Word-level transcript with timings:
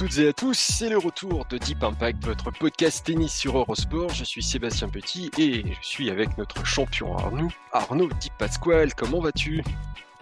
toutes 0.00 0.16
et 0.16 0.28
à 0.28 0.32
tous, 0.32 0.56
c'est 0.56 0.88
le 0.88 0.96
retour 0.96 1.44
de 1.50 1.58
Deep 1.58 1.82
Impact, 1.82 2.24
votre 2.24 2.50
podcast 2.52 3.04
tennis 3.04 3.34
sur 3.34 3.58
Eurosport. 3.58 4.08
Je 4.14 4.24
suis 4.24 4.42
Sébastien 4.42 4.88
Petit 4.88 5.30
et 5.36 5.74
je 5.78 5.86
suis 5.86 6.08
avec 6.08 6.38
notre 6.38 6.64
champion 6.64 7.14
Arnaud. 7.18 7.50
Arnaud 7.70 8.08
Di 8.18 8.30
Pasquale, 8.38 8.94
comment 8.94 9.20
vas-tu? 9.20 9.62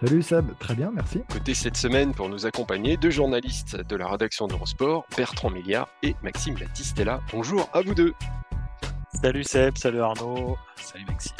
Salut 0.01 0.21
Seb, 0.21 0.51
très 0.59 0.75
bien, 0.75 0.91
merci. 0.93 1.21
Côté 1.31 1.53
cette 1.53 1.77
semaine 1.77 2.13
pour 2.13 2.27
nous 2.27 2.45
accompagner, 2.45 2.97
deux 2.97 3.09
journalistes 3.09 3.77
de 3.77 3.95
la 3.95 4.09
rédaction 4.09 4.47
d'Eurosport, 4.47 5.05
Bertrand 5.15 5.49
Milliard 5.49 5.87
et 6.03 6.13
Maxime 6.23 6.55
Battistella. 6.55 7.21
Bonjour 7.31 7.69
à 7.71 7.81
vous 7.81 7.95
deux. 7.95 8.13
Salut 9.21 9.45
Seb, 9.45 9.77
salut 9.77 10.01
Arnaud, 10.01 10.57
salut 10.75 11.05
Maxime. 11.05 11.37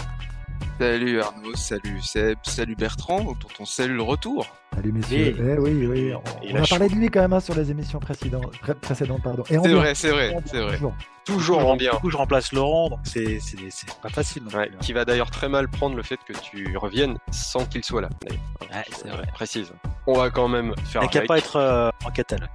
Salut 0.80 1.22
Arnaud, 1.22 1.56
salut 1.56 2.02
Seb, 2.02 2.38
salut 2.44 2.78
Bertrand, 2.78 3.36
pour 3.36 3.52
ton 3.52 3.66
salut 3.66 3.96
le 3.96 4.04
retour. 4.04 4.48
Salut 4.76 4.92
messieurs. 4.94 5.36
Eh 5.38 5.58
oui, 5.60 5.86
oui, 5.88 6.14
on, 6.14 6.44
Et 6.44 6.54
on 6.54 6.64
a 6.64 6.68
parlé 6.68 6.88
de 6.88 6.94
lui 6.96 7.10
quand 7.10 7.20
même 7.22 7.34
hein, 7.34 7.40
sur 7.40 7.56
les 7.56 7.70
émissions 7.72 8.00
précédentes, 8.00 8.58
pré- 8.62 8.76
précédentes 8.76 9.22
pardon. 9.24 9.44
Et 9.50 9.58
en 9.58 9.64
C'est 9.64 9.74
vrai, 9.74 9.96
c'est 9.96 10.12
vrai, 10.12 10.36
c'est 10.46 10.62
vrai. 10.62 10.76
toujours. 10.76 10.94
Toujours 11.26 11.68
en 11.68 11.76
bien. 11.76 11.92
Du 11.92 11.98
coup, 11.98 12.10
je 12.10 12.18
remplace 12.18 12.52
Laurent, 12.54 12.90
donc 12.90 13.00
c'est 13.04 13.38
pas 14.02 14.10
facile. 14.10 14.42
Ouais, 14.56 14.72
hein. 14.74 14.78
qui 14.82 14.94
va 14.94 15.06
d'ailleurs 15.06 15.30
très 15.30 15.48
mal 15.48 15.68
prendre 15.68 15.96
le 15.96 16.02
fait 16.02 16.18
que 16.26 16.34
tu 16.34 16.76
reviennes 16.78 17.18
sans 17.30 17.66
qu'il 17.66 17.84
soit 17.84 18.02
là. 18.02 18.10
Ouais, 18.72 18.84
c'est 18.92 19.10
vrai. 19.10 19.28
Précise. 19.34 19.72
On 20.08 20.14
va 20.14 20.32
quand 20.32 20.48
même 20.48 20.74
faire 20.86 21.04
Il 21.04 21.06
n'y 21.06 21.10
a 21.18 21.22
qu'à 21.22 21.28
pas 21.28 21.38
être 21.38 21.56
euh, 21.58 21.90
en 22.04 22.10
Catalogne. 22.10 22.50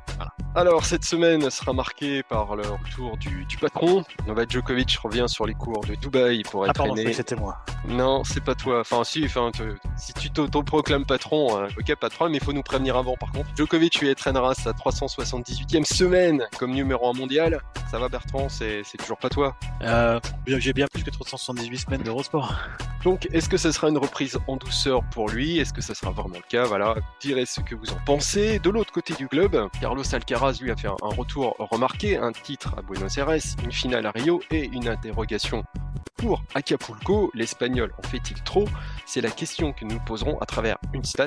Alors, 0.57 0.85
cette 0.85 1.05
semaine 1.05 1.51
sera 1.51 1.73
marquée 1.73 2.23
par 2.25 2.57
le 2.57 2.63
retour 2.63 3.17
du, 3.19 3.45
du 3.45 3.57
patron. 3.59 4.03
Novak 4.27 4.51
Djokovic 4.51 4.97
revient 5.03 5.25
sur 5.29 5.47
les 5.47 5.55
cours 5.55 5.85
de 5.85 5.95
Dubaï 5.97 6.43
pour 6.43 6.65
Ah 6.65 6.69
être 6.69 6.75
pardon, 6.77 6.97
aîné. 6.97 7.11
que 7.11 7.17
c'était 7.17 7.37
moi. 7.37 7.59
Non, 7.89 8.25
c'est 8.25 8.43
pas 8.43 8.55
toi. 8.57 8.81
Enfin, 8.81 9.05
si, 9.05 9.25
enfin, 9.25 9.51
te- 9.53 9.75
si 9.97 10.13
tu 10.15 10.31
t'auto-proclames 10.31 11.05
patron, 11.07 11.59
euh, 11.61 11.67
ok, 11.79 11.95
pas 12.05 12.11
de 12.11 12.15
problème, 12.17 12.33
mais 12.33 12.39
il 12.39 12.45
faut 12.45 12.53
nous 12.53 12.63
prévenir 12.63 12.99
avant 12.99 13.17
par 13.17 13.33
contre. 13.33 13.49
Djokovic 13.57 13.99
lui 14.03 14.11
entraînera 14.11 14.55
sa 14.55 14.73
378e 14.73 15.85
semaine 15.87 16.47
comme 16.59 16.73
numéro 16.73 17.09
1 17.09 17.15
mondial. 17.15 17.63
Ça 17.91 17.99
va, 17.99 18.11
Bertrand 18.11 18.51
C'est 18.51 18.83
c'est 18.85 18.99
toujours 18.99 19.17
pas 19.17 19.31
toi 19.31 19.57
Euh, 19.81 20.21
J'ai 20.47 20.75
bien 20.75 20.87
plus 20.93 21.03
que 21.03 21.09
378 21.11 21.79
semaines 21.79 22.03
d'Eurosport. 22.03 22.53
Donc, 23.05 23.27
est-ce 23.33 23.49
que 23.49 23.57
ça 23.57 23.73
sera 23.73 23.89
une 23.89 23.97
reprise 23.97 24.39
en 24.49 24.57
douceur 24.57 25.03
pour 25.13 25.31
lui? 25.31 25.59
Est-ce 25.59 25.73
que 25.73 25.81
ça 25.81 25.95
sera 25.95 26.11
vraiment 26.11 26.37
le 26.37 26.49
cas? 26.49 26.65
Voilà, 26.65 26.95
direz 27.21 27.47
ce 27.47 27.61
que 27.61 27.75
vous 27.75 27.91
en 27.91 27.99
pensez. 28.05 28.59
De 28.59 28.69
l'autre 28.69 28.93
côté 28.93 29.15
du 29.15 29.27
globe, 29.29 29.69
Carlos 29.81 30.05
Alcaraz 30.15 30.59
lui 30.61 30.71
a 30.71 30.77
fait 30.77 30.89
un 30.89 31.15
retour 31.17 31.57
remarqué, 31.59 32.19
un 32.19 32.33
titre 32.33 32.75
à 32.77 32.83
Buenos 32.83 33.17
Aires, 33.17 33.31
une 33.63 33.73
finale 33.73 34.05
à 34.05 34.11
Rio 34.11 34.43
et 34.51 34.67
une 34.67 34.89
interrogation 34.89 35.65
pour 36.17 36.43
Acapulco. 36.55 37.31
L'Espagnol 37.35 37.93
en 37.99 38.09
fait-il 38.09 38.43
trop? 38.43 38.67
C'est 39.07 39.21
la 39.21 39.31
question 39.31 39.73
que 39.73 39.85
nous 39.85 39.99
poserons 40.01 40.39
à 40.41 40.47
travers 40.47 40.79
une 40.95 41.05
stat 41.05 41.27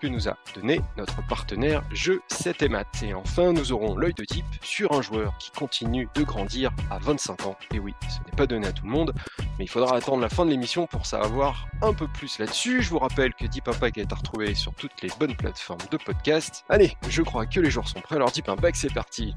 que 0.00 0.06
nous 0.06 0.28
a 0.28 0.36
donné 0.54 0.80
notre 0.96 1.26
partenaire 1.26 1.82
Jeu 1.92 2.20
7 2.28 2.62
et. 2.62 2.68
Et 3.02 3.14
enfin, 3.14 3.52
nous 3.52 3.72
aurons 3.72 3.96
l'œil 3.96 4.14
de 4.14 4.24
Deep 4.24 4.44
sur 4.62 4.92
un 4.92 5.02
joueur 5.02 5.36
qui 5.38 5.50
continue 5.50 6.08
de 6.14 6.22
grandir 6.22 6.70
à 6.90 6.98
25 6.98 7.46
ans. 7.46 7.56
Et 7.74 7.78
oui, 7.78 7.94
ce 8.08 8.18
n'est 8.26 8.36
pas 8.36 8.46
donné 8.46 8.66
à 8.66 8.72
tout 8.72 8.84
le 8.84 8.90
monde, 8.90 9.12
mais 9.58 9.64
il 9.64 9.68
faudra 9.68 9.96
attendre 9.96 10.22
la 10.22 10.28
fin 10.28 10.44
de 10.44 10.50
l'émission 10.50 10.86
pour 10.86 11.06
savoir 11.06 11.66
un 11.82 11.92
peu 11.92 12.08
plus 12.08 12.38
là-dessus. 12.38 12.82
Je 12.82 12.90
vous 12.90 12.98
rappelle 12.98 13.34
que 13.34 13.46
Deep 13.46 13.68
Impact 13.68 13.98
est 13.98 14.12
à 14.12 14.16
retrouver 14.16 14.54
sur 14.54 14.74
toutes 14.74 15.02
les 15.02 15.10
bonnes 15.18 15.36
plateformes 15.36 15.80
de 15.90 15.96
podcast. 15.96 16.64
Allez, 16.68 16.96
je 17.08 17.22
crois 17.22 17.46
que 17.46 17.60
les 17.60 17.70
jours 17.70 17.88
sont 17.88 18.00
prêts, 18.00 18.16
alors 18.16 18.30
Deep 18.30 18.48
Impact, 18.48 18.76
c'est 18.76 18.92
parti. 18.92 19.34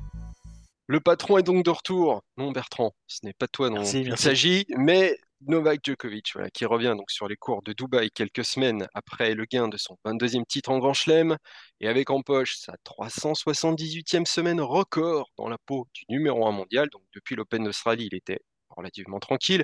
Le 0.88 1.00
patron 1.00 1.38
est 1.38 1.44
donc 1.44 1.64
de 1.64 1.70
retour. 1.70 2.24
Non, 2.38 2.52
Bertrand, 2.52 2.92
ce 3.08 3.26
n'est 3.26 3.34
pas 3.34 3.48
toi 3.48 3.70
dont 3.70 3.84
il 3.84 4.18
s'agit, 4.18 4.66
mais 4.78 5.18
Novak 5.48 5.80
Djokovic, 5.84 6.32
voilà, 6.34 6.50
qui 6.50 6.66
revient 6.66 6.94
donc 6.98 7.12
sur 7.12 7.28
les 7.28 7.36
cours 7.36 7.62
de 7.64 7.74
Dubaï 7.74 8.10
quelques 8.12 8.46
semaines 8.46 8.88
après 8.94 9.34
le 9.36 9.46
gain 9.46 9.68
de 9.68 9.78
son 9.78 9.98
22e 10.06 10.46
titre 10.46 10.70
en 10.72 10.80
Grand 10.80 10.94
Chelem, 10.94 11.38
et 11.80 11.88
avec 11.88 12.10
en 12.10 12.22
poche 12.22 12.58
sa 12.58 12.74
378e 12.86 14.26
semaine 14.26 14.62
record 14.62 15.30
dans 15.38 15.50
la 15.50 15.58
peau 15.58 15.88
du 15.94 16.04
numéro 16.10 16.48
1 16.48 16.52
mondial. 16.52 16.90
Donc 16.90 17.04
depuis 17.14 17.36
l'Open 17.36 17.64
d'Australie, 17.64 18.08
il 18.12 18.16
était 18.16 18.40
relativement 18.70 19.20
tranquille, 19.20 19.64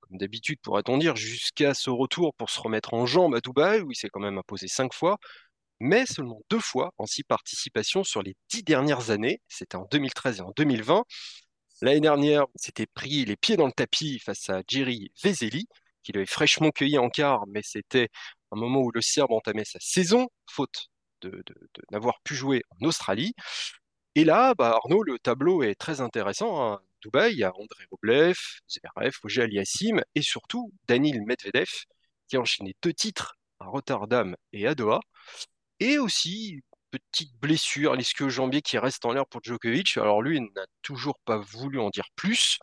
comme 0.00 0.18
d'habitude 0.18 0.58
pourrait-on 0.62 0.98
dire, 0.98 1.16
jusqu'à 1.16 1.74
ce 1.74 1.90
retour 1.90 2.34
pour 2.34 2.50
se 2.50 2.60
remettre 2.60 2.94
en 2.94 3.06
jambes 3.06 3.34
à 3.34 3.40
Dubaï, 3.40 3.80
où 3.80 3.92
il 3.92 3.96
s'est 3.96 4.08
quand 4.08 4.20
même 4.20 4.38
imposé 4.38 4.68
cinq 4.68 4.94
fois, 4.94 5.18
mais 5.80 6.06
seulement 6.06 6.40
deux 6.50 6.60
fois 6.60 6.92
en 6.98 7.06
six 7.06 7.24
participations 7.24 8.04
sur 8.04 8.22
les 8.22 8.34
dix 8.50 8.62
dernières 8.62 9.10
années. 9.10 9.40
C'était 9.48 9.76
en 9.76 9.86
2013 9.90 10.38
et 10.38 10.42
en 10.42 10.52
2020. 10.56 11.04
L'année 11.82 12.00
dernière, 12.00 12.46
il 12.54 12.60
s'était 12.62 12.86
pris 12.86 13.24
les 13.24 13.36
pieds 13.36 13.56
dans 13.56 13.66
le 13.66 13.72
tapis 13.72 14.18
face 14.18 14.48
à 14.50 14.62
Jerry 14.66 15.12
Veseli, 15.22 15.66
qui 16.02 16.12
l'avait 16.12 16.26
fraîchement 16.26 16.70
cueilli 16.70 16.98
en 16.98 17.10
quart, 17.10 17.46
mais 17.48 17.62
c'était 17.62 18.08
un 18.52 18.56
moment 18.56 18.80
où 18.80 18.90
le 18.92 19.02
Serbe 19.02 19.32
entamait 19.32 19.64
sa 19.64 19.78
saison, 19.80 20.28
faute 20.50 20.88
de, 21.20 21.42
n'avoir 21.90 22.20
pu 22.22 22.34
jouer 22.34 22.62
en 22.70 22.86
Australie. 22.86 23.34
Et 24.14 24.24
là, 24.24 24.54
bah, 24.54 24.78
Arnaud, 24.82 25.02
le 25.02 25.18
tableau 25.18 25.62
est 25.62 25.74
très 25.74 26.00
intéressant. 26.00 26.72
hein. 26.72 26.80
Dubaï, 27.02 27.32
il 27.34 27.38
y 27.38 27.44
a 27.44 27.52
André 27.54 27.84
Roblev, 27.90 28.36
Zverev, 28.68 29.12
Auger 29.22 29.42
Aliassime 29.42 30.02
et 30.14 30.22
surtout 30.22 30.72
Danil 30.88 31.22
Medvedev, 31.26 31.68
qui 32.28 32.36
a 32.36 32.40
enchaîné 32.40 32.74
deux 32.82 32.94
titres 32.94 33.34
à 33.60 33.66
Rotterdam 33.66 34.34
et 34.52 34.66
à 34.66 34.74
Doha. 34.74 35.00
Et 35.80 35.98
aussi, 35.98 36.62
petite 36.90 37.34
blessure 37.40 37.92
à 37.92 37.96
l'ischio-jambier 37.96 38.62
qui 38.62 38.78
reste 38.78 39.04
en 39.04 39.12
l'air 39.12 39.26
pour 39.26 39.42
Djokovic. 39.42 39.96
Alors 39.98 40.22
lui, 40.22 40.38
il 40.38 40.48
n'a 40.54 40.66
toujours 40.82 41.18
pas 41.24 41.38
voulu 41.38 41.80
en 41.80 41.90
dire 41.90 42.08
plus. 42.16 42.58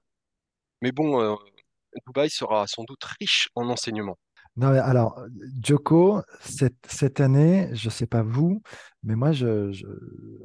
Mais 0.82 0.92
bon, 0.92 1.22
euh, 1.22 1.36
Dubaï 2.08 2.30
sera 2.30 2.68
sans 2.68 2.84
doute 2.84 3.04
riche 3.20 3.50
en 3.56 3.70
enseignements. 3.70 4.18
Non, 4.56 4.68
alors, 4.68 5.20
Joko, 5.64 6.22
cette, 6.42 6.76
cette 6.88 7.20
année, 7.20 7.70
je 7.74 7.90
sais 7.90 8.06
pas 8.06 8.22
vous, 8.22 8.62
mais 9.02 9.16
moi, 9.16 9.32
je, 9.32 9.72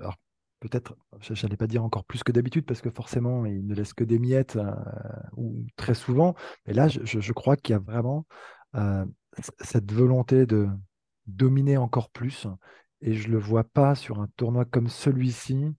alors 0.01 0.17
peut-être, 0.61 0.97
je 1.21 1.35
n'allais 1.35 1.59
pas 1.59 1.67
dire 1.67 1.85
encore 1.85 2.05
plus 2.07 2.23
que 2.25 2.33
d'habitude, 2.33 2.65
parce 2.65 2.81
que 2.81 2.89
forcément, 2.91 3.45
il 3.45 3.67
ne 3.67 3.75
laisse 3.75 3.93
que 3.93 4.05
des 4.05 4.19
miettes, 4.19 4.57
euh, 4.57 4.73
ou 5.37 5.67
très 5.77 5.95
souvent, 5.95 6.35
mais 6.67 6.73
là, 6.73 6.89
je, 6.89 7.01
je- 7.05 7.33
crois 7.35 7.57
qu'il 7.57 7.75
y 7.75 7.77
a 7.77 7.81
vraiment 7.81 8.27
euh, 8.77 9.05
cette 9.61 9.93
volonté 9.93 10.47
de 10.47 10.69
dominer 11.27 11.77
encore 11.77 12.09
plus, 12.11 12.47
et 13.01 13.15
je 13.15 13.29
le 13.29 13.39
vois 13.39 13.65
pas 13.65 13.95
sur 13.95 14.21
un 14.21 14.29
tournoi 14.37 14.65
comme 14.65 14.89
celui-ci, 14.89 15.75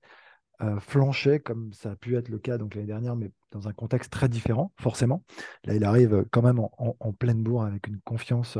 euh, 0.61 0.79
flancher, 0.79 1.39
comme 1.39 1.73
ça 1.73 1.91
a 1.91 1.95
pu 1.95 2.17
être 2.17 2.29
le 2.29 2.39
cas 2.39 2.57
l'année 2.57 2.85
dernière, 2.85 3.15
mais 3.15 3.31
dans 3.51 3.67
un 3.67 3.73
contexte 3.73 4.11
très 4.11 4.29
différent, 4.29 4.73
forcément. 4.79 5.23
Là, 5.65 5.75
il 5.75 5.83
arrive 5.83 6.25
quand 6.31 6.41
même 6.41 6.59
en, 6.59 7.13
pleine 7.13 7.43
bourre 7.43 7.63
avec 7.63 7.87
une 7.87 7.99
confiance 8.01 8.57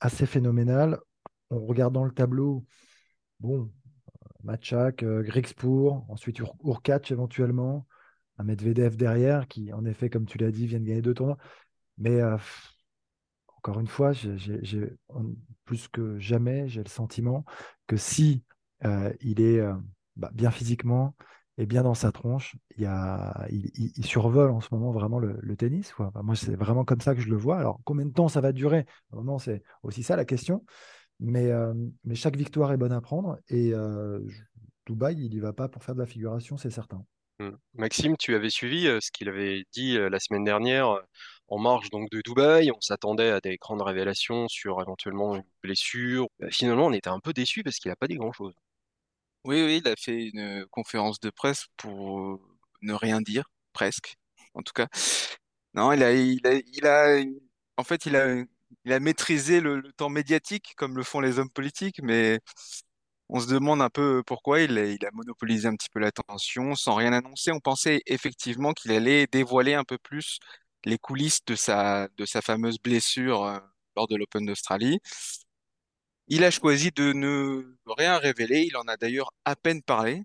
assez 0.00 0.26
phénoménale. 0.26 0.98
En 1.50 1.60
regardant 1.64 2.04
le 2.04 2.12
tableau, 2.12 2.64
bon, 3.40 3.70
Matchak, 4.44 5.02
euh, 5.02 5.22
Grigspur, 5.22 6.04
ensuite 6.08 6.38
Ur- 6.40 6.56
Urkac 6.64 7.10
éventuellement, 7.10 7.86
un 8.38 8.44
Medvedev 8.44 8.96
derrière 8.96 9.48
qui, 9.48 9.72
en 9.72 9.84
effet, 9.84 10.10
comme 10.10 10.26
tu 10.26 10.38
l'as 10.38 10.50
dit, 10.52 10.66
vient 10.66 10.80
de 10.80 10.86
gagner 10.86 11.02
deux 11.02 11.14
tournois. 11.14 11.38
Mais 11.98 12.20
euh, 12.20 12.36
encore 13.58 13.80
une 13.80 13.88
fois, 13.88 14.12
plus 15.64 15.88
que 15.88 16.18
jamais, 16.18 16.68
j'ai 16.68 16.82
le 16.82 16.88
sentiment 16.88 17.44
que 17.86 17.96
si 17.96 18.44
euh, 18.84 19.12
il 19.20 19.40
est 19.40 19.58
euh, 19.58 19.74
bah, 20.16 20.30
bien 20.32 20.50
physiquement 20.50 21.16
et 21.58 21.66
bien 21.66 21.82
dans 21.82 21.94
sa 21.94 22.12
tronche, 22.12 22.56
il, 22.76 22.86
survole 24.04 24.50
en 24.50 24.60
ce 24.60 24.68
moment 24.70 24.92
vraiment 24.92 25.18
le, 25.18 25.56
tennis. 25.56 25.92
moi, 26.22 26.36
c'est 26.36 26.54
vraiment 26.54 26.84
comme 26.84 27.00
ça 27.00 27.16
que 27.16 27.20
je 27.20 27.28
le 27.28 27.36
vois. 27.36 27.58
Alors, 27.58 27.80
combien 27.84 28.06
de 28.06 28.12
temps 28.12 28.28
ça 28.28 28.40
va 28.40 28.52
durer? 28.52 28.86
Vraiment, 29.10 29.40
c'est 29.40 29.64
aussi 29.82 30.04
ça 30.04 30.14
la 30.14 30.24
question. 30.24 30.64
Mais, 31.18 31.50
euh, 31.50 31.74
mais 32.04 32.14
chaque 32.14 32.36
victoire 32.36 32.72
est 32.72 32.76
bonne 32.76 32.92
à 32.92 33.00
prendre. 33.00 33.38
Et 33.48 33.72
Dubaï, 34.86 35.16
il 35.18 35.30
n'y 35.30 35.40
va 35.40 35.52
pas 35.52 35.68
pour 35.68 35.82
faire 35.82 35.96
de 35.96 36.00
la 36.00 36.06
figuration, 36.06 36.56
c'est 36.56 36.70
certain. 36.70 37.04
Hmm. 37.40 37.56
Maxime, 37.74 38.16
tu 38.16 38.36
avais 38.36 38.50
suivi 38.50 38.84
ce 39.00 39.10
qu'il 39.10 39.28
avait 39.28 39.64
dit 39.72 39.98
la 39.98 40.20
semaine 40.20 40.44
dernière 40.44 41.02
en 41.48 41.58
marge 41.58 41.90
donc 41.90 42.10
de 42.10 42.20
Dubaï. 42.22 42.70
On 42.72 42.80
s'attendait 42.80 43.30
à 43.30 43.40
des 43.40 43.56
grandes 43.56 43.82
révélations 43.82 44.48
sur 44.48 44.80
éventuellement 44.80 45.36
une 45.36 45.44
blessure. 45.62 46.28
Euh, 46.42 46.50
finalement, 46.50 46.86
on 46.86 46.92
était 46.92 47.10
un 47.10 47.20
peu 47.20 47.32
déçus 47.32 47.62
parce 47.62 47.78
qu'il 47.78 47.90
n'a 47.90 47.96
pas 47.96 48.08
dit 48.08 48.16
grand-chose. 48.16 48.54
Oui, 49.44 49.62
oui, 49.64 49.80
il 49.84 49.88
a 49.88 49.94
fait 49.96 50.26
une 50.28 50.66
conférence 50.70 51.20
de 51.20 51.30
presse 51.30 51.66
pour 51.76 52.20
euh, 52.20 52.40
ne 52.82 52.92
rien 52.92 53.20
dire, 53.20 53.44
presque, 53.72 54.16
en 54.54 54.62
tout 54.62 54.72
cas. 54.72 54.88
Non, 55.74 55.92
il 55.92 56.02
a, 56.02 56.12
il 56.12 56.86
a, 56.86 57.22
en 57.76 57.84
fait, 57.84 58.06
il 58.06 58.16
a, 58.16 58.42
il 58.84 58.92
a 58.92 59.00
maîtrisé 59.00 59.60
le, 59.60 59.80
le 59.80 59.92
temps 59.92 60.08
médiatique 60.10 60.74
comme 60.76 60.96
le 60.96 61.02
font 61.04 61.20
les 61.20 61.38
hommes 61.38 61.50
politiques, 61.50 62.00
mais 62.02 62.40
on 63.28 63.40
se 63.40 63.48
demande 63.48 63.82
un 63.82 63.90
peu 63.90 64.22
pourquoi 64.26 64.60
il 64.60 64.78
a, 64.78 64.86
il 64.86 65.04
a 65.06 65.10
monopolisé 65.12 65.68
un 65.68 65.76
petit 65.76 65.88
peu 65.90 66.00
l'attention 66.00 66.74
sans 66.74 66.94
rien 66.94 67.12
annoncer. 67.12 67.52
On 67.52 67.60
pensait 67.60 68.02
effectivement 68.06 68.72
qu'il 68.72 68.92
allait 68.92 69.26
dévoiler 69.26 69.74
un 69.74 69.84
peu 69.84 69.98
plus 69.98 70.38
les 70.84 70.98
coulisses 70.98 71.44
de 71.46 71.54
sa, 71.54 72.08
de 72.16 72.26
fameuse 72.26 72.78
blessure 72.78 73.44
euh, 73.44 73.58
lors 73.96 74.08
de 74.08 74.16
l'Open 74.16 74.46
d'Australie. 74.46 75.00
Il 76.28 76.44
a 76.44 76.50
choisi 76.50 76.90
de 76.90 77.12
ne 77.12 77.76
rien 77.86 78.18
révéler. 78.18 78.62
Il 78.66 78.76
en 78.76 78.86
a 78.88 78.96
d'ailleurs 78.96 79.32
à 79.44 79.56
peine 79.56 79.82
parlé. 79.82 80.24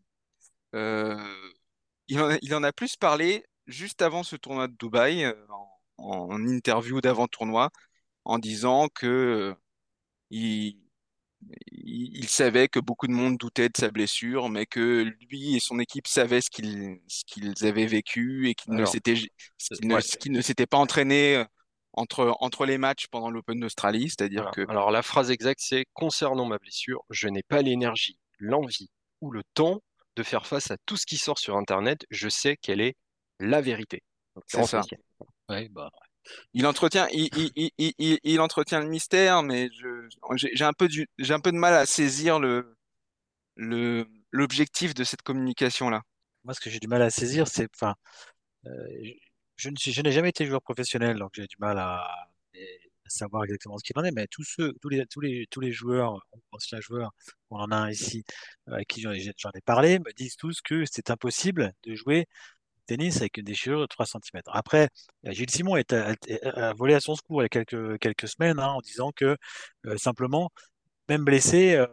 Euh, 0.75 1.17
il 2.07 2.53
en 2.55 2.63
a, 2.63 2.73
plus 2.73 2.97
parlé 2.97 3.45
juste 3.67 4.01
avant 4.01 4.23
ce 4.23 4.35
tournoi 4.35 4.67
de 4.67 4.75
Dubaï, 4.77 5.23
euh, 5.25 5.33
en, 5.97 6.45
interview 6.47 7.01
d'avant-tournoi, 7.01 7.69
en 8.25 8.39
disant 8.39 8.89
que 8.89 9.55
il, 11.93 12.17
il 12.17 12.27
savait 12.27 12.67
que 12.67 12.79
beaucoup 12.79 13.07
de 13.07 13.13
monde 13.13 13.37
doutait 13.37 13.69
de 13.69 13.77
sa 13.77 13.91
blessure, 13.91 14.49
mais 14.49 14.65
que 14.65 15.03
lui 15.21 15.55
et 15.55 15.59
son 15.59 15.79
équipe 15.79 16.07
savaient 16.07 16.41
ce 16.41 16.49
qu'ils 16.49 16.99
ce 17.07 17.23
qu'ils 17.25 17.53
avaient 17.65 17.85
vécu 17.85 18.49
et 18.49 18.55
qu'ils 18.55 18.73
ne 18.73 18.85
s'étaient 18.85 19.11
euh, 19.13 19.75
qu'ils 19.75 19.87
ne, 19.87 19.95
ouais, 19.95 20.01
ce 20.01 20.17
qu'ils 20.17 20.31
ne 20.31 20.41
s'étaient 20.41 20.65
pas 20.65 20.77
entraînés 20.77 21.37
euh, 21.37 21.45
entre, 21.93 22.35
entre 22.39 22.65
les 22.65 22.77
matchs 22.77 23.07
pendant 23.07 23.29
l'Open 23.29 23.59
d'Australie, 23.59 24.09
c'est-à-dire 24.09 24.49
voilà. 24.51 24.51
que 24.51 24.71
Alors, 24.71 24.91
la 24.91 25.03
phrase 25.03 25.29
exacte, 25.29 25.61
c'est 25.63 25.85
concernant 25.93 26.45
ma 26.45 26.57
blessure, 26.57 27.03
je 27.09 27.27
n'ai 27.27 27.43
pas 27.43 27.61
l'énergie, 27.61 28.17
l'envie 28.39 28.89
ou 29.21 29.31
le 29.31 29.43
temps 29.53 29.81
de 30.15 30.23
faire 30.23 30.47
face 30.47 30.71
à 30.71 30.77
tout 30.85 30.97
ce 30.97 31.05
qui 31.05 31.17
sort 31.17 31.37
sur 31.37 31.55
Internet. 31.55 32.05
Je 32.09 32.29
sais 32.29 32.57
quelle 32.57 32.81
est 32.81 32.95
la 33.39 33.61
vérité. 33.61 34.01
C'est 34.47 34.65
ça. 34.65 34.81
Ouais, 35.49 35.69
bah, 35.69 35.91
Il 36.53 36.65
entretient, 36.65 37.07
il, 37.11 37.29
il, 37.55 37.71
il, 37.77 38.19
il, 38.23 38.41
entretient 38.41 38.79
le 38.79 38.87
mystère, 38.87 39.43
mais 39.43 39.69
j'ai 40.35 40.63
un 40.63 40.73
peu 40.73 40.87
un 41.29 41.39
peu 41.39 41.51
de 41.51 41.57
mal 41.57 41.73
à 41.73 41.85
saisir 41.85 42.39
le, 42.39 42.75
le, 43.55 44.07
l'objectif 44.31 44.93
de 44.93 45.03
cette 45.03 45.21
communication-là. 45.21 46.01
moi, 46.43 46.53
ce 46.53 46.59
que 46.61 46.69
j'ai 46.69 46.79
du 46.79 46.87
mal 46.87 47.01
à 47.01 47.09
saisir, 47.09 47.47
c'est, 47.47 47.67
enfin, 47.75 47.95
euh, 48.67 48.71
je, 49.57 49.69
je 49.75 50.01
n'ai 50.01 50.11
jamais 50.11 50.29
été 50.29 50.45
joueur 50.45 50.61
professionnel, 50.61 51.17
donc 51.19 51.31
j'ai 51.35 51.47
du 51.47 51.55
mal 51.59 51.77
à, 51.79 52.07
savoir 53.07 53.43
exactement 53.43 53.77
ce 53.77 53.83
qu'il 53.83 53.97
en 53.97 54.03
est. 54.03 54.11
Mais 54.11 54.27
tous 54.27 54.43
ceux, 54.43 54.73
tous 54.81 54.89
les, 54.89 55.05
tous 55.07 55.21
les, 55.21 55.47
tous 55.49 55.59
les 55.59 55.71
joueurs, 55.71 56.25
anciens 56.51 56.79
joueurs, 56.81 57.11
on 57.49 57.57
en 57.57 57.71
a 57.71 57.75
un 57.75 57.89
ici, 57.91 58.23
euh, 58.69 58.75
à 58.75 58.85
qui 58.85 59.01
j'en 59.01 59.11
ai, 59.11 59.61
parlé, 59.65 59.99
me 59.99 60.11
disent 60.13 60.35
tous 60.35 60.61
que 60.61 60.83
c'est 60.85 61.09
impossible 61.11 61.73
de 61.83 61.95
jouer 61.95 62.27
tennis 62.85 63.17
avec 63.17 63.37
une 63.37 63.45
déchirure 63.45 63.81
de 63.81 63.85
3 63.85 64.05
centimètres. 64.05 64.51
Après, 64.53 64.89
Gilles 65.25 65.49
Simon 65.49 65.77
est 65.77 65.93
volé 66.77 66.93
à 66.95 66.99
son 66.99 67.15
secours 67.15 67.41
il 67.41 67.45
y 67.45 67.47
a 67.47 67.49
quelques, 67.49 67.99
quelques 67.99 68.27
semaines 68.27 68.59
hein, 68.59 68.67
en 68.69 68.81
disant 68.81 69.11
que 69.15 69.37
euh, 69.87 69.97
simplement 69.97 70.49
même 71.09 71.23
blessé, 71.25 71.75
euh, 71.75 71.85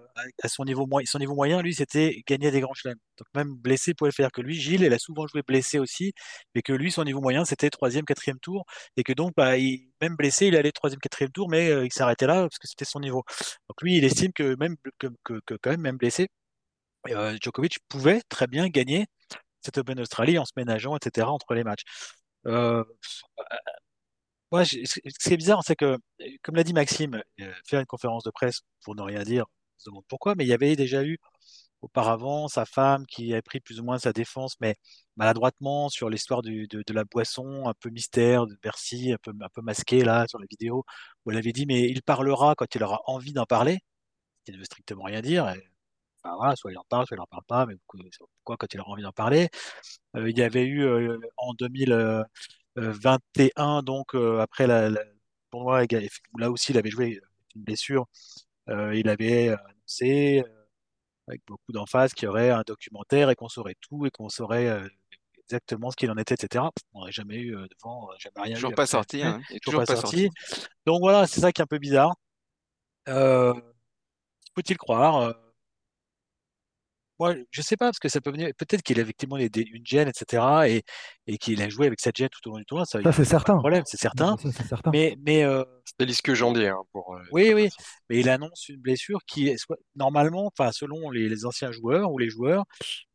à 0.43 0.49
son 0.49 0.65
niveau, 0.65 0.87
moyen, 0.87 1.05
son 1.07 1.19
niveau 1.19 1.35
moyen, 1.35 1.63
lui, 1.63 1.75
c'était 1.75 2.23
gagner 2.27 2.51
des 2.51 2.61
grands 2.61 2.75
chelems. 2.75 2.99
Donc 3.19 3.27
même 3.35 3.55
blessé 3.57 3.95
pouvait 3.95 4.13
faire. 4.13 4.31
Que 4.33 4.41
lui, 4.41 4.55
Gilles, 4.55 4.83
il 4.83 4.93
a 4.93 4.99
souvent 4.99 5.27
joué 5.27 5.43
blessé 5.43 5.79
aussi, 5.79 6.13
mais 6.55 6.63
que 6.63 6.73
lui, 6.73 6.93
son 6.93 7.05
niveau 7.05 7.21
moyen, 7.21 7.45
c'était 7.45 7.71
troisième, 7.71 8.05
quatrième 8.05 8.39
tour, 8.39 8.65
et 8.97 9.03
que 9.03 9.13
donc, 9.13 9.33
bah, 9.37 9.57
même 10.01 10.17
blessé, 10.17 10.47
il 10.47 10.57
allait 10.57 10.73
troisième, 10.73 11.01
quatrième 11.01 11.33
tour, 11.33 11.49
mais 11.51 11.71
euh, 11.71 11.85
il 11.87 11.93
s'arrêtait 11.93 12.27
là 12.27 12.43
parce 12.43 12.59
que 12.59 12.69
c'était 12.69 12.85
son 12.85 13.01
niveau. 13.01 13.25
Donc 13.69 13.83
lui, 13.83 13.97
il 13.97 14.05
estime 14.05 14.33
que 14.33 14.57
même 14.57 14.77
que, 14.99 15.09
quand 15.61 15.71
même, 15.71 15.81
même 15.81 15.97
blessé, 15.97 16.29
Djokovic 17.41 17.79
pouvait 17.89 18.21
très 18.29 18.47
bien 18.47 18.69
gagner 18.69 19.07
cette 19.63 19.79
Open 19.79 19.97
d'Australie 19.97 20.39
en 20.39 20.45
se 20.45 20.53
ménageant, 20.57 20.97
etc., 20.97 21.27
entre 21.29 21.55
les 21.55 21.65
matchs. 21.65 21.85
Euh, 22.47 22.85
moi, 24.53 24.65
ce 24.65 24.75
qui 24.75 25.33
est 25.33 25.37
bizarre, 25.37 25.63
c'est 25.65 25.77
que, 25.77 25.97
comme 26.43 26.57
l'a 26.57 26.65
dit 26.65 26.73
Maxime, 26.73 27.23
euh, 27.41 27.53
faire 27.69 27.81
une 27.81 27.87
conférence 27.87 28.25
de 28.25 28.31
presse 28.31 28.63
pour 28.85 28.97
ne 28.97 29.03
rien 29.03 29.23
dire, 29.23 29.45
on 29.47 29.79
se 29.79 29.91
demande 29.91 30.05
pourquoi, 30.09 30.35
mais 30.35 30.45
il 30.45 30.49
y 30.49 30.53
avait 30.53 30.75
déjà 30.77 31.05
eu 31.05 31.19
auparavant 31.83 32.49
sa 32.49 32.67
femme 32.67 33.07
qui 33.07 33.33
avait 33.33 33.43
pris 33.43 33.61
plus 33.61 33.81
ou 33.81 33.85
moins 33.85 33.99
sa 33.99 34.13
défense, 34.13 34.57
mais 34.61 34.77
maladroitement 35.17 35.89
sur 35.89 36.11
l'histoire 36.11 36.43
de, 36.43 36.67
de 36.71 36.93
la 36.95 37.05
boisson, 37.05 37.69
un 37.69 37.75
peu 37.81 37.91
mystère 37.91 38.47
de 38.47 38.57
Bercy, 38.63 39.13
un 39.13 39.19
peu, 39.23 39.33
un 39.41 39.49
peu 39.55 39.63
masqué 39.63 40.05
là 40.05 40.27
sur 40.29 40.39
la 40.39 40.47
vidéo, 40.51 40.85
où 41.25 41.31
elle 41.31 41.39
avait 41.39 41.53
dit, 41.53 41.67
mais 41.67 41.83
il 41.89 42.03
parlera 42.03 42.55
quand 42.57 42.75
il 42.75 42.83
aura 42.83 43.01
envie 43.07 43.33
d'en 43.33 43.47
parler, 43.47 43.79
qui 44.45 44.53
ne 44.53 44.59
veut 44.59 44.65
strictement 44.65 45.05
rien 45.05 45.23
dire. 45.23 45.55
Enfin, 46.23 46.37
voilà, 46.37 46.57
soit 46.57 46.73
il 46.73 46.79
en 46.79 46.85
parle, 46.89 47.07
soit 47.07 47.17
il 47.17 47.21
n'en 47.21 47.27
parle 47.27 47.45
pas, 47.47 47.67
mais 47.67 47.75
pourquoi 47.87 48.57
quand 48.57 48.73
il 48.75 48.81
aura 48.81 48.91
envie 48.91 49.03
d'en 49.03 49.13
parler? 49.13 49.49
Euh, 50.17 50.31
il 50.31 50.39
y 50.39 50.43
avait 50.43 50.65
eu 50.65 50.85
euh, 50.85 51.19
en 51.37 51.55
2021, 51.55 53.83
donc 53.83 54.15
euh, 54.15 54.41
après 54.41 54.67
la, 54.67 54.91
la- 54.91 55.03
tournoi, 55.51 55.85
là 56.39 56.51
aussi 56.51 56.73
il 56.73 56.79
avait 56.79 56.91
joué 56.91 57.21
une 57.57 57.63
blessure, 57.63 58.07
il 58.69 59.09
avait 59.09 59.49
annoncé 59.49 60.45
avec 61.29 61.43
beaucoup 61.47 61.73
d'emphase 61.73 62.13
qu'il 62.15 62.27
y 62.27 62.29
aurait 62.29 62.51
un 62.51 62.63
documentaire 62.67 63.31
et 63.31 63.35
qu'on 63.35 63.49
saurait 63.49 63.75
tout 63.81 64.07
et 64.07 64.11
qu'on 64.11 64.29
saurait 64.29 64.81
exactement 65.45 65.91
ce 65.91 65.97
qu'il 65.97 66.11
en 66.11 66.17
était, 66.17 66.35
etc. 66.35 66.71
On 66.93 67.01
n'aurait 67.01 67.13
jamais 67.13 67.39
eu 67.39 67.53
devant, 67.53 68.09
jamais 68.19 68.43
rien 68.43 68.57
eu 68.57 68.57
Toujours 68.57 68.75
pas 68.75 68.83
après. 68.83 68.87
sorti, 68.87 69.23
hein. 69.23 69.41
Toujours 69.49 69.61
toujours 69.63 69.81
pas 69.81 69.87
pas 69.95 70.01
sorti. 70.01 70.23
sorti. 70.23 70.67
Donc 70.87 71.01
voilà, 71.01 71.27
c'est 71.27 71.41
ça 71.41 71.53
qui 71.53 71.61
est 71.61 71.65
un 71.65 71.67
peu 71.67 71.79
bizarre. 71.79 72.15
Faut-il 74.55 74.77
croire? 74.77 75.35
moi, 77.21 77.35
je 77.51 77.61
sais 77.61 77.77
pas, 77.77 77.87
parce 77.87 77.99
que 77.99 78.09
ça 78.09 78.21
peut 78.21 78.31
venir. 78.31 78.49
Peut-être 78.57 78.83
qu'il 78.83 78.99
a 78.99 79.03
effectivement 79.03 79.37
des, 79.37 79.51
une 79.61 79.87
gêne, 79.87 80.09
etc. 80.09 80.43
Et, 80.67 80.83
et 81.27 81.37
qu'il 81.37 81.61
a 81.63 81.69
joué 81.69 81.87
avec 81.87 82.01
cette 82.01 82.17
gêne 82.17 82.31
tout 82.31 82.49
au 82.49 82.53
long 82.53 82.59
du 82.59 82.65
tournoi. 82.65 82.87
Ça, 82.87 83.03
ça 83.03 83.13
c'est 83.13 83.27
certain. 83.27 83.59
Problème, 83.59 83.85
c'est 83.87 84.01
certain. 84.01 84.37
C'est 84.39 84.67
certain. 84.67 84.91
Mais, 84.91 85.17
mais 85.25 85.45
euh... 85.45 85.63
Hein, 86.01 86.77
pour, 86.93 87.15
oui, 87.31 87.53
oui. 87.53 87.69
Mais 88.09 88.21
il 88.21 88.31
annonce 88.31 88.69
une 88.71 88.81
blessure 88.81 89.21
qui, 89.27 89.55
normalement, 89.95 90.51
selon 90.73 91.11
les, 91.11 91.45
anciens 91.45 91.73
joueurs 91.73 92.11
ou 92.11 92.19
les 92.19 92.31
joueurs, 92.31 92.65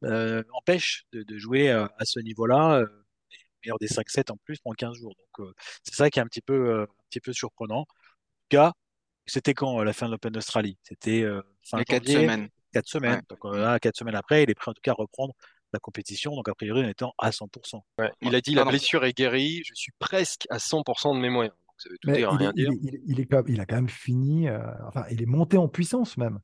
euh, 0.03 0.43
empêche 0.53 1.05
de, 1.11 1.23
de, 1.23 1.37
jouer 1.39 1.71
euh, 1.71 1.87
à, 1.97 2.05
ce 2.05 2.19
niveau-là. 2.19 2.81
Euh, 2.81 2.85
meilleur 3.63 3.79
des 3.79 3.87
5-7 3.87 4.31
en 4.31 4.37
plus 4.45 4.59
en 4.65 4.73
15 4.73 4.97
jours. 4.97 5.15
Donc, 5.37 5.49
c'est 5.83 5.95
ça 5.95 6.11
qui 6.11 6.19
est 6.19 6.21
un 6.21 6.27
petit 6.27 6.41
peu, 6.41 6.83
un 6.83 6.87
petit 7.09 7.19
peu 7.19 7.33
surprenant. 7.33 7.79
En 7.79 7.85
tout 7.85 8.57
cas, 8.57 8.73
c'était 9.25 9.53
quand 9.53 9.81
la 9.81 9.93
fin 9.93 10.05
de 10.05 10.11
l'Open 10.11 10.31
d'Australie? 10.31 10.77
C'était 10.83 11.23
euh, 11.23 11.41
fin 11.63 11.83
4 11.83 12.07
semaines. 12.07 12.49
4 12.75 12.87
semaines. 12.87 13.15
Ouais. 13.15 13.21
Donc 13.29 13.55
là, 13.55 13.79
4 13.79 13.95
semaines 13.95 14.15
après, 14.15 14.43
il 14.43 14.49
est 14.49 14.55
prêt 14.55 14.69
en 14.69 14.73
tout 14.73 14.81
cas 14.81 14.91
à 14.91 14.95
reprendre 14.95 15.33
la 15.73 15.79
compétition, 15.79 16.35
donc 16.35 16.47
a 16.49 16.55
priori 16.55 16.83
en 16.83 16.87
étant 16.87 17.13
à 17.17 17.31
100%. 17.31 17.81
Il 18.21 18.35
a 18.35 18.41
dit 18.41 18.53
ah 18.53 18.63
la 18.63 18.65
blessure 18.65 19.03
est 19.05 19.13
guérie, 19.13 19.61
je 19.65 19.73
suis 19.73 19.91
presque 19.99 20.45
à 20.49 20.57
100% 20.57 21.15
de 21.15 21.19
mes 21.19 21.29
moyens. 21.29 21.55
Il, 22.03 22.11
est. 22.11 22.19
Il, 23.47 23.59
a 23.59 23.65
quand 23.65 23.75
même 23.75 23.89
fini, 23.89 24.47
euh, 24.47 24.59
enfin 24.87 25.03
il 25.11 25.21
est 25.21 25.25
monté 25.25 25.57
en 25.57 25.67
puissance 25.67 26.15
même 26.15 26.39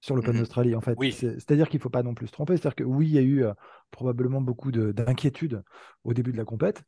sur 0.00 0.14
l'Open 0.14 0.34
mhm. 0.34 0.40
d'Australie 0.40 0.74
en 0.76 0.80
fait. 0.80 0.94
Oui. 0.96 1.12
C'est-à-dire 1.12 1.68
qu'il 1.68 1.78
ne 1.78 1.82
faut 1.82 1.90
pas 1.90 2.04
non 2.04 2.14
plus 2.14 2.28
se 2.28 2.32
tromper, 2.32 2.56
c'est-à-dire 2.56 2.76
que 2.76 2.84
oui, 2.84 3.06
il 3.08 3.14
y 3.14 3.18
a 3.18 3.22
eu 3.22 3.44
euh, 3.44 3.52
probablement 3.90 4.40
beaucoup 4.40 4.70
d'inquiétudes 4.70 5.62
au 6.04 6.14
début 6.14 6.30
de 6.32 6.36
la 6.36 6.44
compète, 6.44 6.84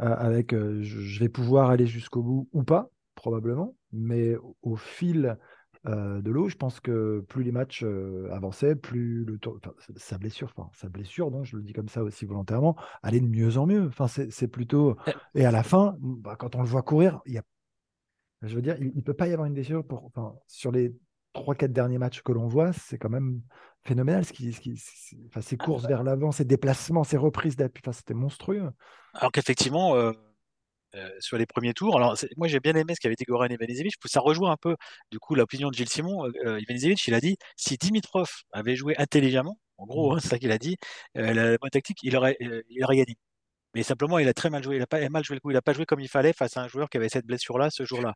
euh, 0.00 0.14
avec 0.16 0.52
je 0.52 1.20
vais 1.20 1.28
pouvoir 1.28 1.70
aller 1.70 1.86
jusqu'au 1.86 2.22
bout 2.22 2.48
ou 2.52 2.64
pas, 2.64 2.90
probablement, 3.14 3.76
mais 3.92 4.34
au 4.62 4.74
fil 4.74 5.38
de 5.84 6.30
l'eau, 6.30 6.48
je 6.48 6.56
pense 6.56 6.80
que 6.80 7.24
plus 7.28 7.42
les 7.42 7.52
matchs 7.52 7.82
euh, 7.84 8.28
avançaient, 8.32 8.76
plus 8.76 9.24
le 9.24 9.38
tour- 9.38 9.58
enfin, 9.58 9.72
sa 9.96 10.18
blessure, 10.18 10.52
enfin, 10.56 10.70
sa 10.74 10.88
blessure, 10.88 11.30
non, 11.30 11.44
je 11.44 11.56
le 11.56 11.62
dis 11.62 11.72
comme 11.72 11.88
ça 11.88 12.02
aussi 12.02 12.24
volontairement, 12.24 12.76
allait 13.02 13.20
de 13.20 13.26
mieux 13.26 13.58
en 13.58 13.66
mieux. 13.66 13.86
Enfin, 13.88 14.06
c'est 14.06 14.48
plutôt. 14.48 14.90
Euh, 15.08 15.12
Et 15.34 15.44
à 15.44 15.50
la 15.50 15.62
fin, 15.62 15.96
bah, 16.00 16.36
quand 16.38 16.54
on 16.54 16.62
le 16.62 16.68
voit 16.68 16.82
courir, 16.82 17.20
il 17.26 17.34
y 17.34 17.38
a 17.38 17.42
je 18.42 18.54
veux 18.56 18.62
dire, 18.62 18.76
il 18.80 18.92
ne 18.96 19.00
peut 19.02 19.14
pas 19.14 19.28
y 19.28 19.32
avoir 19.32 19.46
une 19.46 19.54
déchirure 19.54 19.86
pour, 19.86 20.04
enfin, 20.04 20.34
sur 20.48 20.72
les 20.72 20.92
3-4 21.32 21.72
derniers 21.72 21.98
matchs 21.98 22.22
que 22.22 22.32
l'on 22.32 22.48
voit, 22.48 22.72
c'est 22.72 22.98
quand 22.98 23.08
même 23.08 23.40
phénoménal. 23.84 24.24
Ce 24.24 24.32
qui, 24.32 24.52
ce 24.52 24.60
qui, 24.60 24.80
enfin, 25.28 25.40
ses 25.40 25.56
courses 25.56 25.86
vers 25.86 26.02
l'avant, 26.02 26.32
ses 26.32 26.44
déplacements, 26.44 27.04
ses 27.04 27.16
reprises 27.16 27.56
d'appui, 27.56 27.82
enfin, 27.84 27.92
c'était 27.92 28.14
monstrueux. 28.14 28.68
Alors 29.14 29.30
qu'effectivement, 29.30 29.94
euh, 29.94 30.12
euh, 30.94 31.08
sur 31.20 31.38
les 31.38 31.46
premiers 31.46 31.74
tours, 31.74 31.96
alors 31.96 32.16
moi 32.36 32.48
j'ai 32.48 32.60
bien 32.60 32.74
aimé 32.74 32.94
ce 32.94 33.00
qu'avait 33.00 33.14
dit 33.14 33.24
Goran 33.24 33.46
Ivanisevic. 33.46 33.94
Ça 34.06 34.20
rejoint 34.20 34.52
un 34.52 34.56
peu 34.56 34.76
du 35.10 35.18
coup 35.18 35.34
l'opinion 35.34 35.70
de 35.70 35.74
Gilles 35.74 35.88
Simon. 35.88 36.26
Euh, 36.26 36.32
euh, 36.46 36.60
Ivanisevic, 36.60 37.06
il 37.06 37.14
a 37.14 37.20
dit 37.20 37.36
si 37.56 37.76
Dimitrov 37.76 38.28
avait 38.52 38.76
joué 38.76 38.94
intelligemment, 38.98 39.58
en 39.78 39.86
gros, 39.86 40.14
hein, 40.14 40.18
c'est 40.20 40.28
ça 40.28 40.38
qu'il 40.38 40.52
a 40.52 40.58
dit, 40.58 40.76
euh, 41.16 41.32
la 41.34 41.58
bonne 41.58 41.70
tactique, 41.70 41.98
il 42.02 42.16
aurait, 42.16 42.36
il 42.40 42.84
aurait 42.84 42.96
gagné. 42.96 43.16
Mais 43.74 43.82
simplement, 43.82 44.18
il 44.18 44.28
a 44.28 44.34
très 44.34 44.50
mal 44.50 44.62
joué. 44.62 44.76
Il 44.76 44.82
a 44.82 44.86
pas 44.86 45.08
mal 45.08 45.24
joué 45.24 45.36
le 45.36 45.40
coup. 45.40 45.50
Il 45.50 45.54
n'a 45.54 45.62
pas 45.62 45.72
joué 45.72 45.86
comme 45.86 46.00
il 46.00 46.08
fallait 46.08 46.32
face 46.32 46.56
à 46.56 46.62
un 46.62 46.68
joueur 46.68 46.90
qui 46.90 46.98
avait 46.98 47.08
cette 47.08 47.26
blessure-là 47.26 47.70
ce 47.70 47.84
jour-là. 47.84 48.14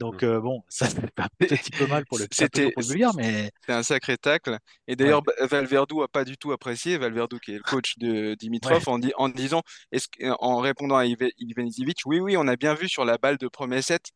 Donc 0.00 0.22
euh, 0.22 0.40
bon, 0.40 0.62
ça 0.68 0.88
c'est 0.88 0.98
un 1.18 1.28
petit 1.38 1.70
peu 1.78 1.86
mal 1.86 2.04
pour 2.06 2.18
le, 2.18 2.26
C'était 2.32 2.70
pour 2.72 2.82
le 2.82 2.88
vulgaire, 2.88 3.14
mais 3.14 3.50
c'était 3.60 3.72
un 3.72 3.82
sacré 3.82 4.16
tacle. 4.18 4.58
Et 4.88 4.96
d'ailleurs, 4.96 5.22
Ba- 5.22 5.32
Valverdou 5.46 6.02
a 6.02 6.08
pas 6.08 6.24
du 6.24 6.36
tout 6.36 6.52
apprécié. 6.52 6.98
Valverdou, 6.98 7.38
qui 7.38 7.52
est 7.52 7.56
le 7.56 7.62
coach 7.62 7.98
de 7.98 8.34
Dimitrov, 8.34 8.76
Ouais. 8.78 8.88
en, 8.88 8.98
di- 8.98 9.12
en 9.16 9.28
disant, 9.28 9.62
est-ce 9.92 10.08
que- 10.08 10.32
en 10.40 10.58
répondant 10.58 10.96
à 10.96 11.04
Ive- 11.06 11.30
Ivanisevic, 11.38 11.98
oui, 12.06 12.20
oui, 12.20 12.36
on 12.36 12.48
a 12.48 12.56
bien 12.56 12.74
vu 12.74 12.88
sur 12.88 13.04
la 13.04 13.18
balle 13.18 13.38
de 13.38 13.48
premier 13.48 13.82
set 13.82 14.10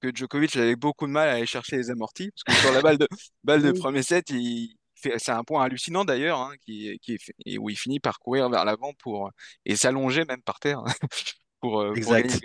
que 0.00 0.10
Djokovic 0.14 0.56
avait 0.56 0.76
beaucoup 0.76 1.06
de 1.06 1.12
mal 1.12 1.28
à 1.28 1.32
aller 1.34 1.46
chercher 1.46 1.76
les 1.76 1.90
amortis. 1.90 2.30
Parce 2.32 2.44
que 2.44 2.62
sur 2.62 2.72
la 2.72 2.82
balle 2.82 2.98
de, 2.98 3.08
balle 3.44 3.62
de 3.62 3.72
premier 3.72 4.02
set, 4.02 4.30
il 4.30 4.74
fait, 4.74 4.76
c'est 5.18 5.30
un 5.32 5.44
point 5.44 5.64
hallucinant 5.64 6.04
d'ailleurs, 6.04 6.40
hein, 6.40 6.54
qui, 6.64 6.98
qui, 7.02 7.18
est 7.46 7.58
où 7.58 7.70
il 7.70 7.76
finit 7.76 8.00
par 8.00 8.18
courir 8.18 8.48
vers 8.50 8.64
l'avant 8.64 8.92
pour, 8.94 9.30
et 9.64 9.76
s'allonger 9.76 10.24
même 10.24 10.42
par 10.42 10.60
terre. 10.60 10.82
pour, 11.60 11.80
euh, 11.80 11.88
pour 11.88 11.96
Exact. 11.96 12.34
Ouais, 12.34 12.40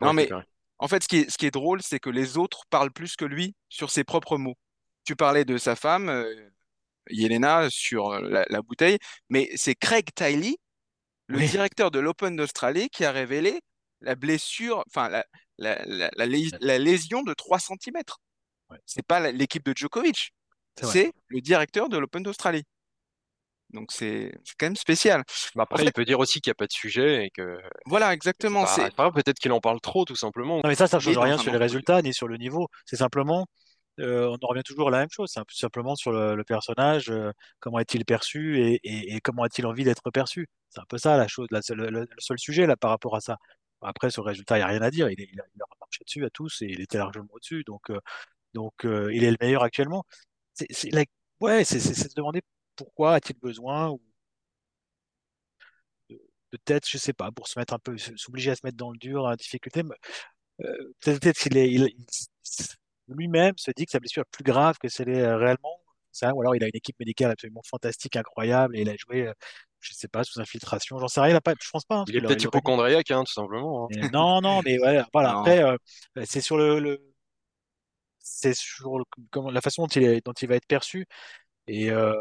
Non, 0.00 0.12
mais 0.12 0.28
en 0.78 0.88
fait, 0.88 1.02
ce 1.02 1.08
qui 1.08 1.16
est, 1.18 1.30
ce 1.30 1.38
qui 1.38 1.46
est 1.46 1.50
drôle, 1.50 1.82
c'est 1.82 1.98
que 2.00 2.10
les 2.10 2.36
autres 2.38 2.64
parlent 2.70 2.90
plus 2.92 3.16
que 3.16 3.24
lui 3.24 3.54
sur 3.68 3.90
ses 3.90 4.04
propres 4.04 4.36
mots. 4.38 4.56
Tu 5.04 5.16
parlais 5.16 5.44
de 5.44 5.56
sa 5.58 5.76
femme, 5.76 6.08
euh, 6.08 6.50
Yelena, 7.10 7.68
sur 7.70 8.10
euh, 8.10 8.20
la, 8.28 8.44
la 8.48 8.62
bouteille, 8.62 8.98
mais 9.30 9.50
c'est 9.56 9.74
Craig 9.74 10.08
Tiley, 10.14 10.56
le 11.28 11.38
Oui. 11.38 11.48
directeur 11.48 11.90
de 11.90 11.98
l'Open 11.98 12.36
d'Australie, 12.36 12.88
qui 12.90 13.04
a 13.04 13.12
révélé 13.12 13.60
la 14.00 14.14
blessure, 14.14 14.84
enfin 14.88 15.08
la, 15.08 15.24
la, 15.58 15.82
la, 15.86 16.10
la 16.14 16.26
lés- 16.26 16.50
la 16.60 16.78
lésion 16.78 17.22
de 17.22 17.32
3 17.34 17.58
cm. 17.58 17.96
Ouais. 18.70 18.78
C'est 18.84 19.06
pas 19.06 19.30
l'équipe 19.32 19.64
de 19.64 19.72
Djokovic, 19.76 20.32
C'est 20.82 21.12
le 21.28 21.40
directeur 21.40 21.88
de 21.88 21.98
l'Open 21.98 22.22
d'Australie. 22.22 22.64
Donc 23.70 23.90
c'est 23.90 24.32
quand 24.58 24.66
même 24.66 24.76
spécial. 24.76 25.24
Mais 25.56 25.62
après, 25.62 25.74
En 25.74 25.78
fait- 25.78 25.84
il 25.86 25.92
peut 25.92 26.04
dire 26.04 26.20
aussi 26.20 26.40
qu'il 26.40 26.50
n'y 26.50 26.52
a 26.52 26.54
pas 26.54 26.66
de 26.66 26.72
sujet 26.72 27.26
et 27.26 27.30
que 27.30 27.60
Voilà, 27.86 28.12
exactement. 28.14 28.64
C'est 28.66 28.94
peut-être 29.12 29.38
qu'il 29.38 29.52
en 29.52 29.60
parle 29.60 29.80
trop, 29.80 30.04
tout 30.04 30.14
simplement. 30.16 30.56
Non, 30.58 30.62
mais 30.68 30.74
ça, 30.76 30.86
ça 30.86 30.98
est 30.98 31.00
change 31.00 31.18
rien 31.18 31.36
sur 31.36 31.50
les 31.52 31.58
résultats 31.58 32.00
ni 32.02 32.14
sur 32.14 32.28
le 32.28 32.36
niveau. 32.36 32.68
C'est 32.84 32.96
simplement, 32.96 33.46
euh, 33.98 34.28
on 34.28 34.34
en 34.40 34.46
revient 34.48 34.62
toujours 34.62 34.88
à 34.88 34.90
la 34.92 34.98
même 34.98 35.10
chose. 35.10 35.30
C'est 35.32 35.40
un 35.40 35.44
peu 35.44 35.54
simplement 35.54 35.96
sur 35.96 36.12
le, 36.12 36.36
le 36.36 36.44
personnage, 36.44 37.10
euh, 37.10 37.32
comment 37.58 37.80
est-il 37.80 38.04
perçu 38.04 38.60
et, 38.60 38.74
et- 38.84 39.14
et 39.16 39.20
comment 39.20 39.42
a-t-il 39.42 39.66
envie 39.66 39.84
d'être 39.84 40.10
perçu. 40.12 40.46
C'est 40.70 40.80
un 40.80 40.86
peu 40.88 40.98
ça 40.98 41.16
la 41.16 41.26
chose, 41.26 41.48
la 41.50 41.60
le, 41.70 41.90
le 41.90 42.06
seul 42.18 42.38
sujet 42.38 42.66
là 42.66 42.76
par 42.76 42.90
rapport 42.90 43.16
à 43.16 43.20
ça. 43.20 43.36
Après, 43.82 44.10
sur 44.10 44.22
le 44.22 44.28
résultat, 44.28 44.56
il 44.56 44.60
n'y 44.60 44.64
a 44.64 44.68
rien 44.68 44.82
à 44.82 44.90
dire. 44.90 45.10
Il, 45.10 45.20
est- 45.20 45.28
il 45.32 45.40
a, 45.40 45.44
il 45.54 45.60
a 45.62 45.66
marché 45.80 46.04
dessus 46.04 46.24
à 46.24 46.30
tous 46.30 46.62
et 46.62 46.66
il 46.66 46.80
était 46.80 46.98
largement 46.98 47.28
au-dessus. 47.32 47.64
Donc, 47.66 47.90
euh, 47.90 47.98
donc 48.54 48.72
euh, 48.84 49.10
il 49.12 49.24
est 49.24 49.30
le 49.30 49.36
meilleur 49.40 49.64
actuellement. 49.64 50.04
C'est, 50.56 50.90
la- 50.92 51.04
ouais, 51.40 51.64
c'est 51.64 51.80
se 51.80 52.14
demander 52.14 52.42
pourquoi 52.76 53.14
a-t-il 53.14 53.38
besoin 53.38 53.90
ou 53.90 54.00
peut-être, 56.50 56.88
je 56.88 56.98
sais 56.98 57.12
pas, 57.12 57.30
pour 57.32 57.48
se 57.48 57.58
mettre 57.58 57.74
un 57.74 57.78
peu, 57.78 57.96
s'obliger 57.98 58.52
à 58.52 58.56
se 58.56 58.60
mettre 58.64 58.76
dans 58.76 58.90
le 58.90 58.98
dur, 58.98 59.22
dans 59.22 59.30
la 59.30 59.36
difficulté. 59.36 59.82
euh, 60.62 60.92
peut-être 61.00 61.38
qu'il 61.38 61.56
est, 61.56 61.70
il- 61.72 61.82
il- 61.88 62.06
lui-même 63.08 63.54
se 63.58 63.70
dit 63.76 63.84
que 63.86 63.92
sa 63.92 64.00
blessure 64.00 64.22
est 64.22 64.30
plus 64.32 64.44
grave 64.44 64.78
que 64.78 64.88
c'est 64.88 65.08
euh, 65.08 65.36
réellement. 65.36 65.80
Ça, 66.12 66.34
ou 66.34 66.40
alors 66.40 66.56
il 66.56 66.64
a 66.64 66.66
une 66.66 66.74
équipe 66.76 66.98
médicale 66.98 67.30
absolument 67.30 67.62
fantastique, 67.68 68.16
incroyable, 68.16 68.76
et 68.76 68.82
il 68.82 68.88
a 68.88 68.96
joué, 68.96 69.26
euh, 69.28 69.34
je 69.80 69.92
sais 69.92 70.08
pas, 70.08 70.24
sous 70.24 70.40
infiltration. 70.40 70.98
J'en 70.98 71.08
sais 71.08 71.20
rien. 71.20 71.30
Il 71.32 71.36
a 71.36 71.42
pas, 71.42 71.54
je 71.62 71.70
pense 71.70 71.84
pas. 71.84 71.96
hein, 71.96 72.04
Il 72.08 72.16
est 72.16 72.20
peut-être 72.22 72.44
hypochondriaque, 72.44 73.10
hein, 73.10 73.22
tout 73.24 73.32
simplement. 73.32 73.86
hein. 73.86 74.08
non, 74.12 74.40
non, 74.40 74.62
mais 74.64 74.78
ouais, 74.80 75.02
voilà. 75.12 75.32
Non. 75.34 75.40
Après, 75.40 75.62
euh, 75.62 75.76
c'est 76.24 76.40
sur 76.40 76.56
le, 76.56 76.80
le- 76.80 77.02
c'est 78.26 78.54
sur 78.54 78.98
le- 78.98 79.04
comment, 79.30 79.50
la 79.50 79.60
façon 79.60 79.82
dont 79.84 79.88
il 79.88 80.02
est, 80.04 80.24
dont 80.24 80.32
il 80.32 80.48
va 80.48 80.56
être 80.56 80.66
perçu. 80.66 81.06
Et 81.68 81.90
euh, 81.90 82.12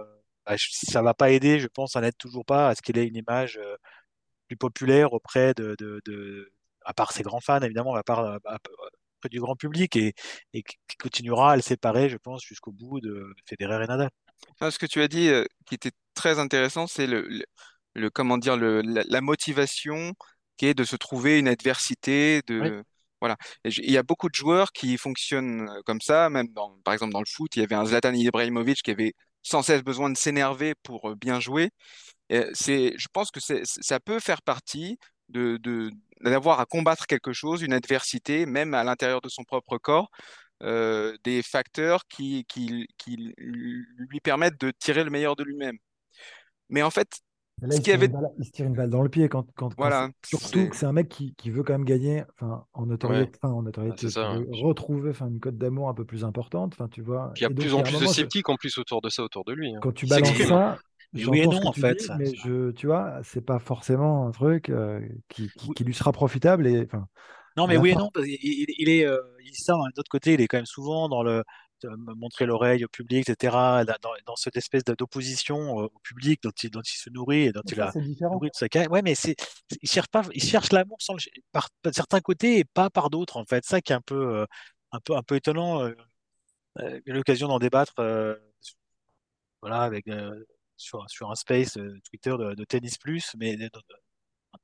bah, 0.45 0.55
ça 0.59 1.01
va 1.01 1.13
pas 1.13 1.31
aider, 1.31 1.59
je 1.59 1.67
pense, 1.67 1.93
ça 1.93 2.01
n'aide 2.01 2.17
toujours 2.17 2.45
pas 2.45 2.69
à 2.69 2.75
ce 2.75 2.81
qu'il 2.81 2.97
ait 2.97 3.07
une 3.07 3.15
image 3.17 3.57
euh, 3.57 3.77
plus 4.47 4.57
populaire 4.57 5.13
auprès 5.13 5.53
de, 5.55 5.75
de, 5.79 6.01
de- 6.05 6.51
à 6.85 6.93
part 6.93 7.11
ses 7.11 7.23
grands 7.23 7.41
fans, 7.41 7.61
évidemment, 7.61 7.95
à 7.95 8.03
part 8.03 8.19
à- 8.19 8.39
à- 8.45 8.57
auprès 9.17 9.29
du 9.29 9.39
grand 9.39 9.55
public 9.55 9.95
et, 9.95 10.13
et 10.53 10.63
qui 10.63 10.97
continuera 10.99 11.53
à 11.53 11.55
le 11.55 11.61
séparer, 11.61 12.09
je 12.09 12.17
pense, 12.17 12.43
jusqu'au 12.43 12.71
bout 12.71 12.99
de 13.01 13.33
Federer 13.47 13.83
et 13.83 13.87
Nadal. 13.87 14.09
Non, 14.61 14.69
ce 14.71 14.77
que 14.79 14.85
tu 14.85 15.01
as 15.01 15.07
dit 15.07 15.29
euh, 15.29 15.45
qui 15.65 15.75
était 15.75 15.91
très 16.13 16.39
intéressant, 16.39 16.87
c'est 16.87 17.07
le, 17.07 17.21
le, 17.27 17.43
le- 17.95 18.09
comment 18.09 18.37
dire 18.37 18.57
le, 18.57 18.81
la, 18.81 19.03
la 19.07 19.21
motivation 19.21 20.13
qui 20.57 20.67
est 20.67 20.73
de 20.73 20.83
se 20.83 20.95
trouver 20.95 21.39
une 21.39 21.47
adversité, 21.47 22.41
de 22.47 22.83
voilà. 23.25 23.37
Il 23.65 23.91
y 23.91 23.97
a 23.97 24.03
beaucoup 24.03 24.29
de 24.29 24.35
joueurs 24.35 24.71
qui 24.71 24.97
fonctionnent 24.97 25.67
euh, 25.69 25.81
comme 25.85 25.99
ça, 26.01 26.29
même 26.29 26.47
dans, 26.49 26.77
par 26.83 26.93
exemple 26.93 27.13
dans 27.13 27.19
le 27.21 27.25
foot, 27.27 27.55
il 27.55 27.61
y 27.61 27.63
avait 27.63 27.75
un 27.75 27.85
Zlatan 27.85 28.13
Ibrahimovic 28.13 28.83
qui 28.83 28.91
avait 28.91 29.13
sans 29.41 29.63
cesse 29.63 29.83
besoin 29.83 30.11
de 30.11 30.17
s'énerver 30.17 30.75
pour 30.83 31.09
euh, 31.09 31.15
bien 31.15 31.39
jouer. 31.39 31.71
Je 32.29 33.07
pense 33.13 33.31
que 33.31 33.39
ça 33.39 33.99
peut 33.99 34.19
faire 34.19 34.41
partie 34.43 34.97
de, 35.29 35.59
d'avoir 36.21 36.59
à 36.59 36.65
combattre 36.65 37.07
quelque 37.07 37.33
chose, 37.33 37.61
une 37.63 37.73
adversité, 37.73 38.45
même 38.45 38.73
à 38.75 38.83
l'intérieur 38.83 39.21
de 39.21 39.29
son 39.29 39.43
propre 39.43 39.77
corps, 39.77 40.09
euh, 40.63 41.17
des 41.23 41.41
facteurs 41.43 42.05
qui, 42.07 42.45
qui, 42.47 42.87
lui 43.37 44.19
permettent 44.21 44.59
de 44.59 44.71
tirer 44.71 45.03
le 45.03 45.09
meilleur 45.11 45.35
de 45.35 45.43
lui-même. 45.43 45.77
Mais 46.69 46.83
en 46.83 46.91
fait, 46.91 47.21
là, 47.61 47.75
ce 47.75 47.81
il, 47.81 47.85
se 47.85 47.91
avait... 47.91 48.05
une 48.05 48.11
balle, 48.11 48.31
il 48.37 48.45
se 48.45 48.51
tire 48.51 48.65
une 48.65 48.73
balle 48.73 48.89
dans 48.89 49.01
le 49.01 49.09
pied 49.09 49.29
quand, 49.29 49.45
quand, 49.55 49.69
quand 49.69 49.75
Voilà, 49.77 50.09
surtout 50.25 50.69
que 50.69 50.75
c'est 50.75 50.85
un 50.85 50.93
mec 50.93 51.09
qui, 51.09 51.33
qui 51.35 51.49
veut 51.49 51.63
quand 51.63 51.73
même 51.73 51.85
gagner 51.85 52.23
enfin, 52.33 52.65
en 52.73 52.85
notoriété, 52.85 53.37
enfin, 53.41 53.53
en 53.53 53.61
notoriété, 53.63 54.09
ça, 54.09 54.33
veut 54.33 54.47
retrouver 54.51 55.11
enfin, 55.11 55.27
une 55.27 55.39
cote 55.39 55.57
d'amour 55.57 55.89
un 55.89 55.93
peu 55.93 56.05
plus 56.05 56.23
importante. 56.23 56.73
Enfin, 56.73 56.87
tu 56.89 57.01
vois. 57.01 57.31
Il 57.35 57.41
y 57.41 57.45
a 57.45 57.49
de 57.49 57.53
donc, 57.53 57.63
plus 57.63 57.73
en 57.73 57.83
plus 57.83 57.99
de 57.99 58.05
sceptiques 58.05 58.49
en 58.49 58.55
plus 58.55 58.77
autour 58.77 59.01
de 59.01 59.09
ça, 59.09 59.23
autour 59.23 59.45
de 59.45 59.53
lui. 59.53 59.73
hein. 59.73 59.79
quand 59.81 59.93
tu 59.93 60.05
balances 60.05 60.37
ça, 60.37 60.77
oui 61.13 61.39
et 61.39 61.47
non, 61.47 61.61
ce 61.61 61.67
en 61.67 61.73
fait, 61.73 61.95
dis, 61.95 62.05
ça- 62.05 62.15
mais 62.17 62.25
ça- 62.25 62.33
je, 62.45 62.71
tu 62.71 62.87
vois, 62.87 63.19
c'est 63.23 63.45
pas 63.45 63.59
forcément 63.59 64.27
un 64.27 64.31
truc 64.31 64.69
euh, 64.69 64.99
qui, 65.29 65.49
qui, 65.75 65.83
lui 65.83 65.93
sera 65.93 66.11
profitable. 66.11 66.67
Et, 66.67 66.83
enfin, 66.85 67.07
Non, 67.55 67.67
mais 67.67 67.77
oui 67.77 67.91
et 67.91 67.95
non, 67.95 68.09
il, 68.17 68.65
il 68.77 68.89
est, 68.89 69.05
euh, 69.05 69.19
il 69.43 69.51
dit 69.51 69.61
ça, 69.61 69.75
hein, 69.75 69.89
d'autre 69.95 70.09
côté, 70.09 70.33
il 70.33 70.41
est 70.41 70.47
quand 70.47 70.57
même 70.57 70.65
souvent 70.65 71.07
dans 71.07 71.23
le 71.23 71.43
montrer 72.15 72.45
l'oreille 72.45 72.85
au 72.85 72.87
public, 72.87 73.29
etc., 73.29 73.85
dans, 73.85 74.11
dans 74.25 74.35
cette 74.35 74.57
espèce 74.57 74.83
d'opposition 74.83 75.81
euh, 75.81 75.85
au 75.85 75.99
public 76.03 76.41
dont 76.43 76.51
il, 76.63 76.69
dont 76.69 76.81
il 76.81 76.97
se 76.97 77.09
nourrit 77.09 77.43
et 77.43 77.51
dont 77.51 77.61
il 77.67 77.75
ça, 77.75 77.89
a 77.89 77.93
nourri 78.31 78.49
de 78.49 78.55
sa 78.55 78.69
carrière. 78.69 78.91
Ouais, 78.91 79.01
mais 79.01 79.15
c'est, 79.15 79.35
il 79.81 79.89
cherche 79.89 80.07
pas, 80.07 80.23
il 80.33 80.43
cherche 80.43 80.71
l'amour 80.71 80.97
sans 81.01 81.13
le- 81.13 81.19
par, 81.51 81.69
par 81.81 81.93
certains 81.93 82.21
côtés 82.21 82.59
et 82.59 82.63
pas 82.65 82.89
par 82.89 83.09
d'autres, 83.09 83.37
en 83.37 83.45
fait. 83.45 83.65
Ça 83.65 83.81
qui 83.81 83.91
est 83.93 83.95
un 83.95 84.01
peu, 84.01 84.39
euh, 84.39 84.45
un 84.91 84.99
peu, 84.99 85.15
un 85.15 85.23
peu 85.23 85.35
étonnant. 85.35 85.81
Euh, 85.83 85.93
euh, 86.79 86.99
j'ai 87.05 87.11
eu 87.11 87.15
l'occasion 87.15 87.47
d'en 87.47 87.59
débattre, 87.59 87.93
euh, 87.99 88.35
voilà, 89.61 89.81
avec, 89.81 90.07
euh, 90.07 90.43
sur, 90.77 91.09
sur 91.09 91.31
un 91.31 91.35
space 91.35 91.77
Twitter 92.09 92.31
de, 92.37 92.53
de 92.53 92.63
Tennis 92.65 92.97
Plus, 92.97 93.33
mais 93.37 93.55
de- 93.55 93.63
de- 93.65 93.81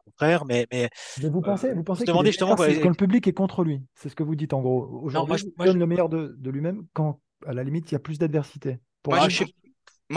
contraire, 0.05 0.45
mais, 0.45 0.67
mais 0.71 0.89
Mais 1.21 1.29
vous 1.29 1.41
pensez, 1.41 1.67
euh, 1.69 1.73
vous 1.75 1.83
pensez 1.83 2.03
est 2.03 2.05
demandait 2.05 2.29
meilleur 2.29 2.31
justement, 2.31 2.57
c'est 2.57 2.79
quand 2.81 2.89
le 2.89 2.95
public 2.95 3.27
est 3.27 3.33
contre 3.33 3.63
lui. 3.63 3.81
C'est 3.95 4.09
ce 4.09 4.15
que 4.15 4.23
vous 4.23 4.35
dites 4.35 4.53
en 4.53 4.61
gros. 4.61 5.01
Aujourd'hui, 5.03 5.29
moi, 5.29 5.37
je- 5.37 5.45
il 5.45 5.53
je- 5.59 5.65
donne 5.65 5.79
le 5.79 5.85
meilleur 5.87 6.09
de, 6.09 6.35
de 6.37 6.49
lui-même 6.49 6.85
quand, 6.93 7.19
à 7.45 7.53
la 7.53 7.63
limite, 7.63 7.89
il 7.91 7.93
y 7.93 7.95
a 7.95 7.99
plus 7.99 8.19
d'adversité. 8.19 8.79
Pour 9.03 9.13
Moi, 9.13 9.23
vous, 9.27 9.29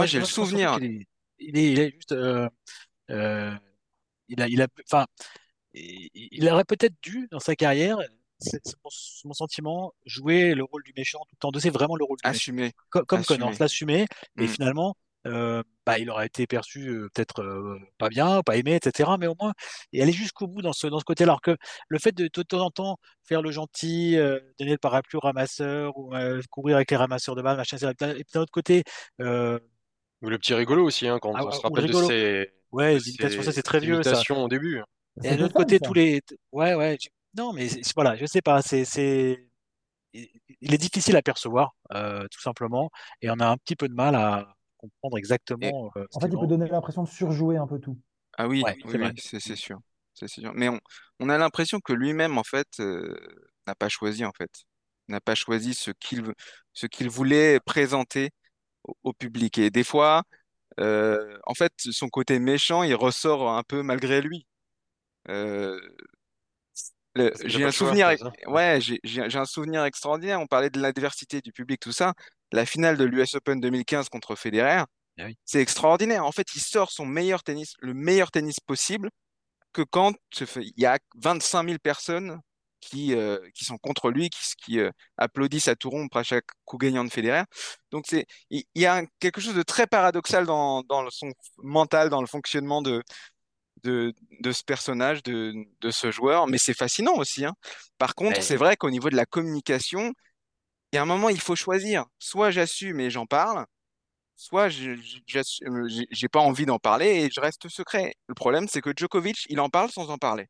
j'ai 0.07 0.19
le 0.19 0.25
souvenir. 0.25 0.79
est, 0.83 1.07
il 1.39 1.57
est, 1.59 1.73
il 1.73 1.81
est 1.81 1.91
juste, 1.95 2.13
euh, 2.13 2.49
euh, 3.11 3.53
il 4.29 4.41
a, 4.43 4.49
il 4.49 4.61
a, 4.63 4.67
enfin, 4.91 5.07
il, 5.73 6.49
aurait 6.49 6.65
peut-être 6.65 6.95
dû 7.03 7.29
dans 7.31 7.41
sa 7.41 7.55
carrière, 7.57 7.99
c'est 8.39 8.61
c'est 8.65 8.77
mon, 8.85 8.91
c'est 8.91 9.25
mon 9.27 9.35
sentiment, 9.35 9.93
jouer 10.07 10.55
le 10.55 10.65
rôle 10.65 10.83
du 10.83 10.93
méchant 10.97 11.21
tout 11.29 11.35
le 11.37 11.39
temps, 11.39 11.49
endosser 11.49 11.71
vraiment 11.71 11.97
le 11.97 12.05
rôle 12.05 12.19
du 12.23 12.29
méchant, 12.29 12.37
Assumer. 12.37 12.73
Co- 12.91 13.05
comme 13.05 13.21
assumer. 13.21 13.39
Connors, 13.39 13.55
l'assumer, 13.61 14.07
mais 14.37 14.45
Mm. 14.45 14.49
finalement, 14.49 14.97
euh, 15.27 15.63
bah, 15.87 15.99
il 15.99 16.11
aurait 16.11 16.27
été 16.27 16.47
perçu 16.47 16.89
euh, 16.89 17.09
peut-être 17.15 17.43
euh, 17.43 17.79
pas 17.99 18.09
bien, 18.09 18.43
pas 18.43 18.57
aimé, 18.57 18.75
etc. 18.75 19.11
Mais 19.19 19.27
au 19.27 19.35
moins, 19.41 19.53
et 19.93 20.03
aller 20.03 20.13
jusqu'au 20.13 20.47
bout 20.47 20.63
dans 20.63 20.73
ce, 20.73 20.87
dans 20.87 20.99
ce 20.99 21.05
côté-là. 21.05 21.33
Alors 21.33 21.41
que 21.41 21.57
le 21.89 21.99
fait 21.99 22.13
de, 22.13 22.25
de 22.25 22.43
temps 22.43 22.61
en 22.61 22.71
temps 22.71 22.97
faire 23.23 23.43
le 23.43 23.51
gentil, 23.51 24.17
euh, 24.17 24.39
donner 24.59 24.73
le 24.73 24.79
parapluie 24.79 25.17
au 25.17 25.21
ramasseur 25.21 25.97
ou 25.97 26.15
euh, 26.15 26.41
courir 26.51 26.77
avec 26.77 26.91
les 26.91 26.97
ramasseurs 26.97 27.37
de 27.37 27.43
balles, 27.43 27.57
machin, 27.57 27.77
etc. 27.77 28.13
Et 28.19 28.25
puis 28.25 28.33
d'un 28.35 28.41
autre 28.41 28.53
côté, 28.53 28.85
euh, 29.21 29.59
Ou 30.23 30.29
le 30.29 30.39
petit 30.39 30.55
rigolo 30.55 30.85
aussi, 30.85 31.09
hein, 31.09 31.19
quand 31.21 31.33
ah, 31.35 31.47
on 31.47 31.51
se 31.51 31.61
rappelle 31.61 31.85
de 31.85 31.89
rigolo. 31.89 32.09
ses, 32.09 32.51
Ouais, 32.75 32.95
les 32.95 33.09
imitations, 33.09 33.43
ça 33.45 33.53
c'est 33.53 33.63
très 33.63 33.79
vieux, 33.79 34.03
ça. 34.03 34.21
au 34.33 34.49
début. 34.49 34.83
Et 35.23 35.37
d'un 35.37 35.45
autre 35.45 35.55
côté, 35.55 35.77
ça. 35.77 35.87
tous 35.87 35.95
les. 35.95 36.21
Ouais, 36.51 36.75
ouais. 36.75 36.99
Non, 37.37 37.53
mais 37.53 37.69
voilà, 37.95 38.17
je 38.17 38.27
sais 38.27 38.43
pas. 38.43 38.63
C'est, 38.63 38.85
c'est... 38.85 39.47
Il 40.13 40.75
est 40.75 40.79
difficile 40.79 41.17
à 41.17 41.23
percevoir, 41.23 41.77
euh, 41.93 42.27
tout 42.33 42.41
simplement. 42.41 42.91
Et 43.23 43.31
on 43.31 43.39
a 43.39 43.47
un 43.47 43.57
petit 43.57 43.77
peu 43.77 43.89
de 43.89 43.95
mal 43.95 44.17
à 44.17 44.57
comprendre 44.89 45.19
Et, 45.61 45.69
exactement 45.69 45.91
euh, 45.97 46.07
En 46.13 46.21
fait, 46.21 46.29
il 46.29 46.39
peut 46.39 46.47
donner 46.47 46.67
l'impression 46.69 47.03
de 47.03 47.09
surjouer 47.09 47.57
un 47.57 47.67
peu 47.67 47.79
tout. 47.79 47.99
ah 48.37 48.49
oui, 48.49 48.65
Ouais, 48.65 48.77
oui, 48.85 48.99
c'est 49.19 49.41
oui, 49.47 49.57
sûr. 49.57 49.79
C'est 50.15 50.29
c'est 50.29 50.41
sûr. 50.43 50.53
Mais 50.55 50.69
on, 50.69 50.81
on 51.21 51.29
a 51.29 51.39
l'impression 51.39 51.81
que 51.81 51.93
lui-même, 51.93 52.39
en 52.39 52.45
fait, 52.45 52.69
euh, 52.81 53.17
n'a 53.67 53.75
pas 53.75 53.89
choisi, 53.89 54.25
en 54.25 54.33
fait. 54.33 54.51
N'a 55.09 55.21
pas 55.21 55.35
choisi 55.35 55.75
ce 55.75 55.91
qu'il 55.91 56.23
veut- 56.23 56.35
ce 56.73 56.87
qu'il 56.87 57.09
voulait 57.11 57.61
présenter 57.61 58.31
au, 58.85 58.97
au 59.05 59.13
public. 59.15 59.59
Et 59.59 59.71
des 59.71 59.85
fois, 59.85 60.25
euh, 60.81 61.39
en 61.47 61.55
fait, 61.55 61.73
son 61.79 62.09
côté 62.11 62.39
méchant, 62.41 62.83
il 62.85 62.95
ressort 62.97 63.51
un 63.51 63.63
peu 63.65 63.83
malgré 63.83 64.23
lui. 64.23 64.47
Euh, 65.31 65.81
j'ai 67.45 67.65
un 67.65 67.71
choix, 67.71 67.95
souvenir, 67.95 68.09
ouais, 68.49 68.81
j'ai 69.05 69.39
un 69.39 69.45
souvenir 69.45 69.85
extraordinaire. 69.85 70.41
On 70.41 70.47
parlait 70.47 70.71
de 70.71 70.81
l'adversité 70.81 71.41
du 71.41 71.53
public, 71.53 71.81
tout 71.81 71.93
ça. 71.93 72.13
La 72.55 72.67
finale 72.67 72.97
de 72.97 73.05
l'US 73.05 73.35
Open 73.35 73.61
2015 73.61 74.09
contre 74.09 74.37
Federer, 74.37 74.85
oui. 75.19 75.37
c'est 75.45 75.61
extraordinaire. 75.61 76.25
En 76.25 76.31
fait, 76.31 76.47
il 76.55 76.61
sort 76.61 76.93
son 76.93 77.05
meilleur 77.05 77.43
tennis, 77.43 77.75
le 77.81 77.95
meilleur 77.95 78.31
tennis 78.31 78.61
possible, 78.61 79.11
que 79.73 79.83
quand 79.83 80.15
il 80.33 80.73
y 80.77 80.87
a 80.87 80.99
25 81.17 81.67
000 81.67 81.79
personnes 81.83 82.39
qui, 82.81 83.13
euh, 83.15 83.39
qui 83.55 83.65
sont 83.65 83.77
contre 83.79 84.11
lui, 84.11 84.31
qui, 84.31 84.39
qui 84.65 84.79
euh, 84.79 84.91
applaudissent 85.17 85.67
à 85.69 85.75
tout 85.75 85.91
rompre 85.91 86.17
à 86.17 86.23
chaque 86.23 86.45
coup 86.65 86.79
gagnant 86.79 87.03
de 87.05 87.11
Federer. 87.11 87.43
Donc, 87.91 88.05
c'est, 88.09 88.25
il, 88.51 88.63
y 88.77 88.87
a 88.87 89.03
quelque 89.19 89.41
chose 89.41 89.55
de 89.55 89.63
très 89.63 89.89
paradoxal 89.89 90.47
dans, 90.47 90.85
son 91.11 91.33
mental, 91.59 92.09
dans 92.09 92.21
le 92.21 92.29
fonctionnement 92.29 92.83
de, 92.83 93.03
de, 93.83 94.15
de 94.41 94.53
ce 94.53 94.63
personnage, 94.63 95.25
de, 95.25 95.55
de 95.81 95.91
ce 95.91 96.13
joueur, 96.13 96.47
mais 96.47 96.59
c'est 96.59 96.75
fascinant 96.75 97.15
aussi. 97.17 97.45
hein. 97.45 97.55
Par 97.99 98.15
contre, 98.15 98.37
Mais- 98.39 98.43
c'est 98.43 98.57
vrai 98.57 98.77
qu'au 98.77 98.91
niveau 98.91 99.11
de 99.11 99.17
la 99.17 99.27
communication, 99.27 100.13
y 100.95 100.99
a 100.99 101.03
un 101.03 101.07
moment, 101.07 101.29
il 101.29 101.41
faut 101.41 101.57
choisir. 101.57 102.07
Soit 102.19 102.51
j'assume 102.51 103.01
et 103.01 103.11
j'en 103.11 103.27
parle, 103.27 103.67
soit 104.37 104.69
euh, 104.71 105.89
j'ai 106.11 106.29
pas 106.29 106.41
envie 106.41 106.67
d'en 106.67 106.79
parler 106.79 107.25
et 107.25 107.31
je 107.31 107.41
reste 107.41 107.69
secret. 107.69 108.15
Le 108.27 108.35
problème, 108.35 108.69
c'est 108.69 108.81
que 108.81 108.91
Djokovic, 108.97 109.47
il 109.49 109.61
en 109.61 109.69
parle 109.69 109.91
sans 109.91 110.11
en 110.11 110.19
parler. 110.19 110.47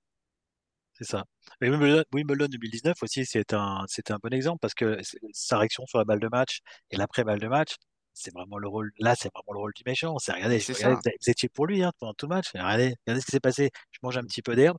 C'est 0.94 1.04
ça. 1.04 1.24
Et 1.60 1.68
Wimbledon, 1.70 2.04
Wimbledon 2.12 2.46
2019 2.46 2.96
aussi, 3.02 3.26
c'est 3.26 3.52
un, 3.52 3.84
c'était 3.88 4.12
un 4.12 4.18
bon 4.22 4.32
exemple 4.32 4.58
parce 4.60 4.74
que 4.74 4.98
sa 5.32 5.58
réaction 5.58 5.84
sur 5.86 5.98
la 5.98 6.04
balle 6.04 6.20
de 6.20 6.28
match 6.28 6.60
et 6.90 6.96
l'après-balle 6.96 7.40
de 7.40 7.48
match, 7.48 7.74
c'est 8.12 8.32
vraiment 8.32 8.58
le 8.58 8.68
rôle, 8.68 8.92
là, 8.98 9.16
c'est 9.16 9.30
vraiment 9.34 9.52
le 9.52 9.58
rôle 9.58 9.72
du 9.74 9.82
méchant. 9.84 10.18
C'est, 10.18 10.32
regardez, 10.32 10.58
regardez, 10.58 10.94
vous 10.94 11.00
vous 11.20 11.30
étiez 11.30 11.48
pour 11.48 11.66
lui 11.66 11.82
hein, 11.82 11.90
pendant 11.98 12.14
tout 12.14 12.26
le 12.26 12.36
match. 12.36 12.50
Regardez, 12.54 12.94
regardez 13.06 13.20
ce 13.20 13.26
qui 13.26 13.32
s'est 13.32 13.40
passé. 13.40 13.70
Je 13.90 13.98
mange 14.02 14.16
un 14.16 14.22
petit 14.22 14.42
peu 14.42 14.54
d'herbe, 14.54 14.78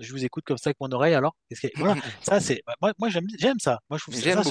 je, 0.00 0.12
vous 0.12 0.24
écoute 0.24 0.44
comme 0.46 0.56
ça 0.58 0.68
avec 0.70 0.78
mon 0.80 0.90
oreille. 0.92 1.14
Alors, 1.14 1.34
qu'est-ce 1.48 1.66
que- 1.68 1.78
voilà, 1.78 1.94
ça, 2.22 2.40
c'est, 2.40 2.62
moi, 2.80 2.92
moi 2.98 3.08
j'aime, 3.10 3.26
j'aime 3.38 3.58
ça. 3.60 3.80
Moi, 3.90 3.98
je 3.98 4.04
trouve 4.04 4.14
ça, 4.14 4.42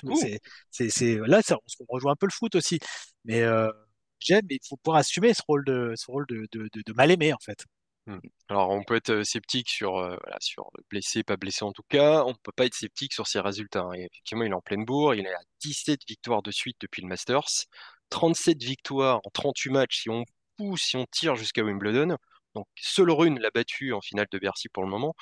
c'est, 0.72 0.90
c'est, 0.90 1.18
là, 1.28 1.42
ça, 1.42 1.58
on 1.80 1.86
rejoint 1.94 2.14
un 2.14 2.16
peu 2.16 2.28
le 2.28 2.32
foot 2.32 2.56
aussi. 2.56 2.80
Mais 3.26 3.42
euh, 3.42 3.72
j'aime, 4.20 4.46
mais 4.50 4.56
il 4.56 4.68
faut 4.68 4.78
pouvoir 4.78 5.00
assumer 5.00 5.34
ce 5.34 5.42
rôle 5.48 5.66
de, 5.66 5.94
ce 5.96 6.06
rôle 6.12 6.26
de, 6.28 6.48
de, 6.52 6.70
de, 6.74 6.82
de 6.86 6.94
mal 6.94 7.12
aimé, 7.12 7.34
en 7.34 7.40
fait. 7.44 7.66
Hmm. 8.08 8.20
Alors, 8.50 8.70
on 8.70 8.84
peut 8.84 8.96
être 8.96 9.10
euh, 9.10 9.24
sceptique 9.24 9.70
sur, 9.70 9.98
euh, 9.98 10.16
voilà, 10.22 10.38
sur 10.40 10.70
blessé, 10.92 11.24
pas 11.24 11.38
blessé 11.38 11.66
en 11.66 11.72
tout 11.72 11.84
cas. 11.90 12.24
On 12.26 12.36
peut 12.36 12.52
pas 12.56 12.66
être 12.66 12.76
sceptique 12.76 13.14
sur 13.14 13.26
ses 13.28 13.40
résultats. 13.40 13.82
hein. 13.82 13.94
Et 13.94 14.04
effectivement, 14.06 14.44
il 14.44 14.52
est 14.52 14.54
en 14.56 14.62
pleine 14.62 14.86
bourre. 14.86 15.16
Il 15.16 15.26
est 15.26 15.34
à 15.34 15.40
17 15.62 16.02
victoires 16.08 16.44
de 16.44 16.52
suite 16.52 16.78
depuis 16.82 17.02
le 17.02 17.08
Masters. 17.08 17.66
37 18.10 18.62
victoires 18.64 19.22
en 19.24 19.30
38 19.32 19.72
matchs 19.72 20.02
si 20.04 20.10
on 20.10 20.24
pousse, 20.58 20.84
si 20.84 20.98
on 20.98 21.06
tire 21.12 21.36
jusqu'à 21.36 21.64
Wimbledon. 21.64 22.18
Donc, 22.56 22.68
seul 22.76 23.12
Rune 23.12 23.40
l'a 23.40 23.52
battu 23.52 23.94
en 23.94 24.02
finale 24.02 24.28
de 24.32 24.40
Bercy 24.40 24.70
pour 24.70 24.84
le 24.84 24.90
moment. 24.90 25.14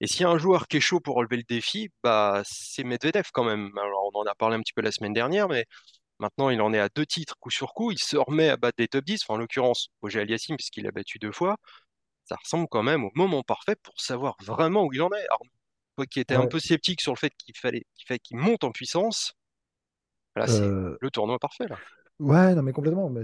Et 0.00 0.06
s'il 0.06 0.22
y 0.22 0.24
a 0.24 0.30
un 0.30 0.38
joueur 0.38 0.68
qui 0.68 0.78
est 0.78 0.80
chaud 0.80 1.00
pour 1.00 1.16
relever 1.16 1.36
le 1.36 1.44
défi, 1.44 1.90
bah, 2.02 2.42
c'est 2.46 2.84
Medvedev 2.84 3.30
quand 3.32 3.44
même. 3.44 3.70
Alors, 3.78 4.10
on 4.14 4.20
en 4.20 4.24
a 4.26 4.34
parlé 4.34 4.56
un 4.56 4.60
petit 4.60 4.72
peu 4.72 4.82
la 4.82 4.92
semaine 4.92 5.12
dernière, 5.12 5.48
mais 5.48 5.66
maintenant, 6.20 6.50
il 6.50 6.60
en 6.62 6.72
est 6.72 6.78
à 6.80 6.88
deux 6.88 7.06
titres 7.06 7.36
coup 7.40 7.50
sur 7.50 7.74
coup. 7.74 7.92
Il 7.92 7.98
se 7.98 8.16
remet 8.16 8.48
à 8.50 8.56
battre 8.56 8.76
des 8.78 8.88
top 8.88 9.04
10, 9.04 9.22
enfin, 9.24 9.34
en 9.34 9.38
l'occurrence, 9.38 9.88
Roger 10.02 10.20
Aliassime, 10.20 10.56
puisqu'il 10.56 10.86
a 10.86 10.92
battu 10.92 11.18
deux 11.18 11.32
fois 11.32 11.56
ça 12.30 12.36
ressemble 12.36 12.68
quand 12.70 12.84
même 12.84 13.04
au 13.04 13.10
moment 13.16 13.42
parfait 13.42 13.74
pour 13.82 14.00
savoir 14.00 14.36
vraiment 14.40 14.84
où 14.84 14.92
il 14.92 15.02
en 15.02 15.10
est. 15.10 15.26
Arnaud, 15.30 15.50
toi 15.96 16.06
qui 16.06 16.20
étais 16.20 16.36
un 16.36 16.46
peu 16.46 16.60
sceptique 16.60 17.00
sur 17.00 17.12
le 17.12 17.18
fait 17.18 17.32
qu'il 17.36 17.56
fallait 17.56 17.84
qu'il 17.96 18.06
fallait 18.06 18.20
qu'il 18.20 18.36
monte 18.36 18.62
en 18.62 18.70
puissance, 18.70 19.34
là 20.36 20.46
c'est 20.46 20.62
Euh, 20.62 20.96
le 21.00 21.10
tournoi 21.10 21.40
parfait 21.40 21.66
là. 21.66 21.76
Ouais, 22.20 22.54
non, 22.54 22.62
mais 22.62 22.72
complètement. 22.72 23.08
Bah, 23.08 23.22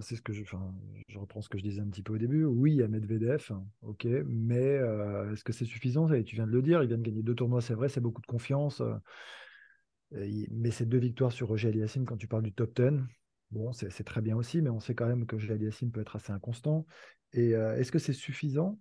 c'est 0.00 0.16
ce 0.16 0.22
que 0.22 0.32
je, 0.32 0.40
enfin, 0.42 0.72
je 1.08 1.18
reprends 1.18 1.42
ce 1.42 1.50
que 1.50 1.58
je 1.58 1.62
disais 1.62 1.82
un 1.82 1.88
petit 1.88 2.02
peu 2.02 2.14
au 2.14 2.18
début. 2.18 2.44
Oui, 2.44 2.72
il 2.72 2.76
y 2.78 2.82
a 2.82 2.88
Medvedev, 2.88 3.50
ok, 3.82 4.06
mais 4.26 4.56
euh, 4.58 5.30
est-ce 5.32 5.44
que 5.44 5.52
c'est 5.52 5.66
suffisant? 5.66 6.08
Tu 6.24 6.34
viens 6.34 6.46
de 6.46 6.52
le 6.52 6.62
dire, 6.62 6.82
il 6.82 6.88
vient 6.88 6.96
de 6.96 7.02
gagner 7.02 7.22
deux 7.22 7.34
tournois, 7.34 7.60
c'est 7.60 7.74
vrai, 7.74 7.90
c'est 7.90 8.00
beaucoup 8.00 8.22
de 8.22 8.26
confiance. 8.26 8.80
euh, 8.80 10.46
mais 10.50 10.70
ces 10.70 10.86
deux 10.86 10.98
victoires 10.98 11.32
sur 11.32 11.48
Roger 11.48 11.68
Aliassime, 11.68 12.04
quand 12.06 12.16
tu 12.16 12.26
parles 12.28 12.42
du 12.42 12.52
top 12.52 12.74
10, 12.80 13.04
bon, 13.50 13.72
c'est 13.72 13.90
c'est 13.90 14.04
très 14.04 14.20
bien 14.22 14.36
aussi, 14.36 14.62
mais 14.62 14.70
on 14.70 14.80
sait 14.80 14.94
quand 14.94 15.06
même 15.06 15.26
que 15.26 15.36
Roger 15.36 15.52
Aliassime 15.54 15.90
peut 15.90 16.00
être 16.00 16.16
assez 16.16 16.32
inconstant. 16.32 16.86
Et 17.32 17.54
euh, 17.54 17.76
est-ce 17.78 17.92
que 17.92 17.98
c'est 17.98 18.12
suffisant? 18.14 18.78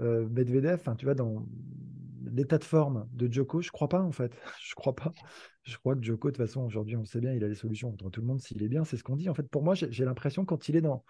Euh, 0.00 0.26
Medvedev, 0.28 0.82
tu 0.98 1.04
vois, 1.04 1.14
dans 1.14 1.46
l'état 2.24 2.58
de 2.58 2.64
forme 2.64 3.08
de 3.12 3.32
Djoko, 3.32 3.60
je 3.62 3.70
crois 3.70 3.88
pas 3.88 4.02
en 4.02 4.12
fait. 4.12 4.32
Je 4.60 4.74
crois 4.74 4.94
pas. 4.94 5.12
Je 5.62 5.76
crois 5.78 5.96
que 5.96 6.02
Djoko, 6.02 6.30
de 6.30 6.36
toute 6.36 6.46
façon, 6.46 6.62
aujourd'hui, 6.62 6.96
on 6.96 7.04
sait 7.04 7.20
bien, 7.20 7.32
il 7.32 7.42
a 7.42 7.48
les 7.48 7.54
solutions 7.54 7.90
contre 7.90 8.10
tout 8.10 8.20
le 8.20 8.26
monde 8.26 8.40
s'il 8.40 8.62
est 8.62 8.68
bien. 8.68 8.84
C'est 8.84 8.96
ce 8.96 9.04
qu'on 9.04 9.16
dit. 9.16 9.28
En 9.28 9.34
fait, 9.34 9.48
pour 9.48 9.62
moi, 9.62 9.74
j'ai 9.74 10.04
l'impression 10.04 10.44
quand 10.44 10.68
il 10.68 10.76
est 10.76 10.80
dans 10.80 11.04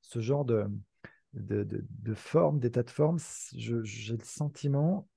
ce 0.00 0.20
genre 0.20 0.44
de, 0.44 0.66
de, 1.34 1.64
de- 1.64 2.14
forme, 2.14 2.58
d'état 2.58 2.82
de 2.82 2.90
forme, 2.90 3.18
j'ai 3.52 4.16
le 4.16 4.24
sentiment 4.24 5.08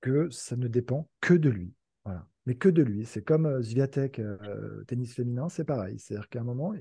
que 0.00 0.30
ça 0.30 0.56
ne 0.56 0.68
dépend 0.68 1.08
que 1.20 1.34
de 1.34 1.50
lui. 1.50 1.74
Voilà. 2.04 2.26
Mais 2.46 2.54
que 2.54 2.68
de 2.68 2.82
lui. 2.82 3.04
C'est 3.04 3.22
comme 3.22 3.46
euh, 3.46 3.62
Swiatek, 3.62 4.18
euh, 4.18 4.84
tennis 4.84 5.14
féminin, 5.14 5.48
c'est 5.48 5.64
pareil. 5.64 5.98
C'est-à-dire 5.98 6.28
qu'à 6.28 6.40
un 6.40 6.44
moment, 6.44 6.74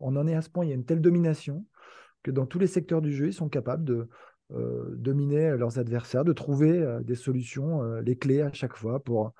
on 0.00 0.16
en 0.16 0.26
est 0.26 0.34
à 0.34 0.42
ce 0.42 0.48
point, 0.48 0.64
il 0.64 0.68
y 0.68 0.72
a 0.72 0.76
une 0.76 0.86
telle 0.86 1.02
domination 1.02 1.66
que 2.22 2.30
dans 2.30 2.46
tous 2.46 2.58
les 2.58 2.66
secteurs 2.66 3.02
du 3.02 3.12
jeu, 3.12 3.26
ils 3.28 3.34
sont 3.34 3.50
capables 3.50 3.84
de 3.84 4.08
dominer 4.50 5.56
leurs 5.56 5.78
adversaires, 5.78 6.24
de 6.24 6.32
trouver 6.32 6.78
euh, 6.78 7.00
des 7.00 7.14
solutions, 7.14 7.82
euh, 7.82 8.00
les 8.00 8.16
clés 8.16 8.42
à 8.42 8.52
chaque 8.52 8.76
fois 8.76 9.02
pour, 9.02 9.32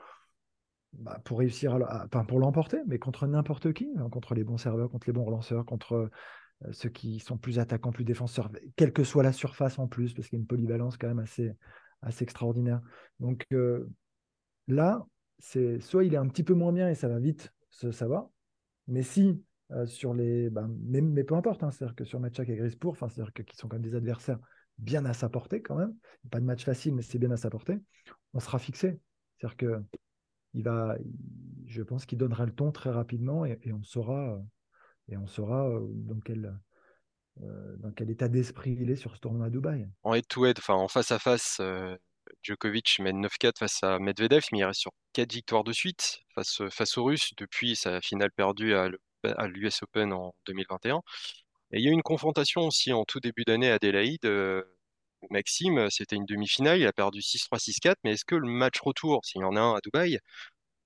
bah, 0.93 1.21
pour 1.25 1.39
réussir 1.39 1.79
enfin, 2.05 2.25
pour 2.25 2.39
l'emporter, 2.39 2.79
mais 2.87 2.99
contre 2.99 3.27
n'importe 3.27 3.73
qui, 3.73 3.93
hein, 3.99 4.09
contre 4.11 4.35
les 4.35 4.45
bons 4.45 4.59
serveurs, 4.59 4.91
contre 4.91 5.07
les 5.07 5.13
bons 5.13 5.25
relanceurs, 5.25 5.65
contre 5.65 6.11
euh, 6.65 6.73
ceux 6.73 6.89
qui 6.89 7.21
sont 7.21 7.37
plus 7.37 7.59
attaquants, 7.59 7.93
plus 7.93 8.05
défenseurs, 8.05 8.51
quelle 8.77 8.93
que 8.93 9.05
soit 9.05 9.23
la 9.23 9.33
surface 9.33 9.79
en 9.79 9.89
plus, 9.89 10.15
parce 10.15 10.29
qu'il 10.29 10.39
y 10.39 10.41
a 10.41 10.43
une 10.43 10.47
polyvalence 10.47 10.97
quand 10.97 11.09
même 11.09 11.19
assez, 11.19 11.53
assez 12.03 12.25
extraordinaire. 12.25 12.81
Donc 13.21 13.47
euh, 13.53 13.89
là, 14.69 15.05
c'est 15.39 15.81
soit 15.81 16.05
il 16.05 16.15
est 16.15 16.19
un 16.19 16.29
petit 16.29 16.45
peu 16.45 16.55
moins 16.55 16.73
bien 16.73 16.89
et 16.89 16.95
ça 16.95 17.09
va 17.09 17.19
vite, 17.19 17.53
ça 17.71 18.09
va, 18.09 18.31
mais 18.87 19.03
si 19.03 19.43
euh, 19.71 19.87
sur 19.87 20.13
les. 20.15 20.51
bah, 20.51 20.67
mais, 20.69 21.25
peu 21.25 21.35
importe, 21.35 21.63
hein, 21.63 21.71
c'est-à-dire 21.71 21.97
que 21.97 22.05
sur 22.05 22.21
Matchak 22.21 22.49
et 22.51 22.57
Grispour, 22.57 22.97
c'est-à-dire 22.97 23.33
que, 23.33 23.43
qui 23.43 23.57
sont 23.57 23.67
quand 23.67 23.77
même 23.77 23.91
des 23.91 23.97
adversaires 23.97 24.39
bien 24.79 25.05
à 25.05 25.15
sa 25.15 25.29
portée 25.29 25.63
quand 25.63 25.77
même. 25.77 25.95
Pas 26.31 26.41
de 26.41 26.45
match 26.45 26.65
facile, 26.65 26.95
mais 26.95 27.03
c'est 27.03 27.19
bien 27.19 27.31
à 27.31 27.37
sa 27.37 27.51
portée. 27.51 27.79
On 28.33 28.41
sera 28.41 28.59
fixé. 28.59 29.01
C'est-à-dire 29.39 29.57
que 29.57 29.83
il 30.55 30.63
va, 30.63 30.97
je 31.67 31.83
pense 31.83 32.07
qu'il 32.07 32.19
donnera 32.19 32.47
le 32.47 32.53
ton 32.53 32.71
très 32.71 32.91
rapidement 32.91 33.45
et, 33.45 33.59
on 33.73 33.83
saura, 33.83 34.35
euh, 34.35 34.39
et 35.09 35.17
on 35.17 35.27
saura 35.27 35.69
euh, 35.69 35.87
dans 35.91 36.21
quel, 36.21 36.57
euh, 37.43 37.77
dans 37.79 37.91
quel 37.91 38.11
état 38.11 38.29
d'esprit 38.29 38.77
il 38.81 38.91
est 38.91 38.97
sur 38.97 39.15
ce 39.15 39.21
tournoi 39.21 39.47
à 39.47 39.51
Dubaï. 39.51 39.89
En 40.05 40.15
head-to-head, 40.15 40.61
en 40.69 40.89
face 40.89 41.11
à 41.11 41.19
face, 41.19 41.59
euh, 41.61 41.97
Djokovic 42.43 43.01
mène 43.01 43.21
9-4 43.21 43.59
face 43.59 43.83
à 43.83 43.99
Medvedev, 43.99 44.45
mais 44.53 44.59
il 44.61 44.65
reste 44.65 44.81
sur 44.81 44.93
4 45.13 45.33
victoires 45.33 45.65
de 45.65 45.73
suite 45.73 46.21
face, 46.35 46.63
face 46.71 46.97
aux 46.97 47.05
Russes 47.05 47.33
depuis 47.37 47.77
sa 47.77 48.01
finale 48.01 48.31
perdue 48.31 48.75
à 48.75 48.89
l'US 49.49 49.83
Open 49.83 50.13
en 50.13 50.35
2021. 50.47 51.03
Et 51.75 51.79
il 51.81 51.85
y 51.85 51.89
a 51.89 51.91
eu 51.91 51.93
une 51.95 52.03
confrontation 52.03 52.63
aussi 52.63 52.93
en 52.95 53.05
tout 53.05 53.21
début 53.21 53.45
d'année 53.45 53.71
à 53.71 53.75
Adélaïde. 53.75 54.25
euh, 54.25 54.63
Maxime, 55.31 55.91
c'était 55.91 56.17
une 56.17 56.27
demi-finale, 56.27 56.81
il 56.81 56.87
a 56.87 56.93
perdu 56.95 57.23
6-3, 57.23 57.59
6-4, 57.59 57.99
mais 58.05 58.13
est-ce 58.15 58.25
que 58.27 58.35
le 58.37 58.49
match 58.49 58.81
retour, 58.81 59.25
s'il 59.27 59.43
y 59.43 59.45
en 59.45 59.57
a 59.57 59.61
un 59.61 59.77
à 59.77 59.81
Dubaï, 59.83 60.19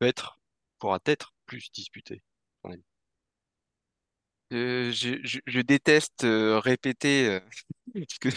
peut 0.00 0.06
être, 0.06 0.40
pourra 0.80 1.00
être 1.06 1.32
plus 1.46 1.70
disputé? 1.72 2.22
Euh, 4.52 4.90
je, 4.92 5.18
je- 5.24 5.40
je 5.46 5.60
déteste 5.60 6.24
euh, 6.24 6.58
répéter 6.58 7.26
euh, 7.28 7.40
ce 8.08 8.18
que, 8.18 8.28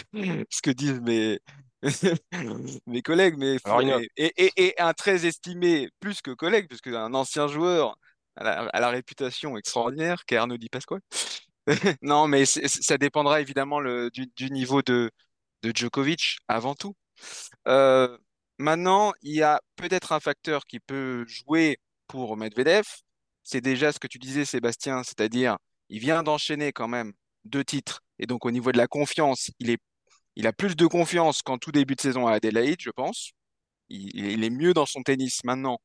ce 0.50 0.62
que 0.62 0.70
disent 0.70 1.00
mes, 1.00 1.40
mes 2.86 3.02
collègues, 3.02 3.36
mais 3.38 3.56
Alors, 3.64 3.82
et, 3.82 4.10
et- 4.16 4.32
et- 4.36 4.52
et 4.68 4.80
un 4.80 4.92
très 4.92 5.24
estimé, 5.26 5.88
plus 6.00 6.20
que 6.20 6.30
collègue, 6.32 6.68
puisque 6.68 6.88
un 6.88 7.14
ancien 7.14 7.48
joueur 7.48 7.96
à 8.36 8.44
la, 8.44 8.52
à 8.66 8.80
la 8.80 8.88
réputation 8.90 9.56
extraordinaire, 9.56 10.24
qu'est 10.26 10.36
Arnaud 10.36 10.56
Di 10.58 10.68
Pasquale. 10.68 11.00
Non, 12.02 12.28
mais 12.28 12.44
ça 12.46 12.98
dépendra 12.98 13.40
évidemment 13.40 13.80
du, 14.10 14.50
niveau 14.50 14.82
de, 14.82 15.10
Djokovic 15.62 16.38
avant 16.48 16.74
tout. 16.74 16.94
Euh, 17.68 18.16
maintenant, 18.58 19.12
il 19.22 19.34
y 19.34 19.42
a 19.42 19.60
peut-être 19.76 20.12
un 20.12 20.20
facteur 20.20 20.66
qui 20.66 20.80
peut 20.80 21.24
jouer 21.26 21.78
pour 22.08 22.36
Medvedev. 22.36 22.84
C'est 23.44 23.60
déjà 23.60 23.92
ce 23.92 23.98
que 23.98 24.08
tu 24.08 24.18
disais, 24.18 24.44
Sébastien, 24.44 25.02
c'est-à-dire 25.04 25.56
il 25.88 26.00
vient 26.00 26.22
d'enchaîner 26.22 26.72
quand 26.72 26.88
même 26.88 27.12
deux 27.44 27.64
titres. 27.64 28.00
Et 28.18 28.26
donc 28.26 28.44
au 28.46 28.50
niveau 28.50 28.72
de 28.72 28.78
la 28.78 28.86
confiance, 28.86 29.50
il 29.60 30.46
a 30.46 30.52
plus 30.52 30.76
de 30.76 30.86
confiance 30.86 31.42
qu'en 31.42 31.58
tout 31.58 31.72
début 31.72 31.94
de 31.96 32.00
saison 32.00 32.26
à 32.26 32.34
Adélaïde, 32.34 32.80
je 32.80 32.90
pense. 32.90 33.32
Il, 33.88 34.16
il 34.16 34.44
est 34.44 34.50
mieux 34.50 34.74
dans 34.74 34.86
son 34.86 35.02
tennis 35.02 35.44
maintenant 35.44 35.78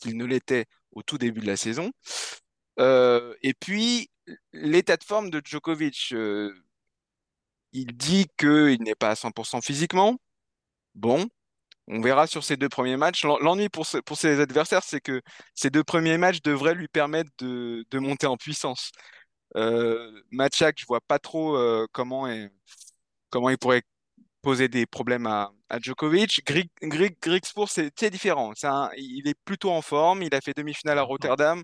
qu'il 0.00 0.16
ne 0.16 0.24
l'était 0.24 0.66
au 0.92 1.02
tout 1.02 1.18
début 1.18 1.40
de 1.40 1.46
la 1.46 1.56
saison. 1.56 1.90
Euh, 2.80 3.34
et 3.42 3.54
puis, 3.54 4.10
l'état 4.52 4.96
de 4.96 5.04
forme 5.04 5.30
de 5.30 5.40
Djokovic, 5.44 6.12
euh, 6.12 6.52
il 7.72 7.96
dit 7.96 8.26
qu'il 8.38 8.82
n'est 8.82 8.94
pas 8.94 9.10
à 9.10 9.14
100% 9.14 9.60
physiquement. 9.60 10.16
Bon, 10.94 11.26
on 11.88 12.00
verra 12.02 12.26
sur 12.26 12.44
ces 12.44 12.56
deux 12.58 12.68
premiers 12.70 12.96
matchs. 12.98 13.24
L'en- 13.24 13.38
L'ennui 13.40 13.68
pour, 13.70 13.86
ce- 13.86 13.98
pour 13.98 14.18
ses 14.18 14.40
adversaires, 14.40 14.84
c'est 14.84 15.00
que 15.00 15.22
ces 15.54 15.70
deux 15.70 15.84
premiers 15.84 16.18
matchs 16.18 16.42
devraient 16.42 16.74
lui 16.74 16.88
permettre 16.88 17.30
de, 17.38 17.86
de 17.90 17.98
monter 17.98 18.26
en 18.26 18.38
puissance. 18.38 18.92
Euh, 19.56 20.12
Matchak, 20.32 20.78
je 20.80 20.86
vois 20.86 21.00
pas 21.02 21.18
trop 21.20 21.56
euh, 21.56 21.86
comment, 21.92 22.28
est- 22.28 22.50
comment 23.30 23.50
il 23.50 23.58
pourrait 23.58 23.82
poser 24.42 24.68
des 24.68 24.86
problèmes 24.86 25.26
à, 25.26 25.52
à 25.70 25.80
Djokovic. 25.80 26.42
Grig, 26.46 26.70
Grig, 26.82 27.16
Grigspor, 27.22 27.68
c'est 27.70 28.10
différent. 28.10 28.52
Un- 28.64 28.90
il 28.98 29.28
est 29.28 29.36
plutôt 29.44 29.72
en 29.72 29.82
forme. 29.82 30.22
Il 30.22 30.34
a 30.34 30.40
fait 30.42 30.54
demi-finale 30.56 30.98
à 30.98 31.02
Rotterdam. 31.02 31.62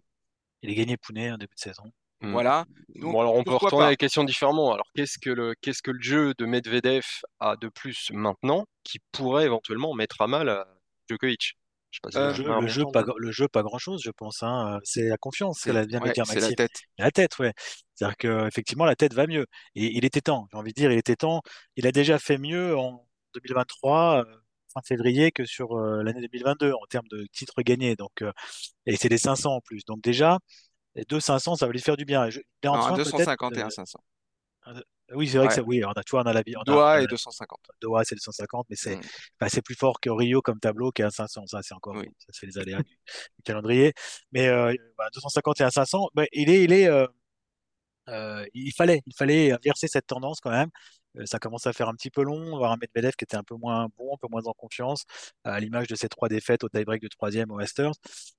Il 0.63 0.71
a 0.71 0.75
gagné 0.75 0.97
Pune 0.99 1.33
en 1.33 1.39
début 1.39 1.55
de 1.57 1.61
saison. 1.61 1.85
Hmm. 2.21 2.33
Voilà. 2.33 2.65
Donc, 2.97 3.13
Bon, 3.13 3.21
alors 3.21 3.35
on 3.35 3.45
peut 3.45 3.51
retourner 3.55 3.85
pas? 3.85 3.91
la 3.91 3.97
question 3.97 4.25
différemment. 4.25 4.73
Alors, 4.73 4.87
qu'est-ce 4.95 5.19
que 5.19 5.31
le, 5.31 5.55
qu'est-ce 5.61 5.83
que 5.83 5.91
le 5.91 6.01
jeu 6.01 6.33
de 6.39 6.47
Medvedev 6.47 7.05
a 7.41 7.57
de 7.57 7.69
plus 7.69 8.11
maintenant 8.13 8.67
qui 8.85 8.99
pourrait 9.13 9.45
éventuellement 9.45 9.95
mettre 9.95 10.21
à 10.23 10.27
mal 10.27 10.49
à 10.49 10.67
Djokovic? 11.09 11.55
Je 11.91 11.99
sais 11.99 12.01
pas 12.03 12.11
si 12.11 12.17
Euh, 12.19 12.29
Le 12.61 12.67
jeu, 12.67 12.83
le 12.85 12.91
pas, 12.93 13.05
le 13.19 13.31
jeu, 13.33 13.47
pas 13.49 13.63
grand-chose, 13.63 14.01
je 14.05 14.11
pense. 14.11 14.43
hein. 14.43 14.79
C'est 14.85 15.09
la 15.09 15.17
confiance, 15.17 15.61
C'est 15.63 15.71
ouais, 15.73 15.87
dire 15.87 16.01
la 16.05 16.53
tête. 16.57 16.81
La 16.99 17.11
tête, 17.11 17.39
ouais. 17.39 17.53
C'est-à-dire 17.95 18.17
que 18.17 18.47
effectivement, 18.49 18.85
la 18.85 18.97
tête 18.97 19.15
va 19.15 19.27
mieux. 19.27 19.47
Et 19.75 19.97
il 19.97 20.05
était 20.05 20.21
temps. 20.21 20.49
J'ai 20.53 20.59
envie 20.59 20.73
de 20.73 20.81
dire, 20.81 20.91
il 20.91 20.99
était 20.99 21.17
temps. 21.17 21.43
Il 21.77 21.87
a 21.87 21.93
déjà 21.93 22.19
fait 22.19 22.39
mieux 22.39 22.77
en 22.77 23.07
2023, 23.35 24.25
euh, 24.25 24.37
fin 24.73 24.81
février, 24.85 25.31
que 25.31 25.45
sur 25.45 25.77
euh, 25.79 26.03
l'année 26.03 26.21
2022 26.21 26.73
en 26.73 26.85
termes 26.89 27.07
de 27.11 27.27
titres 27.33 27.63
gagnés. 27.63 27.95
Donc, 27.97 28.23
euh, 28.23 28.33
et 28.87 28.97
c'est 28.97 29.09
des 29.09 29.19
500 29.19 29.55
en 29.57 29.61
plus. 29.61 29.85
Donc 29.85 30.01
déjà, 30.03 30.39
les 30.95 31.05
deux 31.05 31.21
500, 31.21 31.57
ça 31.57 31.67
va 31.67 31.73
lui 31.73 31.81
faire 31.81 31.97
du 31.97 32.05
bien. 32.05 32.27
Et 32.27 32.31
je- 32.31 32.41
Non, 32.65 32.73
train 32.75 32.95
peut-être. 32.95 33.11
251 33.11 33.67
euh, 33.67 33.71
500. 33.71 33.99
Oui, 35.13 35.29
c'est 35.29 35.37
vrai 35.37 35.49
que 35.49 35.53
Ouais. 35.53 35.57
ça, 35.57 35.63
oui, 35.63 35.85
on 35.85 35.91
a, 35.93 36.03
tu 36.03 36.13
vois, 36.13 36.23
on 36.23 36.27
a 36.27 36.33
la, 36.33 36.43
on 36.57 36.63
Doha 36.63 37.03
est 37.03 37.07
250. 37.07 37.61
Doha, 37.83 38.05
c'est 38.05 38.15
250, 38.15 38.67
mais 38.71 38.77
c'est 38.77 38.97
Mm. 38.97 39.49
c'est 39.49 39.61
plus 39.63 39.75
fort 39.75 40.01
que 40.01 40.09
Rio 40.09 40.41
comme 40.41 40.59
tableau 40.61 40.91
qui 40.93 41.03
est 41.03 41.05
à 41.05 41.11
500. 41.11 41.47
Ça, 41.47 41.61
c'est 41.63 41.75
encore, 41.75 41.95
Oui. 41.97 42.09
ça 42.19 42.27
c'est 42.31 42.47
les 42.47 42.57
aléas 42.59 42.79
du, 42.83 42.85
du 42.95 43.43
calendrier. 43.45 43.93
Mais 44.33 44.49
euh, 44.49 44.75
voilà, 44.97 45.11
250 45.13 45.61
et 45.61 45.65
à 45.65 45.71
500, 45.71 46.09
ben, 46.15 46.27
il 46.33 46.49
est, 46.49 46.65
il 46.65 46.73
est, 46.73 46.89
euh, 46.89 47.07
euh, 48.09 48.47
il 48.55 48.73
fallait, 48.73 49.03
il 49.07 49.15
fallait 49.15 49.53
inverser 49.53 49.89
cette 49.89 50.07
tendance 50.07 50.41
quand 50.41 50.51
même. 50.51 50.71
Euh, 51.19 51.27
ça 51.27 51.39
commence 51.39 51.67
à 51.67 51.73
faire 51.73 51.89
un 51.89 51.95
petit 51.95 52.11
peu 52.11 52.23
long, 52.23 52.57
voir 52.57 52.73
un 52.73 52.77
Medvedev 52.77 53.13
qui 53.17 53.25
était 53.25 53.37
un 53.37 53.43
peu 53.45 53.55
moins 53.57 53.89
bon, 53.97 54.15
un 54.15 54.17
peu 54.21 54.29
moins 54.31 54.45
en 54.47 54.53
confiance, 54.53 55.05
à 55.45 55.61
l'image 55.61 55.87
de 55.89 55.95
ses 55.95 56.09
trois 56.09 56.29
défaites 56.29 56.65
au 56.65 56.69
tie-break 56.69 57.03
de 57.03 57.09
troisième 57.09 57.51
au 57.51 57.57
Masters. 57.57 57.93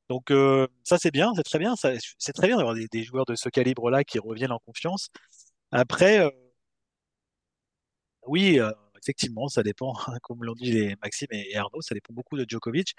Donc 0.10 0.32
euh, 0.32 0.68
ça 0.84 0.98
c'est 0.98 1.12
bien, 1.12 1.34
c'est 1.36 1.44
très 1.44 1.60
bien, 1.60 1.76
c'est 1.76 2.34
très 2.34 2.48
bien 2.48 2.58
d'avoir 2.58 2.76
des, 2.76 2.88
des 2.92 3.04
joueurs 3.04 3.26
de 3.26 3.36
ce 3.36 3.50
calibre-là 3.50 4.04
qui 4.04 4.20
reviennent 4.20 4.52
en 4.52 4.60
confiance. 4.60 5.10
Après, 5.72 6.20
euh, 6.22 6.30
oui, 8.28 8.60
effectivement, 9.02 9.48
ça 9.48 9.64
dépend, 9.64 9.94
comme 10.24 10.44
l'ont 10.44 10.54
dit 10.54 10.72
les 10.72 10.96
Maxime 11.04 11.28
et 11.32 11.56
Arnaud, 11.56 11.82
ça 11.82 11.94
dépend 11.96 12.14
beaucoup 12.14 12.38
de 12.38 12.46
Djokovic. 12.48 12.96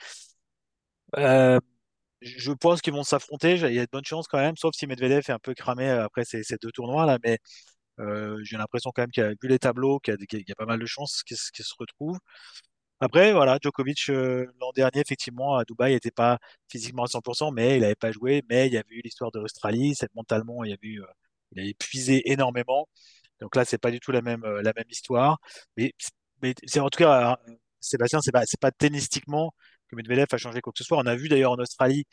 Je 2.22 2.50
pense 2.52 2.80
qu'ils 2.80 2.94
vont 2.94 3.02
s'affronter, 3.04 3.54
il 3.56 3.74
y 3.74 3.78
a 3.78 3.84
de 3.84 3.90
bonnes 3.92 4.04
chances 4.04 4.26
quand 4.26 4.38
même, 4.38 4.56
sauf 4.56 4.74
si 4.74 4.86
Medvedev 4.86 5.20
est 5.28 5.30
un 5.32 5.38
peu 5.38 5.52
cramé 5.54 5.88
après 5.90 6.24
ces, 6.24 6.42
ces 6.42 6.56
deux 6.56 6.72
tournois 6.72 7.04
là, 7.06 7.18
mais 7.22 7.38
euh, 8.00 8.38
j'ai 8.42 8.56
l'impression 8.56 8.90
quand 8.94 9.02
même 9.02 9.10
qu'il 9.10 9.22
a 9.24 9.30
vu 9.30 9.48
les 9.48 9.58
tableaux, 9.58 9.98
qu'il 10.00 10.14
y 10.14 10.22
a, 10.22 10.26
qu'il 10.26 10.44
y 10.46 10.52
a 10.52 10.54
pas 10.54 10.66
mal 10.66 10.78
de 10.80 10.86
chances 10.86 11.22
qu'ils 11.22 11.36
se 11.36 11.50
qu'ils 11.52 11.64
se 11.64 11.74
retrouvent. 11.78 12.18
Après, 13.00 13.32
voilà, 13.32 13.58
Djokovic 13.62 14.08
euh, 14.08 14.46
l'an 14.60 14.72
dernier, 14.74 15.00
effectivement, 15.00 15.56
à 15.56 15.64
Dubaï, 15.64 15.92
n'était 15.92 16.10
pas 16.10 16.38
physiquement 16.70 17.04
à 17.04 17.08
100%, 17.08 17.52
mais 17.52 17.76
il 17.76 17.82
n'avait 17.82 17.94
pas 17.94 18.10
joué, 18.10 18.42
mais 18.48 18.68
il 18.68 18.72
y 18.72 18.78
avait 18.78 18.94
eu 18.94 19.02
l'histoire 19.04 19.30
de 19.32 19.38
l'Australie, 19.38 19.94
mentalement, 20.14 20.64
il 20.64 20.70
y 20.70 20.72
avait 20.72 20.86
eu, 20.88 21.02
euh, 21.02 21.06
il 21.52 21.60
avait 21.60 21.74
puisé 21.74 22.30
énormément. 22.30 22.88
Donc 23.40 23.56
là, 23.56 23.64
c'est 23.64 23.78
pas 23.78 23.90
du 23.90 24.00
tout 24.00 24.12
la 24.12 24.22
même, 24.22 24.44
euh, 24.44 24.62
la 24.62 24.72
même 24.74 24.86
histoire. 24.90 25.38
Mais, 25.76 25.92
mais 26.42 26.54
c'est 26.66 26.80
en 26.80 26.88
tout 26.88 26.98
cas, 26.98 27.38
euh, 27.48 27.54
Sébastien, 27.80 28.20
c'est 28.22 28.32
pas, 28.32 28.44
pas 28.60 28.70
tennistiquement 28.72 29.52
que 29.88 29.96
Medvedev 29.96 30.26
a 30.32 30.38
changé 30.38 30.60
quoi 30.60 30.72
que 30.72 30.78
ce 30.78 30.84
soit. 30.84 30.98
On 30.98 31.06
a 31.06 31.16
vu 31.16 31.28
d'ailleurs 31.28 31.52
en 31.52 31.56
Australie 31.58 32.06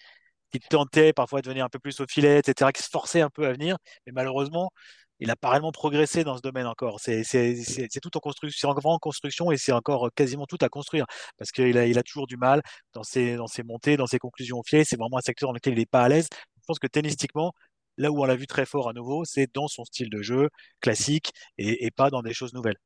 qu'il 0.51 0.61
tentait 0.61 1.13
parfois 1.13 1.41
de 1.41 1.49
venir 1.49 1.65
un 1.65 1.69
peu 1.69 1.79
plus 1.79 1.99
au 2.01 2.05
filet, 2.07 2.39
etc., 2.39 2.71
qui 2.73 2.83
se 2.83 2.89
forçait 2.89 3.21
un 3.21 3.29
peu 3.29 3.47
à 3.47 3.53
venir. 3.53 3.77
Mais 4.05 4.13
malheureusement, 4.13 4.71
il 5.19 5.27
n'a 5.27 5.35
pas 5.35 5.49
réellement 5.49 5.71
progressé 5.71 6.23
dans 6.23 6.35
ce 6.37 6.41
domaine 6.41 6.65
encore. 6.65 6.99
C'est 6.99 7.23
c'est 7.23 7.99
tout 8.01 8.15
en 8.17 8.19
construction, 8.19 8.69
en 8.69 8.99
construction 8.99 9.51
et 9.51 9.57
c'est 9.57 9.71
encore 9.71 10.09
quasiment 10.13 10.45
tout 10.45 10.57
à 10.61 10.69
construire 10.69 11.05
parce 11.37 11.51
qu'il 11.51 11.77
a, 11.77 11.85
il 11.87 11.97
a 11.97 12.03
toujours 12.03 12.27
du 12.27 12.37
mal 12.37 12.61
dans 12.93 13.03
ses, 13.03 13.35
dans 13.35 13.47
ses 13.47 13.63
montées, 13.63 13.97
dans 13.97 14.07
ses 14.07 14.19
conclusions 14.19 14.59
au 14.59 14.63
filet. 14.63 14.83
C'est 14.83 14.97
vraiment 14.97 15.17
un 15.17 15.21
secteur 15.21 15.49
dans 15.49 15.53
lequel 15.53 15.73
il 15.73 15.79
n'est 15.79 15.85
pas 15.85 16.03
à 16.03 16.09
l'aise. 16.09 16.27
Je 16.31 16.65
pense 16.67 16.79
que 16.79 16.87
tennistiquement, 16.87 17.53
là 17.97 18.11
où 18.11 18.21
on 18.21 18.25
l'a 18.25 18.35
vu 18.35 18.47
très 18.47 18.65
fort 18.65 18.89
à 18.89 18.93
nouveau, 18.93 19.25
c'est 19.25 19.53
dans 19.53 19.67
son 19.67 19.85
style 19.85 20.09
de 20.09 20.21
jeu 20.21 20.49
classique 20.81 21.31
et, 21.57 21.85
et 21.85 21.91
pas 21.91 22.09
dans 22.09 22.21
des 22.21 22.33
choses 22.33 22.53
nouvelles. 22.53 22.77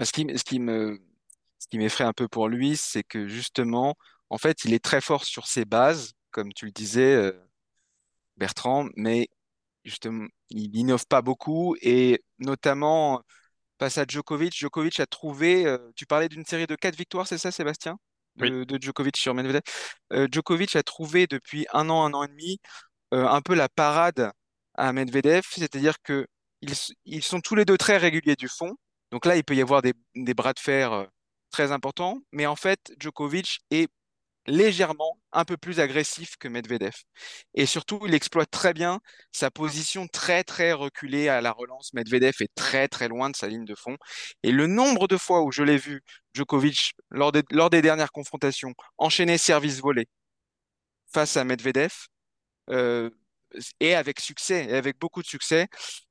Ce 0.00 0.12
qui, 0.12 0.26
ce 0.36 0.44
qui 0.44 0.58
me, 0.58 1.00
ce 1.58 1.66
qui 1.68 1.78
m'effraie 1.78 2.04
un 2.04 2.12
peu 2.12 2.28
pour 2.28 2.48
lui, 2.48 2.76
c'est 2.76 3.04
que 3.04 3.28
justement, 3.28 3.94
en 4.30 4.38
fait, 4.38 4.64
il 4.64 4.74
est 4.74 4.84
très 4.84 5.00
fort 5.00 5.24
sur 5.24 5.46
ses 5.46 5.64
bases, 5.64 6.14
comme 6.30 6.52
tu 6.52 6.64
le 6.64 6.72
disais, 6.72 7.14
euh, 7.14 7.32
Bertrand, 8.36 8.88
mais 8.96 9.28
justement, 9.84 10.26
il 10.50 10.76
innove 10.76 11.06
pas 11.06 11.22
beaucoup 11.22 11.76
et 11.80 12.22
notamment 12.38 13.22
face 13.78 13.98
à 13.98 14.04
Djokovic, 14.06 14.56
Djokovic 14.56 15.00
a 15.00 15.06
trouvé, 15.06 15.66
euh, 15.66 15.78
tu 15.96 16.06
parlais 16.06 16.28
d'une 16.28 16.44
série 16.44 16.68
de 16.68 16.76
quatre 16.76 16.96
victoires, 16.96 17.26
c'est 17.26 17.38
ça, 17.38 17.50
Sébastien? 17.50 17.98
Oui. 18.40 18.50
De, 18.50 18.64
de 18.64 18.80
Djokovic 18.80 19.16
sur 19.16 19.34
Medvedev. 19.34 19.60
Euh, 20.12 20.28
Djokovic 20.30 20.76
a 20.76 20.82
trouvé 20.82 21.26
depuis 21.26 21.66
un 21.72 21.90
an, 21.90 22.04
un 22.04 22.14
an 22.14 22.22
et 22.22 22.28
demi, 22.28 22.60
euh, 23.12 23.26
un 23.26 23.40
peu 23.42 23.54
la 23.54 23.68
parade 23.68 24.30
à 24.74 24.92
Medvedev, 24.92 25.42
c'est-à-dire 25.50 25.96
que 26.02 26.26
ils, 27.04 27.22
sont 27.24 27.40
tous 27.40 27.56
les 27.56 27.64
deux 27.64 27.76
très 27.76 27.96
réguliers 27.96 28.36
du 28.36 28.48
fond. 28.48 28.76
Donc 29.10 29.26
là, 29.26 29.36
il 29.36 29.42
peut 29.42 29.56
y 29.56 29.60
avoir 29.60 29.82
des, 29.82 29.94
des 30.14 30.32
bras 30.32 30.52
de 30.52 30.60
fer 30.60 31.08
très 31.50 31.72
importants, 31.72 32.20
mais 32.30 32.46
en 32.46 32.54
fait, 32.54 32.92
Djokovic 33.00 33.58
est 33.72 33.88
légèrement 34.46 35.18
un 35.32 35.44
peu 35.44 35.56
plus 35.56 35.80
agressif 35.80 36.36
que 36.36 36.48
Medvedev. 36.48 36.94
Et 37.54 37.66
surtout, 37.66 38.00
il 38.06 38.14
exploite 38.14 38.50
très 38.50 38.74
bien 38.74 39.00
sa 39.32 39.50
position 39.50 40.06
très 40.08 40.44
très 40.44 40.72
reculée 40.72 41.28
à 41.28 41.40
la 41.40 41.52
relance. 41.52 41.92
Medvedev 41.94 42.34
est 42.40 42.54
très 42.54 42.88
très 42.88 43.08
loin 43.08 43.30
de 43.30 43.36
sa 43.36 43.48
ligne 43.48 43.64
de 43.64 43.74
fond. 43.74 43.96
Et 44.42 44.52
le 44.52 44.66
nombre 44.66 45.08
de 45.08 45.16
fois 45.16 45.42
où 45.42 45.52
je 45.52 45.62
l'ai 45.62 45.76
vu, 45.76 46.02
Djokovic, 46.34 46.92
lors 47.10 47.32
des, 47.32 47.82
dernières 47.82 48.12
confrontations, 48.12 48.74
enchaîner 48.98 49.38
service-volé 49.38 50.06
face 51.12 51.36
à 51.36 51.44
Medvedev, 51.44 51.92
euh, 52.70 53.10
et 53.80 53.94
avec 53.94 54.20
succès, 54.20 54.66
et 54.70 54.74
avec 54.74 54.98
beaucoup 54.98 55.22
de 55.22 55.26
succès, 55.26 55.68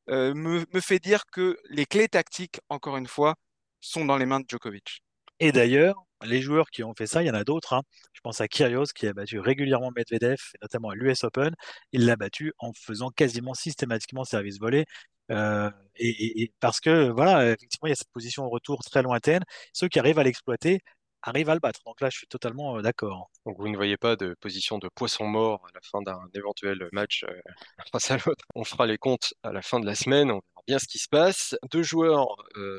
euh, 0.09 0.33
me, 0.33 0.65
me 0.73 0.79
fait 0.79 0.99
dire 0.99 1.25
que 1.31 1.57
les 1.69 1.85
clés 1.85 2.07
tactiques, 2.07 2.59
encore 2.69 2.97
une 2.97 3.07
fois, 3.07 3.35
sont 3.79 4.05
dans 4.05 4.17
les 4.17 4.25
mains 4.25 4.39
de 4.39 4.45
Djokovic. 4.47 5.01
Et 5.39 5.51
d'ailleurs, 5.51 5.95
les 6.23 6.41
joueurs 6.41 6.69
qui 6.69 6.83
ont 6.83 6.93
fait 6.95 7.07
ça, 7.07 7.23
il 7.23 7.27
y 7.27 7.31
en 7.31 7.33
a 7.35 7.43
d'autres. 7.43 7.73
hein. 7.73 7.81
Je 8.13 8.21
pense 8.21 8.41
à 8.41 8.47
Kyrgios 8.47 8.85
qui 8.95 9.07
a 9.07 9.13
battu 9.13 9.39
régulièrement 9.39 9.91
Medvedev, 9.95 10.37
notamment 10.61 10.89
à 10.89 10.95
l'US 10.95 11.23
Open. 11.23 11.53
Il 11.91 12.05
l'a 12.05 12.15
battu 12.15 12.53
en 12.59 12.71
faisant 12.73 13.09
quasiment 13.11 13.53
systématiquement 13.53 14.23
service 14.23 14.59
volé. 14.59 14.85
Euh, 15.31 15.69
et, 15.95 16.51
parce 16.59 16.79
que 16.79 17.09
voilà, 17.09 17.51
effectivement, 17.51 17.87
il 17.87 17.91
y 17.91 17.93
a 17.93 17.95
cette 17.95 18.11
position 18.11 18.45
au 18.45 18.49
retour 18.49 18.81
très 18.83 19.01
lointaine. 19.01 19.43
Ceux 19.73 19.87
qui 19.87 19.99
arrivent 19.99 20.19
à 20.19 20.23
l'exploiter 20.23 20.79
arrivent 21.23 21.49
à 21.49 21.53
le 21.53 21.59
battre. 21.59 21.79
Donc 21.85 22.01
là, 22.01 22.09
je 22.09 22.17
suis 22.17 22.27
totalement 22.27 22.77
euh, 22.77 22.81
d'accord. 22.81 23.29
Donc 23.45 23.57
vous 23.59 23.69
ne 23.69 23.75
voyez 23.75 23.97
pas 23.97 24.15
de 24.15 24.35
position 24.41 24.79
de 24.79 24.89
poisson 24.95 25.25
mort 25.25 25.63
à 25.67 25.69
la 25.75 25.81
fin 25.81 26.01
d'un 26.01 26.19
éventuel 26.33 26.89
match 26.91 27.23
euh, 27.23 27.33
face 27.91 28.11
à 28.11 28.17
l'autre. 28.17 28.43
On 28.55 28.63
fera 28.63 28.85
les 28.87 28.97
comptes 28.97 29.33
à 29.43 29.51
la 29.53 29.61
fin 29.61 29.79
de 29.79 29.85
la 29.85 29.95
semaine, 29.95 30.31
on 30.31 30.35
verra 30.35 30.63
bien 30.67 30.79
ce 30.79 30.87
qui 30.87 30.97
se 30.97 31.07
passe. 31.09 31.55
Deux 31.71 31.83
joueurs 31.83 32.27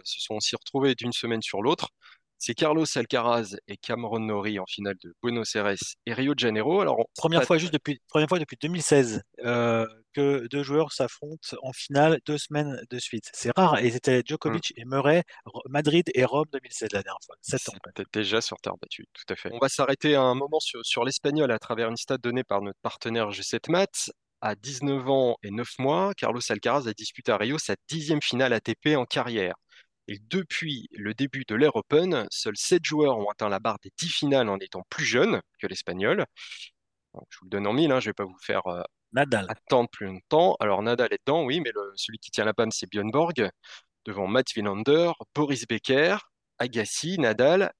se 0.04 0.20
sont 0.20 0.34
aussi 0.34 0.56
retrouvés 0.56 0.94
d'une 0.94 1.12
semaine 1.12 1.42
sur 1.42 1.62
l'autre. 1.62 1.88
C'est 2.44 2.54
Carlos 2.54 2.84
Alcaraz 2.96 3.54
et 3.68 3.76
Cameron 3.76 4.18
Norrie 4.18 4.58
en 4.58 4.66
finale 4.66 4.96
de 5.00 5.14
Buenos 5.22 5.54
Aires 5.54 5.74
et 6.06 6.12
Rio 6.12 6.34
de 6.34 6.40
Janeiro. 6.40 6.80
Alors, 6.80 6.98
on- 6.98 7.04
Première 7.16 7.44
fois 7.44 7.56
juste 7.56 7.72
depuis, 7.72 8.00
première 8.08 8.28
fois 8.28 8.40
depuis 8.40 8.56
2016 8.60 9.22
euh, 9.44 9.86
que 10.12 10.48
deux 10.48 10.64
joueurs 10.64 10.92
s'affrontent 10.92 11.56
en 11.62 11.72
finale 11.72 12.18
deux 12.26 12.38
semaines 12.38 12.82
de 12.90 12.98
suite. 12.98 13.30
C'est 13.32 13.56
rare. 13.56 13.78
Et 13.78 13.92
c'était 13.92 14.24
Djokovic 14.26 14.72
et 14.76 14.84
Murray, 14.84 15.22
Madrid 15.68 16.04
et 16.16 16.24
Rome 16.24 16.46
2016 16.52 16.88
la 16.92 17.02
dernière 17.04 17.20
fois. 17.24 17.36
Sept 17.42 17.68
ans. 17.68 17.74
C'était 17.96 18.08
déjà 18.12 18.40
sur 18.40 18.56
terre 18.56 18.74
battue, 18.82 19.06
tout 19.12 19.32
à 19.32 19.36
fait. 19.36 19.50
On 19.52 19.58
va 19.60 19.68
s'arrêter 19.68 20.16
un 20.16 20.34
moment 20.34 20.58
sur, 20.58 20.80
sur 20.84 21.04
l'espagnol 21.04 21.52
à 21.52 21.60
travers 21.60 21.90
une 21.90 21.96
stat 21.96 22.18
donnée 22.18 22.42
par 22.42 22.60
notre 22.60 22.80
partenaire 22.82 23.30
G7 23.30 23.70
Maths. 23.70 24.10
À 24.40 24.56
19 24.56 25.08
ans 25.08 25.36
et 25.44 25.52
9 25.52 25.68
mois, 25.78 26.12
Carlos 26.16 26.40
Alcaraz 26.50 26.88
a 26.88 26.92
disputé 26.92 27.30
à 27.30 27.36
Rio 27.36 27.58
sa 27.58 27.76
dixième 27.88 28.20
finale 28.20 28.52
ATP 28.52 28.96
en 28.96 29.04
carrière. 29.04 29.54
Et 30.08 30.18
depuis 30.28 30.88
le 30.92 31.14
début 31.14 31.44
de 31.46 31.54
l'Air 31.54 31.76
Open, 31.76 32.26
seuls 32.30 32.56
7 32.56 32.84
joueurs 32.84 33.18
ont 33.18 33.28
atteint 33.30 33.48
la 33.48 33.60
barre 33.60 33.78
des 33.82 33.90
10 33.98 34.08
finales 34.08 34.48
en 34.48 34.58
étant 34.58 34.82
plus 34.90 35.04
jeunes 35.04 35.40
que 35.58 35.66
l'Espagnol. 35.66 36.24
Je 37.14 37.38
vous 37.38 37.44
le 37.44 37.50
donne 37.50 37.66
en 37.66 37.72
mille, 37.72 37.92
hein, 37.92 38.00
je 38.00 38.06
ne 38.06 38.10
vais 38.10 38.14
pas 38.14 38.24
vous 38.24 38.38
faire 38.40 38.66
euh, 38.66 38.82
Nadal. 39.12 39.46
attendre 39.48 39.88
plus 39.90 40.06
longtemps. 40.06 40.56
Alors 40.60 40.82
Nadal 40.82 41.12
est 41.12 41.20
dedans, 41.26 41.44
oui, 41.44 41.60
mais 41.60 41.70
le- 41.74 41.92
celui 41.96 42.18
qui 42.18 42.30
tient 42.30 42.44
la 42.44 42.54
panne, 42.54 42.70
c'est 42.72 42.90
Björn 42.90 43.10
Borg, 43.10 43.48
devant 44.06 44.26
Matt 44.26 44.54
Wilander, 44.56 45.12
Boris 45.34 45.66
Becker, 45.66 46.16
Agassi, 46.58 47.18
Nadal, 47.18 47.72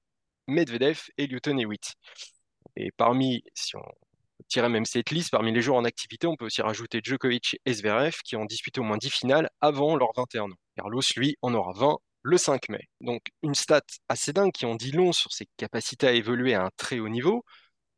Medvedev 0.47 1.01
et 1.17 1.27
Newton 1.27 1.59
Hewitt. 1.59 1.93
Et 2.75 2.91
parmi, 2.91 3.43
si 3.53 3.75
on 3.75 3.83
tirait 4.47 4.69
même 4.69 4.85
cette 4.85 5.09
liste, 5.11 5.31
parmi 5.31 5.51
les 5.51 5.61
joueurs 5.61 5.77
en 5.77 5.85
activité, 5.85 6.27
on 6.27 6.35
peut 6.35 6.45
aussi 6.45 6.61
rajouter 6.61 6.99
Djokovic 7.03 7.57
et 7.65 7.73
Zverev 7.73 8.13
qui 8.23 8.35
ont 8.35 8.45
disputé 8.45 8.79
au 8.81 8.83
moins 8.83 8.97
10 8.97 9.09
finales 9.09 9.49
avant 9.61 9.95
leurs 9.95 10.11
21 10.15 10.43
ans. 10.51 10.55
Carlos, 10.75 11.01
lui, 11.17 11.37
en 11.41 11.53
aura 11.53 11.73
20 11.73 11.97
le 12.23 12.37
5 12.37 12.69
mai. 12.69 12.89
Donc 13.01 13.23
une 13.43 13.55
stat 13.55 13.83
assez 14.09 14.33
dingue 14.33 14.51
qui 14.51 14.65
en 14.65 14.75
dit 14.75 14.91
long 14.91 15.13
sur 15.13 15.31
ses 15.33 15.47
capacités 15.57 16.07
à 16.07 16.13
évoluer 16.13 16.55
à 16.55 16.65
un 16.65 16.71
très 16.77 16.99
haut 16.99 17.09
niveau, 17.09 17.45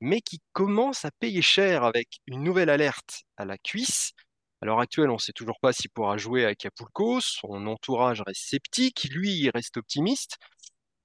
mais 0.01 0.21
qui 0.21 0.41
commence 0.53 1.05
à 1.05 1.11
payer 1.19 1.41
cher 1.41 1.83
avec 1.83 2.19
une 2.27 2.43
nouvelle 2.43 2.69
alerte 2.69 3.23
à 3.37 3.45
la 3.45 3.57
cuisse. 3.57 4.13
À 4.61 4.65
l'heure 4.65 4.79
actuelle, 4.79 5.09
on 5.09 5.15
ne 5.15 5.19
sait 5.19 5.33
toujours 5.33 5.59
pas 5.61 5.73
s'il 5.73 5.91
pourra 5.91 6.17
jouer 6.17 6.45
à 6.45 6.49
Acapulco. 6.49 7.21
Son 7.21 7.67
entourage 7.67 8.21
reste 8.25 8.41
sceptique, 8.43 9.05
lui, 9.11 9.31
il 9.33 9.49
reste 9.51 9.77
optimiste. 9.77 10.37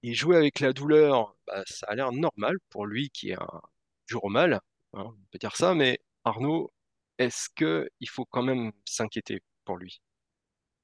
Et 0.03 0.15
jouer 0.15 0.37
avec 0.37 0.61
la 0.61 0.73
douleur, 0.73 1.37
bah, 1.47 1.63
ça 1.67 1.87
a 1.89 1.95
l'air 1.95 2.13
normal 2.13 2.59
pour 2.71 2.87
lui 2.87 3.11
qui 3.11 3.31
est 3.31 3.41
un 3.41 3.61
dur 4.09 4.25
au 4.25 4.29
mal, 4.31 4.55
hein, 4.95 5.05
on 5.07 5.15
peut 5.31 5.39
dire 5.39 5.57
ça, 5.57 5.75
mais 5.75 6.01
Arnaud, 6.25 6.71
est-ce 7.19 7.49
qu'il 7.57 8.09
faut 8.09 8.25
quand 8.27 8.43
même 8.43 8.73
s'inquiéter 8.87 9.43
pour 9.65 9.77
lui? 9.79 10.01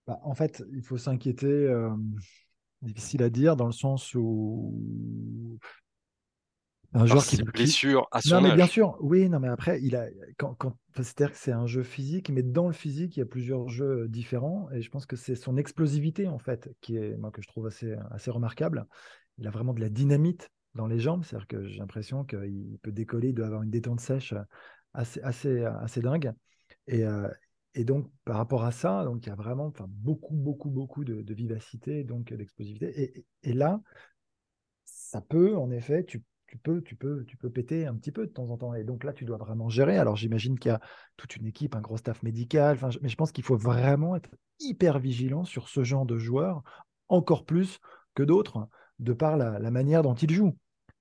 Bah, 0.07 0.21
en 0.23 0.35
fait, 0.35 0.63
il 0.73 0.83
faut 0.83 0.99
s'inquiéter, 0.99 1.47
euh, 1.47 1.91
difficile 2.83 3.23
à 3.23 3.31
dire, 3.31 3.57
dans 3.57 3.67
le 3.67 3.73
sens 3.73 4.15
où 4.15 5.59
un 6.95 7.01
Par 7.01 7.07
joueur 7.07 7.27
qui, 7.27 7.43
blessures 7.43 8.09
à 8.11 8.19
Non, 8.19 8.23
son 8.23 8.41
mais 8.41 8.55
bien 8.55 8.67
sûr, 8.67 8.97
oui, 9.01 9.29
non, 9.29 9.41
mais 9.41 9.49
après, 9.49 9.83
il 9.83 9.97
a, 9.97 10.07
quand, 10.39 10.57
c'est-à-dire 10.95 11.33
que 11.33 11.39
c'est 11.39 11.53
un 11.53 11.67
jeu 11.67 11.83
physique, 11.83 12.31
mais 12.31 12.43
dans 12.43 12.69
le 12.69 12.73
physique, 12.73 13.17
il 13.17 13.21
y 13.21 13.23
a 13.23 13.27
plusieurs 13.27 13.69
jeux 13.69 14.09
différents, 14.09 14.69
et 14.73 14.81
je 14.81 14.91
pense 14.91 15.05
que 15.05 15.17
c'est 15.17 15.35
son 15.35 15.57
explosivité, 15.57 16.27
en 16.27 16.39
fait, 16.39 16.71
qui 16.81 16.97
est, 16.97 17.17
moi, 17.17 17.31
que 17.31 17.43
je 17.43 17.49
trouve 17.49 17.67
assez, 17.67 17.95
assez 18.11 18.31
remarquable. 18.31 18.87
Il 19.39 19.47
a 19.47 19.51
vraiment 19.51 19.75
de 19.75 19.81
la 19.81 19.89
dynamite 19.91 20.51
dans 20.75 20.87
les 20.87 20.99
jambes, 20.99 21.25
c'est-à-dire 21.25 21.49
que 21.49 21.67
j'ai 21.67 21.79
l'impression 21.79 22.25
qu'il 22.25 22.79
peut 22.83 22.93
décoller, 22.93 23.29
il 23.29 23.35
doit 23.35 23.47
avoir 23.47 23.63
une 23.63 23.71
détente 23.71 24.01
sèche 24.01 24.35
assez, 24.95 25.21
assez, 25.21 25.65
assez 25.65 26.01
dingue. 26.01 26.33
Et, 26.87 27.05
euh, 27.05 27.29
et 27.77 27.85
donc, 27.85 28.11
par 28.25 28.39
rapport 28.39 28.65
à 28.65 28.73
ça, 28.73 29.05
donc 29.05 29.27
il 29.27 29.29
y 29.29 29.33
a 29.33 29.35
vraiment 29.35 29.71
beaucoup, 29.87 30.35
beaucoup, 30.35 30.71
beaucoup 30.71 31.05
de, 31.05 31.35
vivacité, 31.35 32.05
donc 32.05 32.33
d'explosivité. 32.33 33.27
Et, 33.43 33.53
là, 33.53 33.83
ça 34.87 35.21
peut, 35.21 35.59
en 35.59 35.71
effet, 35.71 36.03
tu, 36.03 36.25
peux, 36.63 36.81
tu, 36.81 36.97
peux, 36.97 37.27
tu 37.27 37.37
peux 37.37 37.51
péter 37.51 37.85
un 37.87 37.95
petit 37.95 38.13
peu 38.13 38.27
de 38.27 38.33
temps 38.33 38.49
en 38.49 38.57
temps. 38.57 38.73
Et 38.73 38.83
donc 38.83 39.05
là, 39.05 39.13
tu 39.13 39.27
dois 39.27 39.37
vraiment 39.37 39.69
gérer. 39.69 39.99
Alors, 39.99 40.17
j'imagine 40.17 40.59
qu'il 40.59 40.71
y 40.71 40.75
a 40.75 40.81
toute 41.19 41.37
une 41.37 41.45
équipe, 41.45 41.77
un 41.77 41.83
gros 41.83 41.99
staff 41.99 42.23
médical, 42.23 42.79
mais 43.03 43.11
je 43.11 43.17
pense 43.17 43.31
qu'il 43.31 43.45
faut 43.45 43.59
vraiment 43.59 44.17
être 44.17 44.31
hyper 44.59 44.99
vigilant 44.99 45.45
sur 45.45 45.69
ce 45.69 45.85
genre 45.85 46.07
de 46.07 46.17
joueurs, 46.17 46.63
encore 47.09 47.45
plus 47.45 47.79
que 48.15 48.23
d'autres, 48.23 48.71
de 49.01 49.13
par 49.13 49.37
la, 49.37 49.71
manière 49.71 50.03
dont 50.03 50.15
ils 50.15 50.33
jouent. 50.33 50.57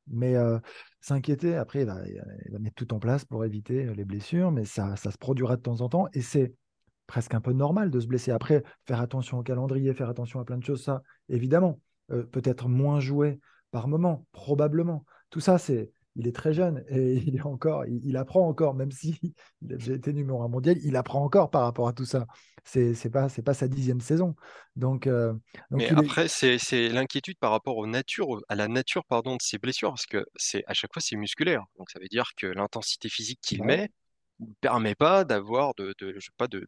Mais 0.08 0.36
euh, 0.36 0.60
s'inquiéter, 1.00 1.56
après, 1.56 1.84
il 1.84 1.86
va, 1.86 2.06
il 2.06 2.52
va, 2.52 2.60
mettre 2.60 2.76
tout 2.76 2.94
en 2.94 3.00
place 3.00 3.24
pour 3.24 3.46
éviter 3.46 3.86
les 3.96 4.04
blessures, 4.04 4.52
mais 4.52 4.66
ça, 4.66 4.98
ça 4.98 5.10
se 5.10 5.18
produira 5.18 5.56
de 5.56 5.62
temps 5.62 5.80
en 5.80 5.88
temps. 5.88 6.08
Et 6.12 6.22
c'est 6.22 6.54
presque 7.08 7.34
un 7.34 7.42
peu 7.42 7.54
normal 7.54 7.92
de 7.92 8.00
se 8.00 8.08
blesser. 8.08 8.32
Après, 8.32 8.64
faire 8.86 9.02
attention 9.02 9.40
au 9.40 9.44
calendrier, 9.44 9.94
faire 9.94 10.10
attention 10.10 10.40
à 10.40 10.46
plein 10.46 10.58
de 10.58 10.64
choses, 10.64 10.84
ça, 10.84 11.02
évidemment. 11.30 11.80
Euh, 12.12 12.24
peut-être 12.24 12.68
moins 12.68 13.00
jouer 13.00 13.40
par 13.72 13.88
moment, 13.88 14.28
probablement. 14.32 15.06
Tout 15.30 15.40
ça, 15.40 15.58
c'est. 15.58 15.92
Il 16.18 16.28
est 16.30 16.36
très 16.36 16.54
jeune 16.54 16.84
et 16.88 17.16
il 17.28 17.36
est 17.36 17.42
encore, 17.46 17.86
il, 17.86 18.06
il 18.06 18.16
apprend 18.18 18.48
encore, 18.48 18.74
même 18.74 18.92
si 18.92 19.20
il 19.62 19.74
a 19.74 19.78
déjà 19.78 19.94
été 19.94 20.14
numéro 20.14 20.44
un 20.44 20.48
mondial, 20.48 20.78
il 20.84 20.96
apprend 20.96 21.24
encore 21.24 21.50
par 21.52 21.64
rapport 21.64 21.88
à 21.88 21.94
tout 21.94 22.06
ça. 22.06 22.26
C'est 22.64 22.94
c'est 22.94 23.10
pas 23.10 23.28
c'est 23.30 23.42
pas 23.44 23.54
sa 23.54 23.68
dixième 23.68 24.00
saison. 24.02 24.36
Donc, 24.76 25.08
euh, 25.08 25.34
donc 25.72 25.82
Mais 25.82 25.92
il 25.92 26.02
est- 26.04 26.12
après, 26.12 26.28
c'est 26.28 26.58
c'est 26.58 26.90
l'inquiétude 26.90 27.38
par 27.38 27.52
rapport 27.52 27.78
aux 27.78 27.88
natures, 27.88 28.42
à 28.48 28.56
la 28.56 28.68
nature, 28.68 29.04
pardon, 29.06 29.36
de 29.36 29.42
ses 29.42 29.58
blessures, 29.58 29.90
parce 29.92 30.06
que 30.06 30.26
c'est 30.36 30.64
à 30.68 30.74
chaque 30.74 30.94
fois 30.94 31.02
c'est 31.02 31.16
musculaire. 31.18 31.64
Donc 31.78 31.90
ça 31.92 32.00
veut 32.00 32.08
dire 32.08 32.32
que 32.38 32.48
l'intensité 32.48 33.10
physique 33.10 33.40
qu'il 33.42 33.62
ouais. 33.62 33.66
met 33.66 33.90
ne 34.40 34.54
permet 34.62 34.96
pas 34.96 35.24
d'avoir 35.24 35.74
de, 35.76 35.94
de, 36.00 36.14
je 36.16 36.26
sais 36.26 36.32
pas, 36.38 36.48
de, 36.48 36.66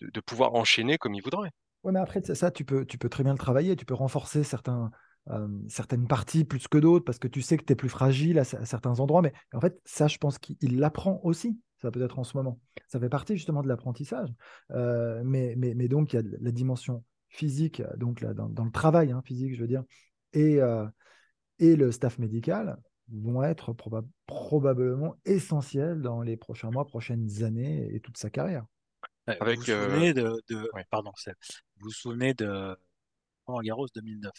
de, 0.00 0.20
pouvoir 0.20 0.54
enchaîner 0.54 0.98
comme 0.98 1.14
il 1.14 1.22
voudrait. 1.22 1.50
Ouais, 1.84 1.92
mais 1.92 2.00
après, 2.00 2.22
ça, 2.22 2.50
tu 2.50 2.64
peux, 2.64 2.84
tu 2.84 2.98
peux 2.98 3.08
très 3.08 3.24
bien 3.24 3.32
le 3.32 3.38
travailler. 3.38 3.76
Tu 3.76 3.84
peux 3.84 3.94
renforcer 3.94 4.44
certains, 4.44 4.90
euh, 5.28 5.48
certaines 5.68 6.06
parties 6.06 6.44
plus 6.44 6.68
que 6.68 6.78
d'autres 6.78 7.04
parce 7.04 7.18
que 7.18 7.28
tu 7.28 7.42
sais 7.42 7.56
que 7.56 7.64
tu 7.64 7.72
es 7.72 7.76
plus 7.76 7.88
fragile 7.88 8.38
à, 8.38 8.44
certains 8.44 9.00
endroits. 9.00 9.22
Mais 9.22 9.32
en 9.52 9.60
fait, 9.60 9.80
ça, 9.84 10.08
je 10.08 10.18
pense 10.18 10.38
qu'il 10.38 10.78
l'apprend 10.78 11.20
aussi. 11.24 11.58
Ça 11.80 11.90
peut 11.90 12.02
être 12.02 12.18
en 12.18 12.24
ce 12.24 12.36
moment. 12.36 12.60
Ça 12.86 13.00
fait 13.00 13.08
partie 13.08 13.36
justement 13.36 13.62
de 13.62 13.68
l'apprentissage. 13.68 14.32
Euh, 14.70 15.22
mais, 15.24 15.54
mais, 15.56 15.88
donc, 15.88 16.12
il 16.12 16.16
y 16.16 16.18
a 16.20 16.22
la 16.40 16.52
dimension 16.52 17.04
physique, 17.28 17.82
donc 17.96 18.24
dans 18.24 18.64
le 18.64 18.70
travail 18.70 19.10
hein, 19.10 19.22
physique, 19.24 19.54
je 19.56 19.60
veux 19.60 19.66
dire, 19.66 19.82
et, 20.32 20.60
euh, 20.60 20.86
et 21.58 21.76
le 21.76 21.90
staff 21.90 22.18
médical 22.18 22.76
vont 23.12 23.42
être 23.42 23.72
proba- 23.72 24.06
probablement 24.26 25.16
essentiels 25.24 26.00
dans 26.00 26.22
les 26.22 26.36
prochains 26.36 26.70
mois, 26.70 26.86
prochaines 26.86 27.42
années 27.44 27.88
et 27.94 28.00
toute 28.00 28.16
sa 28.16 28.30
carrière. 28.30 28.64
Vous 29.26 29.32
Avec, 29.40 29.58
vous 29.60 29.70
euh, 29.70 29.88
souvenez 29.88 30.14
de, 30.14 30.42
de- 30.48 30.70
ouais. 30.74 30.84
pardon, 30.90 31.12
Seb. 31.16 31.34
vous 31.78 31.84
vous 31.86 31.90
souvenez 31.92 32.34
de 32.34 32.76
Roland 33.46 33.60
Garros 33.62 33.86
2009. 33.94 34.32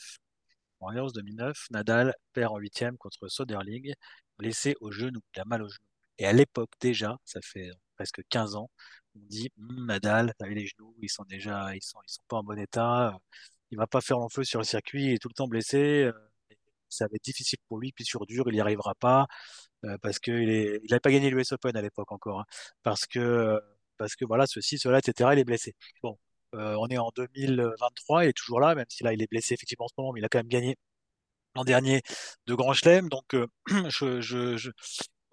Roland 0.79 0.95
Garros 0.95 1.11
2009, 1.11 1.67
Nadal 1.71 2.13
perd 2.33 2.51
en 2.53 2.57
huitième 2.57 2.97
contre 2.97 3.27
Soderling, 3.27 3.93
blessé 4.37 4.75
au 4.81 4.91
genou, 4.91 5.19
il 5.35 5.39
a 5.39 5.45
mal 5.45 5.61
au 5.63 5.69
genou. 5.69 5.85
Et 6.17 6.25
à 6.25 6.33
l'époque 6.33 6.71
déjà, 6.79 7.17
ça 7.25 7.39
fait 7.41 7.71
presque 7.95 8.21
15 8.29 8.55
ans, 8.55 8.69
on 9.15 9.19
dit 9.27 9.49
Hum, 9.59 9.85
Nadal, 9.85 10.33
t'as 10.37 10.47
vu 10.47 10.53
les 10.55 10.67
genoux, 10.67 10.95
ils 11.01 11.09
sont 11.09 11.23
déjà, 11.25 11.75
ils 11.75 11.81
sont, 11.83 11.99
ils 12.07 12.11
sont 12.11 12.23
pas 12.27 12.37
en 12.37 12.43
bon 12.43 12.57
état, 12.59 13.17
il 13.71 13.77
va 13.77 13.87
pas 13.87 14.01
faire 14.01 14.17
long 14.19 14.29
feu 14.29 14.43
sur 14.43 14.59
le 14.59 14.65
circuit, 14.65 15.05
il 15.05 15.13
est 15.13 15.17
tout 15.19 15.29
le 15.29 15.33
temps 15.33 15.47
blessé. 15.47 16.09
Ça 16.93 17.05
va 17.05 17.11
être 17.15 17.23
difficile 17.23 17.59
pour 17.67 17.79
lui, 17.79 17.91
puis 17.91 18.05
sur 18.05 18.25
dur, 18.25 18.45
il 18.47 18.53
n'y 18.53 18.61
arrivera 18.61 18.95
pas 18.95 19.27
euh, 19.85 19.97
parce 20.01 20.19
que 20.19 20.31
il 20.31 20.49
est, 20.49 20.79
il 20.83 20.89
n'avait 20.91 20.99
pas 20.99 21.11
gagné 21.11 21.29
l'US 21.29 21.51
Open 21.51 21.75
à 21.77 21.81
l'époque 21.81 22.11
encore, 22.11 22.41
hein, 22.41 22.45
parce 22.83 23.05
que, 23.05 23.59
parce 23.97 24.15
que 24.15 24.25
voilà, 24.25 24.47
ceci, 24.47 24.77
cela, 24.79 24.99
etc. 24.99 25.31
Il 25.33 25.39
est 25.39 25.43
blessé. 25.45 25.75
Bon, 26.01 26.17
euh, 26.55 26.75
on 26.79 26.87
est 26.89 26.97
en 26.97 27.09
2023, 27.15 28.25
il 28.25 28.29
est 28.29 28.33
toujours 28.33 28.59
là, 28.59 28.75
même 28.75 28.85
si 28.89 29.03
là 29.03 29.13
il 29.13 29.21
est 29.21 29.29
blessé 29.29 29.53
effectivement 29.55 29.85
en 29.85 29.87
ce 29.89 29.93
moment, 29.97 30.13
mais 30.13 30.21
il 30.21 30.25
a 30.25 30.29
quand 30.29 30.39
même 30.39 30.47
gagné 30.47 30.75
l'an 31.55 31.63
dernier 31.63 32.01
de 32.47 32.55
Grand 32.55 32.73
Chelem, 32.73 33.09
donc 33.09 33.33
euh, 33.35 33.47
je, 33.89 34.71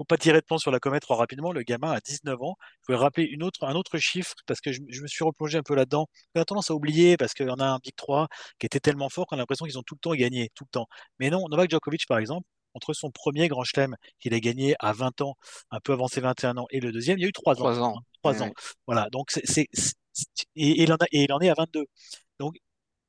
faut 0.01 0.05
pas 0.05 0.17
tirer 0.17 0.41
de 0.41 0.47
plan 0.47 0.57
sur 0.57 0.71
la 0.71 0.81
comète 0.81 1.03
trop 1.03 1.15
rapidement. 1.15 1.53
Le 1.53 1.63
gamin 1.63 1.93
a 1.93 2.01
19 2.01 2.41
ans. 2.43 2.57
Je 2.81 2.87
voulais 2.87 2.99
rappeler 2.99 3.25
une 3.25 3.43
autre, 3.43 3.65
un 3.65 3.75
autre 3.75 3.99
chiffre 3.99 4.35
parce 4.47 4.61
que 4.63 4.73
je, 4.73 4.81
je 4.89 5.03
me 5.03 5.07
suis 5.07 5.25
replongé 5.25 5.59
un 5.59 5.63
peu 5.63 5.75
là-dedans. 5.75 6.07
On 6.35 6.41
a 6.41 6.45
tendance 6.47 6.71
à 6.71 6.75
oublier 6.75 7.19
parce 7.19 7.35
qu'il 7.35 7.47
y 7.47 7.51
en 7.51 7.61
a 7.61 7.67
un 7.67 7.79
Big 7.83 7.95
3 7.97 8.29
qui 8.59 8.65
était 8.65 8.81
tellement 8.81 9.11
fort 9.11 9.27
qu'on 9.27 9.37
a 9.37 9.41
l'impression 9.41 9.67
qu'ils 9.67 9.79
ont 9.79 9.83
tout 9.83 9.95
le 9.97 10.01
temps 10.01 10.15
gagné, 10.15 10.51
tout 10.55 10.65
le 10.65 10.71
temps. 10.71 10.87
Mais 11.19 11.29
non, 11.29 11.47
Novak 11.51 11.71
Djokovic, 11.71 12.07
par 12.07 12.17
exemple, 12.17 12.47
entre 12.73 12.95
son 12.95 13.11
premier 13.11 13.49
Grand 13.49 13.65
Chelem 13.65 13.95
qu'il 14.21 14.33
a 14.33 14.41
gagné 14.41 14.75
à 14.79 14.95
20 14.95 15.21
ans, 15.21 15.35
un 15.71 15.81
peu 15.81 15.93
avant 15.93 16.09
ses 16.09 16.23
21 16.23 16.57
ans, 16.57 16.67
et 16.71 16.81
le 16.81 16.93
deuxième, 16.93 17.19
il 17.19 17.23
y 17.23 17.25
a 17.27 17.29
eu 17.29 17.33
3 17.33 17.55
ans. 17.55 17.57
Trois 17.57 17.81
ans. 17.81 17.97
trois 18.23 18.33
Ouais, 18.33 18.43
ans. 18.43 18.53
Voilà, 18.87 19.09
donc 19.11 19.31
c'est, 19.31 19.69
et, 20.57 20.71
et 20.71 20.83
il 20.83 20.93
en 20.93 20.97
a, 20.97 21.05
et 21.13 21.25
il 21.25 21.33
en 21.33 21.41
est 21.41 21.51
à 21.51 21.55
22. 21.55 21.85
Donc 22.39 22.55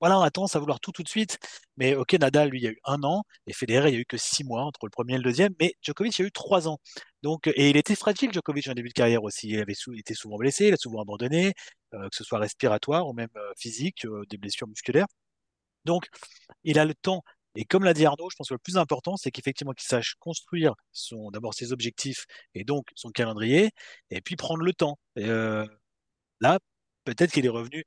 voilà, 0.01 0.19
on 0.19 0.21
a 0.23 0.31
tendance 0.31 0.55
à 0.55 0.59
vouloir 0.59 0.79
tout 0.79 0.91
tout 0.91 1.03
de 1.03 1.09
suite. 1.09 1.37
Mais 1.77 1.95
ok, 1.95 2.13
Nadal, 2.13 2.49
lui, 2.49 2.59
il 2.59 2.63
y 2.63 2.67
a 2.67 2.71
eu 2.71 2.79
un 2.85 3.03
an, 3.03 3.23
et 3.47 3.53
Federer, 3.53 3.89
il 3.89 3.93
y 3.93 3.97
a 3.97 3.99
eu 4.01 4.05
que 4.05 4.17
six 4.17 4.43
mois 4.43 4.63
entre 4.63 4.85
le 4.85 4.89
premier 4.89 5.13
et 5.13 5.17
le 5.17 5.23
deuxième, 5.23 5.53
mais 5.59 5.75
Djokovic, 5.81 6.17
il 6.19 6.21
y 6.23 6.25
a 6.25 6.27
eu 6.27 6.31
trois 6.31 6.67
ans. 6.67 6.79
Donc, 7.23 7.47
et 7.47 7.69
il 7.69 7.77
était 7.77 7.95
fragile, 7.95 8.31
Djokovic, 8.33 8.67
en 8.67 8.73
début 8.73 8.89
de 8.89 8.93
carrière 8.93 9.23
aussi. 9.23 9.49
Il 9.49 9.59
avait 9.59 9.73
été 9.97 10.13
souvent 10.15 10.37
blessé, 10.37 10.67
il 10.67 10.73
a 10.73 10.77
souvent 10.77 11.01
abandonné, 11.01 11.53
euh, 11.93 12.09
que 12.09 12.15
ce 12.15 12.23
soit 12.23 12.39
respiratoire 12.39 13.07
ou 13.07 13.13
même 13.13 13.29
euh, 13.37 13.53
physique, 13.57 14.05
euh, 14.05 14.23
des 14.29 14.37
blessures 14.37 14.67
musculaires. 14.67 15.07
Donc, 15.85 16.07
il 16.63 16.79
a 16.79 16.85
le 16.85 16.93
temps. 16.95 17.23
Et 17.55 17.65
comme 17.65 17.83
l'a 17.83 17.93
dit 17.93 18.05
Arnaud, 18.05 18.29
je 18.29 18.35
pense 18.37 18.49
que 18.49 18.53
le 18.55 18.59
plus 18.59 18.77
important, 18.77 19.17
c'est 19.17 19.31
qu'effectivement, 19.31 19.73
qu'il 19.73 19.87
sache 19.87 20.15
construire 20.19 20.75
d'abord 21.33 21.53
ses 21.53 21.73
objectifs 21.73 22.25
et 22.55 22.63
donc 22.63 22.87
son 22.95 23.11
calendrier, 23.11 23.71
et 24.09 24.21
puis 24.21 24.35
prendre 24.37 24.63
le 24.63 24.73
temps. 24.73 24.97
Là, 26.39 26.59
peut-être 27.05 27.31
qu'il 27.31 27.45
est 27.45 27.49
revenu 27.49 27.85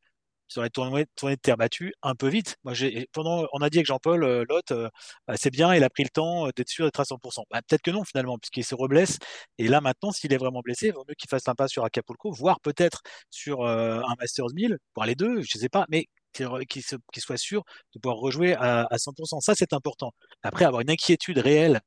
sur 0.48 0.62
les 0.62 0.70
tournois, 0.70 1.04
tournées 1.16 1.36
de 1.36 1.40
terre 1.40 1.56
battue 1.56 1.94
un 2.02 2.14
peu 2.14 2.28
vite. 2.28 2.56
On 2.64 2.72
a 2.72 3.70
dit 3.70 3.78
avec 3.78 3.86
Jean-Paul 3.86 4.24
euh, 4.24 4.44
euh, 4.70 4.88
bah, 5.26 5.34
c'est 5.36 5.50
bien, 5.50 5.74
il 5.74 5.84
a 5.84 5.90
pris 5.90 6.04
le 6.04 6.10
temps 6.10 6.46
euh, 6.46 6.50
d'être 6.54 6.68
sûr 6.68 6.84
d'être 6.84 7.00
à 7.00 7.04
100%. 7.04 7.44
Bah, 7.50 7.60
peut-être 7.66 7.82
que 7.82 7.90
non, 7.90 8.04
finalement, 8.04 8.38
puisqu'il 8.38 8.64
se 8.64 8.74
reblesse. 8.74 9.18
Et 9.58 9.68
là, 9.68 9.80
maintenant, 9.80 10.12
s'il 10.12 10.32
est 10.32 10.36
vraiment 10.36 10.60
blessé, 10.60 10.88
il 10.88 10.92
vaut 10.94 11.04
mieux 11.08 11.14
qu'il 11.14 11.28
fasse 11.28 11.48
un 11.48 11.54
pas 11.54 11.68
sur 11.68 11.84
Acapulco, 11.84 12.32
voire 12.32 12.60
peut-être 12.60 13.02
sur 13.30 13.62
euh, 13.62 14.00
un 14.00 14.14
Masters 14.20 14.52
1000, 14.54 14.78
voire 14.94 15.06
les 15.06 15.14
deux, 15.14 15.42
je 15.42 15.58
sais 15.58 15.68
pas, 15.68 15.86
mais 15.88 16.06
qu'il 16.32 16.82
soit 16.82 17.36
sûr 17.36 17.62
de 17.94 18.00
pouvoir 18.00 18.18
rejouer 18.18 18.54
à, 18.54 18.86
à 18.90 18.96
100%. 18.96 19.40
Ça, 19.40 19.54
c'est 19.54 19.72
important. 19.72 20.12
Après, 20.42 20.64
avoir 20.64 20.82
une 20.82 20.90
inquiétude 20.90 21.38
réelle 21.38 21.80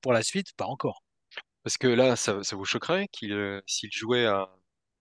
pour 0.00 0.14
la 0.14 0.22
suite, 0.22 0.54
pas 0.56 0.64
encore. 0.64 1.02
Parce 1.64 1.76
que 1.76 1.88
là, 1.88 2.16
ça, 2.16 2.42
ça 2.42 2.56
vous 2.56 2.64
choquerait 2.64 3.08
qu'il, 3.12 3.60
s'il 3.66 3.92
jouait 3.92 4.24
à, 4.24 4.48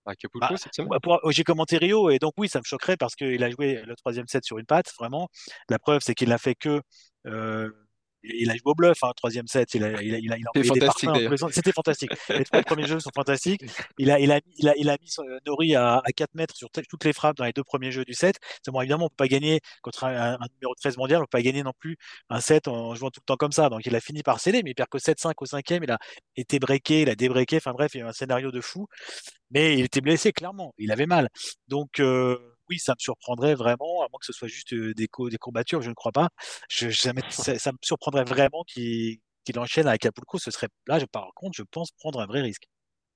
à 0.08 0.12
Acapulco 0.14 0.42
Bah, 0.42 0.58
cette 0.58 0.76
semaine? 0.76 1.00
bah, 1.04 1.20
j'ai 1.32 1.44
commenté 1.44 1.78
Rio 1.78 2.10
et 2.12 2.20
donc 2.20 2.34
oui, 2.38 2.48
ça 2.48 2.60
me 2.60 2.64
choquerait 2.64 2.98
parce 2.98 3.16
qu'il 3.16 3.44
a 3.44 3.50
joué 3.50 3.82
le 3.86 3.96
troisième 3.96 4.28
set 4.28 4.44
sur 4.46 4.60
une 4.60 4.66
patte, 4.68 4.92
vraiment. 5.00 5.30
La 5.70 5.80
preuve, 5.80 6.02
c'est 6.04 6.14
qu'il 6.16 6.30
n'a 6.30 6.38
fait 6.38 6.56
que. 6.56 6.82
euh, 7.26 7.72
il 8.36 8.50
a 8.50 8.54
joué 8.54 8.62
au 8.66 8.76
bluff, 8.76 8.98
hein, 9.04 9.12
troisième 9.16 9.48
set. 9.48 9.74
Il 9.76 9.84
a, 9.84 10.02
il 10.02 10.16
a, 10.16 10.18
il 10.18 10.26
il 10.26 10.48
envoyé 10.50 10.72
des 10.72 10.80
parfums. 10.86 11.08
C'était 11.52 11.72
fantastique. 11.72 12.12
Les 12.30 12.44
trois 12.46 12.62
premiers 12.64 12.86
jeux 12.88 13.00
sont 13.00 13.10
fantastiques. 13.14 13.62
Il 13.98 14.12
a, 14.12 14.20
il 14.20 14.32
a, 14.32 14.40
il 14.58 14.70
a, 14.70 14.74
il 14.78 14.90
a 14.90 14.98
mis 15.02 15.10
son- 15.10 15.24
Nori 15.46 15.76
à, 15.76 15.98
à 16.04 16.12
4 16.16 16.34
mètres 16.36 16.56
sur 16.56 16.70
toutes 16.72 17.04
les 17.06 17.14
frappes 17.14 17.38
dans 17.38 17.46
les 17.46 17.54
deux 17.54 17.64
premiers 17.64 17.92
jeux 17.92 18.06
du 18.06 18.14
set. 18.14 18.36
Bon, 18.68 18.82
évidemment, 18.82 19.06
on 19.06 19.10
peut 19.10 19.16
pas 19.18 19.28
gagner 19.28 19.62
contre 19.82 20.04
un, 20.06 20.34
un 20.34 20.48
numéro 20.62 20.74
13 20.76 20.98
mondial, 20.98 21.20
on 21.20 21.24
peut 21.24 21.28
pas 21.38 21.42
gagner 21.42 21.64
non 21.64 21.74
plus 21.80 21.98
un 22.30 22.40
set 22.42 22.68
en 22.68 22.96
jouant 22.96 23.10
tout 23.10 23.22
le 23.22 23.26
temps 23.26 23.38
comme 23.38 23.52
ça. 23.52 23.70
Donc 23.70 23.86
il 23.86 23.96
a 23.96 24.00
fini 24.00 24.24
par 24.24 24.40
sceller, 24.40 24.62
mais 24.64 24.72
il 24.72 24.76
perd 24.76 24.90
que 24.90 24.98
7-5 25.00 25.34
au 25.42 25.46
cinquième. 25.46 25.84
Il 25.84 25.92
a 25.92 25.98
été 26.36 26.60
breaké, 26.60 27.02
il 27.04 27.10
a 27.10 27.16
débreaké. 27.16 27.58
Enfin 27.58 27.72
bref, 27.74 27.92
il 27.96 28.00
y 28.00 28.02
a 28.02 28.06
eu 28.06 28.10
un 28.10 28.14
scénario 28.14 28.52
de 28.52 28.62
fou 28.62 28.88
mais 29.52 29.78
il 29.78 29.86
était 29.86 30.02
blessé, 30.02 30.32
clairement. 30.34 30.74
Il 30.78 30.92
avait 30.92 31.06
mal. 31.06 31.30
Donc, 31.68 32.00
euh, 32.00 32.38
oui, 32.70 32.80
ça 32.80 32.94
me 32.94 33.00
surprendrait 33.00 33.56
vraiment, 33.56 34.02
à 34.04 34.08
moins 34.12 34.20
que 34.20 34.26
ce 34.26 34.34
soit 34.34 34.48
juste 34.48 34.74
des, 34.74 35.08
co- 35.08 35.30
des 35.30 35.38
courbatures, 35.38 35.82
je 35.82 35.90
ne 35.90 35.96
crois 35.96 36.12
pas. 36.12 36.30
Je, 36.70 36.90
ça, 36.92 37.14
m'est- 37.14 37.32
ça- 37.32 37.58
ça 37.60 37.72
me 37.72 37.78
surprendrait 37.82 38.24
vraiment 38.26 38.64
qu'il 38.66 39.20
qu'il 39.46 39.58
enchaîne 39.60 39.88
à 39.88 39.92
Acapulco. 39.92 40.38
Ce 40.40 40.52
serait, 40.52 40.68
là, 40.88 41.00
par 41.08 41.30
contre, 41.34 41.56
je 41.56 41.64
pense 41.64 41.92
prendre 41.92 42.20
un 42.20 42.26
vrai 42.26 42.42
risque. 42.42 42.66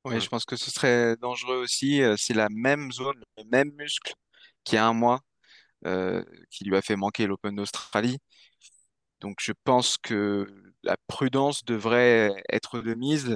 Oui, 0.05 0.13
Ouais. 0.15 0.19
je 0.19 0.29
pense 0.29 0.45
que 0.45 0.55
ce 0.55 0.71
serait 0.71 1.15
dangereux 1.17 1.57
aussi. 1.57 2.01
euh, 2.01 2.15
C'est 2.17 2.33
la 2.33 2.47
même 2.49 2.91
zone, 2.91 3.21
le 3.37 3.43
même 3.45 3.71
muscle 3.77 4.13
qu'il 4.63 4.75
y 4.75 4.79
a 4.79 4.87
un 4.87 4.93
mois 4.93 5.19
euh, 5.85 6.23
qui 6.51 6.65
lui 6.65 6.77
a 6.77 6.81
fait 6.83 6.95
manquer 6.97 7.27
l'Open 7.27 7.55
d'Australie. 7.55 8.19
Donc 9.21 9.37
je 9.41 9.51
pense 9.63 9.97
que 9.97 10.47
la 10.83 10.97
prudence 11.07 11.63
devrait 11.63 12.43
être 12.51 12.79
de 12.81 12.93
mise 12.95 13.35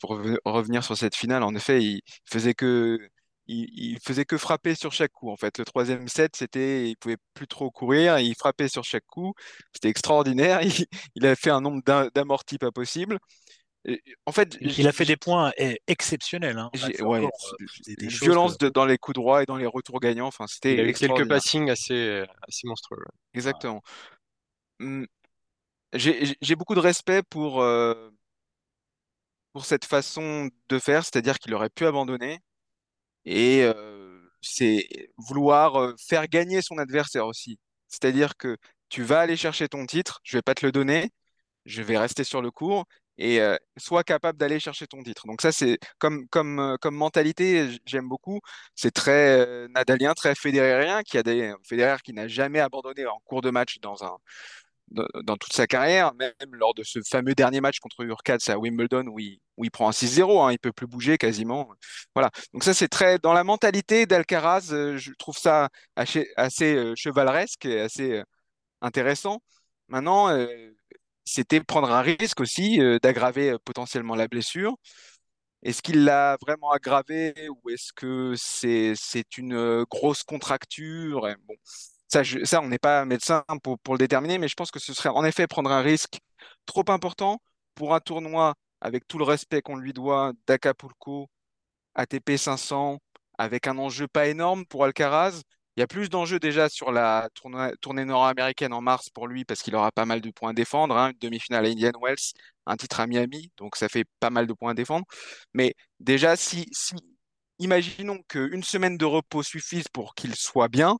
pour 0.00 0.18
reven- 0.18 0.38
revenir 0.44 0.82
sur 0.84 0.96
cette 0.96 1.14
finale. 1.14 1.42
En 1.44 1.54
effet, 1.54 1.82
il 1.82 2.02
faisait 2.24 2.54
que 2.54 2.98
il, 3.46 3.68
il 3.72 3.98
faisait 4.00 4.24
que 4.24 4.38
frapper 4.38 4.74
sur 4.74 4.92
chaque 4.92 5.12
coup. 5.12 5.30
En 5.30 5.36
fait, 5.36 5.58
le 5.58 5.64
troisième 5.64 6.08
set, 6.08 6.36
c'était 6.36 6.88
il 6.88 6.96
pouvait 6.96 7.16
plus 7.34 7.46
trop 7.46 7.70
courir, 7.70 8.18
il 8.18 8.34
frappait 8.34 8.68
sur 8.68 8.84
chaque 8.84 9.06
coup. 9.06 9.34
C'était 9.72 9.88
extraordinaire. 9.88 10.60
Il, 10.62 10.86
il 11.14 11.26
a 11.26 11.36
fait 11.36 11.50
un 11.50 11.60
nombre 11.60 11.82
d'am- 11.84 12.10
d'amortis 12.14 12.58
pas 12.58 12.72
possible. 12.72 13.18
Et, 13.86 14.02
en 14.24 14.32
fait, 14.32 14.56
Il, 14.62 14.88
a 14.88 14.92
fait 14.92 15.04
des 15.04 15.16
points 15.16 15.52
eh, 15.58 15.78
exceptionnels. 15.86 16.58
Hein. 16.58 16.70
Ouais, 17.02 17.20
encore 17.20 17.30
euh, 17.60 17.66
des, 17.86 17.96
des 17.96 18.06
violence 18.06 18.56
que. 18.56 18.64
de- 18.66 18.70
dans 18.70 18.86
les 18.86 18.96
coups 18.96 19.14
droits 19.14 19.42
et 19.42 19.46
dans 19.46 19.56
les 19.56 19.66
retours 19.66 20.00
gagnants. 20.00 20.26
Enfin, 20.26 20.46
Il 20.48 20.52
c'était 20.52 20.80
a 20.80 20.84
eu 20.84 20.92
quelques 20.94 21.28
passings 21.28 21.68
assez, 21.70 22.24
assez 22.48 22.66
monstrueux. 22.66 22.98
ouais. 23.00 23.12
Exactement. 23.34 23.82
J'ai 25.92 26.24
j'ai- 26.26 26.36
j'ai 26.40 26.56
beaucoup 26.56 26.74
de 26.74 26.80
respect 26.80 27.22
pour, 27.22 27.60
euh, 27.62 28.10
pour 29.52 29.64
cette 29.64 29.84
façon 29.84 30.50
de 30.68 30.78
faire, 30.78 31.04
c'est-à-dire 31.04 31.38
qu'il 31.38 31.54
aurait 31.54 31.70
pu 31.70 31.86
abandonner. 31.86 32.40
Et 33.24 33.62
euh, 33.64 34.20
c'est 34.40 34.86
vouloir 35.16 35.76
euh, 35.76 35.94
faire 35.98 36.28
gagner 36.28 36.62
son 36.62 36.78
adversaire 36.78 37.26
aussi. 37.26 37.58
C'est-à-dire 37.88 38.36
que 38.36 38.56
tu 38.88 39.02
vas 39.02 39.20
aller 39.20 39.36
chercher 39.36 39.68
ton 39.68 39.86
titre, 39.86 40.20
je 40.24 40.36
vais 40.36 40.42
pas 40.42 40.54
te 40.54 40.64
le 40.66 40.72
donner, 40.72 41.10
je 41.66 41.82
vais 41.82 41.98
rester 41.98 42.24
sur 42.24 42.42
le 42.42 42.50
court 42.50 42.84
et 43.18 43.40
euh, 43.40 43.56
sois 43.78 44.04
capable 44.04 44.38
d'aller 44.38 44.60
chercher 44.60 44.86
ton 44.86 45.02
titre. 45.02 45.26
Donc 45.26 45.40
ça, 45.42 45.52
c'est 45.52 45.78
comme, 45.98 46.28
comme, 46.28 46.76
comme 46.80 46.96
mentalité, 46.96 47.68
j'aime 47.86 48.08
beaucoup. 48.08 48.40
C'est 48.74 48.90
très 48.92 49.68
nadalien, 49.68 50.14
très 50.14 50.34
fédérérien, 50.34 51.02
qui 51.02 51.18
a 51.18 51.22
des 51.22 51.54
Federer 51.64 51.98
qui 52.04 52.12
n'a 52.12 52.28
jamais 52.28 52.60
abandonné 52.60 53.06
en 53.06 53.20
cours 53.24 53.42
de 53.42 53.50
match 53.50 53.78
dans 53.80 54.04
un, 54.04 54.16
dans, 54.90 55.36
toute 55.36 55.52
sa 55.52 55.66
carrière, 55.66 56.14
même 56.14 56.32
lors 56.52 56.74
de 56.74 56.82
ce 56.82 57.00
fameux 57.08 57.34
dernier 57.34 57.60
match 57.60 57.80
contre 57.80 58.02
Urkats 58.02 58.38
à 58.48 58.58
Wimbledon 58.58 59.06
où 59.08 59.18
il, 59.18 59.70
prend 59.70 59.88
un 59.88 59.92
6-0, 59.92 60.44
hein, 60.46 60.52
il 60.52 60.58
peut 60.58 60.72
plus 60.72 60.86
bouger 60.86 61.18
quasiment. 61.18 61.68
Voilà. 62.14 62.30
Donc 62.52 62.64
ça, 62.64 62.74
c'est 62.74 62.88
très 62.88 63.18
dans 63.18 63.32
la 63.32 63.44
mentalité 63.44 64.06
d'Alcaraz, 64.06 64.72
euh, 64.72 64.96
je 64.96 65.12
trouve 65.18 65.36
ça 65.36 65.68
assez, 65.96 66.28
euh, 66.38 66.94
chevaleresque 66.96 67.64
et 67.66 67.80
assez 67.80 68.12
euh, 68.12 68.24
intéressant. 68.80 69.40
Maintenant, 69.88 70.28
c'était 71.24 71.60
prendre 71.60 71.92
un 71.92 72.00
risque 72.00 72.40
aussi 72.40 72.78
d'aggraver 73.02 73.56
potentiellement 73.64 74.14
la 74.14 74.28
blessure. 74.28 74.76
Est-ce 75.62 75.82
qu'il 75.82 76.04
l'a 76.04 76.38
vraiment 76.40 76.70
aggravé 76.70 77.34
ou 77.50 77.70
est-ce 77.70 77.92
que 77.92 78.34
c'est 78.36 79.38
une 79.38 79.84
grosse 79.84 80.22
contracture? 80.22 81.28
Bon, 81.46 81.54
ça, 82.22 82.60
on 82.62 82.68
n'est 82.68 82.78
pas 82.78 83.04
médecin 83.04 83.44
pour, 83.62 83.78
le 83.94 83.98
déterminer, 83.98 84.38
mais 84.38 84.48
je 84.48 84.54
pense 84.54 84.70
que 84.70 84.78
ce 84.78 84.94
serait 84.94 85.08
en 85.08 85.24
effet 85.24 85.46
prendre 85.46 85.70
un 85.70 85.80
risque 85.80 86.18
trop 86.66 86.84
important 86.88 87.40
pour 87.74 87.94
un 87.94 88.00
tournoi 88.00 88.54
avec 88.80 89.06
tout 89.08 89.18
le 89.18 89.24
respect 89.24 89.62
qu'on 89.62 89.76
lui 89.76 89.92
doit 89.92 90.32
d'Acapulco 90.46 91.28
ATP 91.94 92.36
500 92.36 92.98
avec 93.38 93.66
un 93.66 93.78
enjeu 93.78 94.06
pas 94.08 94.26
énorme 94.28 94.64
pour 94.66 94.84
Alcaraz. 94.84 95.42
Il 95.76 95.80
y 95.80 95.82
a 95.82 95.88
plus 95.88 96.08
d'enjeux 96.08 96.38
déjà 96.38 96.68
sur 96.68 96.92
la 96.92 97.28
tournée 97.80 98.04
nord-américaine 98.04 98.72
en 98.72 98.80
mars 98.80 99.10
pour 99.10 99.26
lui 99.26 99.44
parce 99.44 99.60
qu'il 99.60 99.74
aura 99.74 99.90
pas 99.90 100.04
mal 100.06 100.20
de 100.20 100.30
points 100.30 100.50
à 100.50 100.52
défendre. 100.52 100.96
hein. 100.96 101.10
Une 101.10 101.18
demi-finale 101.18 101.66
à 101.66 101.68
Indian 101.68 101.92
Wells, 102.00 102.32
un 102.66 102.76
titre 102.76 103.00
à 103.00 103.06
Miami, 103.08 103.50
donc 103.56 103.74
ça 103.76 103.88
fait 103.88 104.04
pas 104.20 104.30
mal 104.30 104.46
de 104.46 104.52
points 104.52 104.70
à 104.70 104.74
défendre. 104.74 105.04
Mais 105.52 105.74
déjà, 105.98 106.36
si, 106.36 106.66
si 106.70 106.94
imaginons 107.58 108.20
qu'une 108.28 108.62
semaine 108.62 108.96
de 108.96 109.04
repos 109.04 109.42
suffise 109.42 109.88
pour 109.88 110.14
qu'il 110.14 110.34
soit 110.36 110.68
bien, 110.68 110.96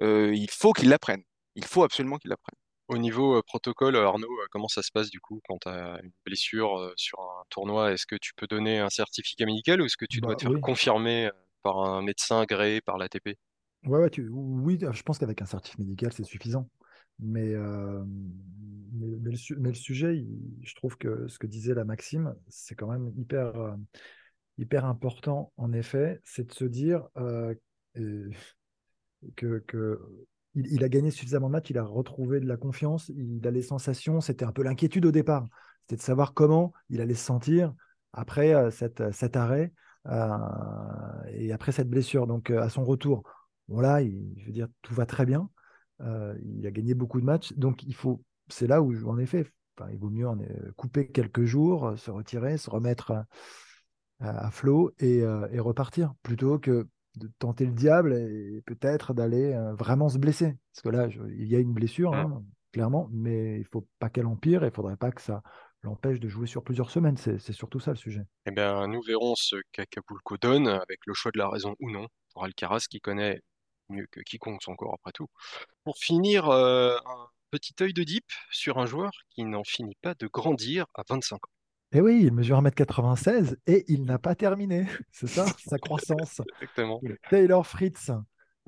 il 0.00 0.48
faut 0.50 0.72
qu'il 0.72 0.88
l'apprenne. 0.88 1.22
Il 1.54 1.64
faut 1.64 1.82
absolument 1.84 2.18
qu'il 2.18 2.30
l'apprenne. 2.30 2.56
Au 2.88 2.98
niveau 2.98 3.36
euh, 3.38 3.42
protocole, 3.42 3.96
Arnaud, 3.96 4.28
euh, 4.42 4.46
comment 4.50 4.68
ça 4.68 4.82
se 4.82 4.90
passe 4.92 5.08
du 5.10 5.20
coup 5.20 5.40
quand 5.48 5.58
tu 5.60 5.68
as 5.68 6.00
une 6.02 6.12
blessure 6.26 6.78
euh, 6.78 6.92
sur 6.96 7.20
un 7.20 7.44
tournoi? 7.50 7.92
Est-ce 7.92 8.06
que 8.06 8.16
tu 8.16 8.34
peux 8.34 8.46
donner 8.46 8.78
un 8.78 8.90
certificat 8.90 9.46
médical 9.46 9.80
ou 9.80 9.86
est-ce 9.86 9.96
que 9.96 10.04
tu 10.06 10.20
dois 10.20 10.34
Bah 10.34 10.36
te 10.36 10.42
faire 10.42 10.52
oui. 10.52 10.60
confirmer 10.60 11.26
euh, 11.26 11.30
par 11.62 11.78
un 11.78 12.02
médecin 12.02 12.40
agréé 12.40 12.80
par 12.82 12.98
l'ATP? 12.98 13.38
Ouais, 13.86 13.98
ouais, 13.98 14.10
tu- 14.10 14.28
oui, 14.30 14.78
je 14.80 15.02
pense 15.02 15.18
qu'avec 15.18 15.42
un 15.42 15.46
certif 15.46 15.76
médical, 15.78 16.12
c'est 16.12 16.24
suffisant. 16.24 16.68
Mais, 17.18 17.52
euh, 17.54 18.02
mais, 18.92 19.08
mais 19.20 19.30
le, 19.30 19.36
su- 19.36 19.56
mais 19.58 19.68
le 19.68 19.74
sujet, 19.74 20.16
il- 20.16 20.58
je 20.62 20.74
trouve 20.74 20.96
que 20.96 21.28
ce 21.28 21.38
que 21.38 21.46
disait 21.46 21.74
la 21.74 21.84
Maxime, 21.84 22.34
c'est 22.48 22.74
quand 22.74 22.88
même 22.88 23.12
hyper, 23.18 23.54
euh, 23.56 23.76
hyper 24.58 24.84
important, 24.86 25.52
en 25.58 25.72
effet, 25.72 26.20
c'est 26.24 26.48
de 26.48 26.52
se 26.54 26.64
dire 26.66 27.08
euh, 27.18 27.54
euh, 27.98 28.30
que, 29.36 30.00
il, 30.54 30.84
a 30.84 30.88
gagné 30.88 31.10
suffisamment 31.10 31.48
de 31.48 31.52
matchs, 31.52 31.70
il 31.70 31.78
a 31.78 31.84
retrouvé 31.84 32.40
de 32.40 32.46
la 32.46 32.56
confiance, 32.56 33.10
il 33.16 33.46
a 33.46 33.50
les 33.50 33.62
sensations, 33.62 34.20
c'était 34.20 34.44
un 34.44 34.52
peu 34.52 34.62
l'inquiétude 34.62 35.06
au 35.06 35.12
départ, 35.12 35.46
c'était 35.82 35.96
de 35.96 36.02
savoir 36.02 36.34
comment 36.34 36.72
il 36.90 37.00
allait 37.00 37.14
se 37.14 37.24
sentir 37.24 37.74
après 38.12 38.54
euh, 38.54 38.70
cette, 38.70 39.12
cet 39.12 39.36
arrêt 39.36 39.72
euh, 40.06 40.38
et 41.32 41.52
après 41.52 41.72
cette 41.72 41.88
blessure. 41.90 42.26
Donc 42.26 42.50
euh, 42.50 42.60
à 42.60 42.68
son 42.68 42.84
retour, 42.84 43.24
voilà, 43.68 44.02
il, 44.02 44.34
je 44.38 44.46
veux 44.46 44.52
dire, 44.52 44.68
tout 44.82 44.94
va 44.94 45.06
très 45.06 45.26
bien. 45.26 45.50
Euh, 46.00 46.34
il 46.44 46.66
a 46.66 46.70
gagné 46.70 46.94
beaucoup 46.94 47.20
de 47.20 47.26
matchs, 47.26 47.52
donc 47.54 47.82
il 47.84 47.94
faut, 47.94 48.22
c'est 48.48 48.66
là 48.66 48.82
où, 48.82 49.08
en 49.08 49.18
effet, 49.18 49.46
enfin, 49.76 49.90
il 49.92 49.98
vaut 49.98 50.10
mieux 50.10 50.28
en 50.28 50.38
euh, 50.38 50.72
couper 50.76 51.08
quelques 51.08 51.44
jours, 51.44 51.88
euh, 51.88 51.96
se 51.96 52.10
retirer, 52.10 52.58
se 52.58 52.70
remettre 52.70 53.24
à, 54.20 54.50
flot 54.50 54.92
euh, 55.02 55.48
et 55.50 55.60
repartir, 55.60 56.14
plutôt 56.22 56.58
que 56.58 56.86
de 57.16 57.30
tenter 57.38 57.66
le 57.66 57.72
diable 57.72 58.14
et 58.14 58.62
peut-être 58.66 59.14
d'aller 59.14 59.52
euh, 59.52 59.74
vraiment 59.74 60.08
se 60.08 60.18
blesser. 60.18 60.56
Parce 60.72 60.82
que 60.82 60.88
là, 60.88 61.08
je- 61.08 61.22
il 61.36 61.46
y 61.48 61.56
a 61.56 61.58
une 61.60 61.72
blessure, 61.72 62.14
hein, 62.14 62.42
clairement, 62.72 63.08
mais 63.12 63.58
il 63.58 63.64
faut 63.66 63.86
pas 63.98 64.08
qu'elle 64.10 64.26
empire 64.26 64.64
et 64.64 64.68
il 64.68 64.72
faudrait 64.72 64.96
pas 64.96 65.10
que 65.12 65.20
ça 65.22 65.42
l'empêche 65.82 66.18
de 66.18 66.28
jouer 66.28 66.46
sur 66.46 66.64
plusieurs 66.64 66.90
semaines. 66.90 67.16
C'est 67.16 67.52
surtout 67.52 67.78
ça 67.80 67.90
le 67.90 67.96
sujet. 67.96 68.22
Eh 68.46 68.50
bien, 68.50 68.86
nous 68.88 69.02
verrons 69.02 69.34
ce 69.36 69.56
qu'Acapulco 69.72 70.36
donne 70.38 70.66
avec 70.68 71.00
le 71.06 71.14
choix 71.14 71.30
de 71.32 71.38
la 71.38 71.48
raison 71.48 71.74
ou 71.80 71.90
non 71.90 72.08
pour 72.32 72.44
Alcaraz 72.44 72.86
qui 72.88 73.00
connaît 73.00 73.40
mieux 73.90 74.06
que 74.10 74.20
quiconque 74.20 74.62
son 74.62 74.74
corps 74.76 74.94
après 74.94 75.12
tout. 75.12 75.28
Pour 75.84 75.98
finir, 75.98 76.48
euh, 76.48 76.96
un 77.06 77.28
petit 77.50 77.74
œil 77.82 77.92
de 77.92 78.02
deep 78.02 78.24
sur 78.50 78.78
un 78.78 78.86
joueur 78.86 79.12
qui 79.30 79.44
n'en 79.44 79.62
finit 79.64 79.96
pas 80.02 80.14
de 80.14 80.26
grandir 80.26 80.86
à 80.94 81.02
25 81.08 81.36
ans. 81.46 81.50
Et 81.94 82.00
oui, 82.00 82.22
il 82.24 82.32
mesure 82.32 82.60
1m96 82.60 83.56
et 83.68 83.84
il 83.86 84.04
n'a 84.04 84.18
pas 84.18 84.34
terminé. 84.34 84.84
C'est 85.12 85.28
ça, 85.28 85.46
sa 85.64 85.78
croissance. 85.78 86.42
Exactement. 86.60 87.00
Taylor 87.30 87.64
Fritz, 87.64 88.10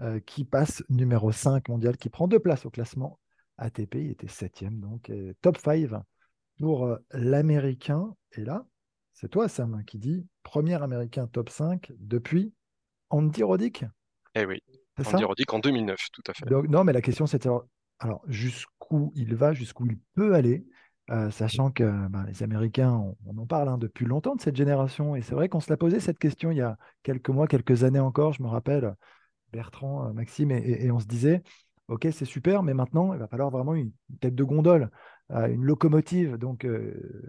euh, 0.01 0.21
qui 0.21 0.45
passe 0.45 0.85
numéro 0.89 1.33
5 1.33 1.69
mondial, 1.69 1.97
qui 1.97 2.09
prend 2.09 2.29
deux 2.29 2.39
places 2.39 2.65
au 2.67 2.71
classement 2.71 3.19
ATP. 3.59 3.97
Il 3.97 4.11
était 4.13 4.29
septième, 4.29 4.79
donc 4.79 5.11
et 5.11 5.35
top 5.41 5.59
5 5.59 5.91
pour 6.61 6.87
euh, 6.87 6.99
l'Américain. 7.11 8.15
Et 8.37 8.45
là, 8.45 8.65
c'est 9.13 9.29
toi, 9.29 9.49
Sam, 9.49 9.83
qui 9.85 9.99
dit 9.99 10.25
premier 10.45 10.81
Américain 10.81 11.27
top 11.27 11.51
5 11.51 11.93
depuis 11.99 12.55
Andy 13.11 13.43
Roddick. 13.43 13.85
Eh 14.37 14.47
oui, 14.47 14.61
Andy 15.05 15.25
Roddick 15.25 15.53
en 15.53 15.59
2009, 15.59 15.99
tout 16.13 16.23
à 16.29 16.33
fait. 16.33 16.47
Donc, 16.47 16.69
non, 16.69 16.85
mais 16.85 16.93
la 16.93 17.03
question, 17.03 17.27
c'est 17.27 17.43
savoir 17.43 17.65
alors, 17.99 18.23
jusqu'où 18.27 19.13
il 19.15 19.35
va, 19.35 19.55
jusqu'où 19.55 19.87
il 19.87 19.99
peut 20.15 20.35
aller, 20.35 20.67
euh, 21.11 21.31
sachant 21.31 21.71
que 21.71 21.85
ben, 22.09 22.25
les 22.27 22.43
Américains, 22.43 23.01
on, 23.27 23.39
en 23.39 23.47
parle 23.47 23.69
hein, 23.69 23.79
depuis 23.79 24.05
longtemps 24.07 24.35
de 24.35 24.41
cette 24.41 24.57
génération. 24.57 25.15
Et 25.15 25.23
c'est 25.23 25.35
vrai 25.35 25.49
qu'on 25.49 25.61
se 25.61 25.71
l'a 25.71 25.77
posé 25.77 26.01
cette 26.01 26.19
question 26.19 26.51
il 26.51 26.59
y 26.59 26.63
a 26.63 26.77
quelques 27.05 27.29
mois, 27.29 27.47
quelques 27.47 27.85
années 27.85 28.01
encore. 28.01 28.33
Je 28.33 28.43
me 28.43 28.49
rappelle, 28.49 28.95
Bertrand, 29.53 30.09
euh, 30.09 30.13
Maxime, 30.13 30.51
et, 30.51 30.91
on 30.91 30.99
se 30.99 31.07
disait, 31.07 31.43
OK, 31.89 32.09
c'est 32.13 32.25
super, 32.25 32.63
mais 32.65 32.75
maintenant, 32.75 33.13
il 33.15 33.21
va 33.21 33.29
falloir 33.29 33.51
vraiment 33.51 33.75
une 33.75 33.93
tête 34.21 34.35
de 34.35 34.43
gondole, 34.43 34.91
euh, 35.31 35.47
une 35.47 35.65
locomotive. 35.65 36.37
Donc, 36.39 36.67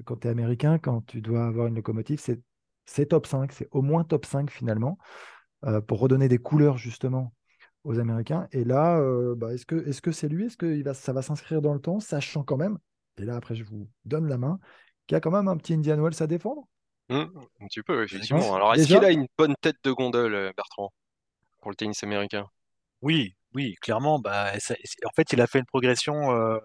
quand 0.05 0.17
tu 0.17 0.27
es 0.27 0.31
américain, 0.31 0.79
quand 0.79 1.05
tu 1.05 1.21
dois 1.21 1.45
avoir 1.45 1.67
une 1.67 1.75
locomotive, 1.75 2.19
c'est 2.85 3.05
top 3.05 3.27
5, 3.27 3.51
c'est 3.51 3.67
au 3.71 3.83
moins 3.83 4.03
top 4.03 4.25
5 4.25 4.49
finalement, 4.49 4.97
pour 5.87 5.99
redonner 5.99 6.27
des 6.27 6.37
couleurs 6.39 6.77
justement 6.77 7.33
aux 7.83 7.99
Américains. 7.99 8.47
Et 8.51 8.63
là, 8.63 8.99
bah, 9.35 9.53
est-ce 9.53 9.65
que 10.01 10.11
c'est 10.11 10.29
lui? 10.29 10.45
Est-ce 10.47 10.57
que 10.57 10.93
ça 10.93 11.13
va 11.13 11.21
s'inscrire 11.21 11.61
dans 11.61 11.73
le 11.73 11.79
temps, 11.79 11.99
sachant 11.99 12.43
quand 12.43 12.57
même, 12.57 12.79
et 13.17 13.25
là 13.25 13.35
après 13.35 13.55
je 13.55 13.63
vous 13.63 13.87
donne 14.05 14.27
la 14.27 14.37
main, 14.37 14.59
qu'il 15.07 15.15
y 15.15 15.17
a 15.17 15.21
quand 15.21 15.31
même 15.31 15.47
un 15.47 15.57
petit 15.57 15.73
Indian 15.73 15.97
Wells 16.01 16.21
à 16.21 16.27
défendre? 16.27 16.67
Hum, 17.09 17.31
un 17.61 17.67
petit 17.67 17.81
peu, 17.83 18.01
effectivement. 18.03 18.53
Ouais. 18.53 18.55
Alors, 18.55 18.73
est-ce 18.73 18.83
Déjà? 18.83 18.99
qu'il 18.99 19.03
a 19.05 19.11
une 19.11 19.27
bonne 19.37 19.55
tête 19.61 19.77
de 19.83 19.91
gondole, 19.91 20.33
euh, 20.35 20.53
Bertrand, 20.55 20.91
pour 21.59 21.71
le 21.71 21.75
tennis 21.77 22.03
américain? 22.03 22.47
Oui, 23.01 23.35
oui, 23.53 23.75
clairement. 23.81 24.19
Bah, 24.19 24.59
ça- 24.59 24.75
en 25.05 25.11
fait, 25.15 25.31
il 25.33 25.41
a 25.41 25.47
fait 25.47 25.59
une 25.59 25.65
progression 25.65 26.31
euh, 26.31 26.57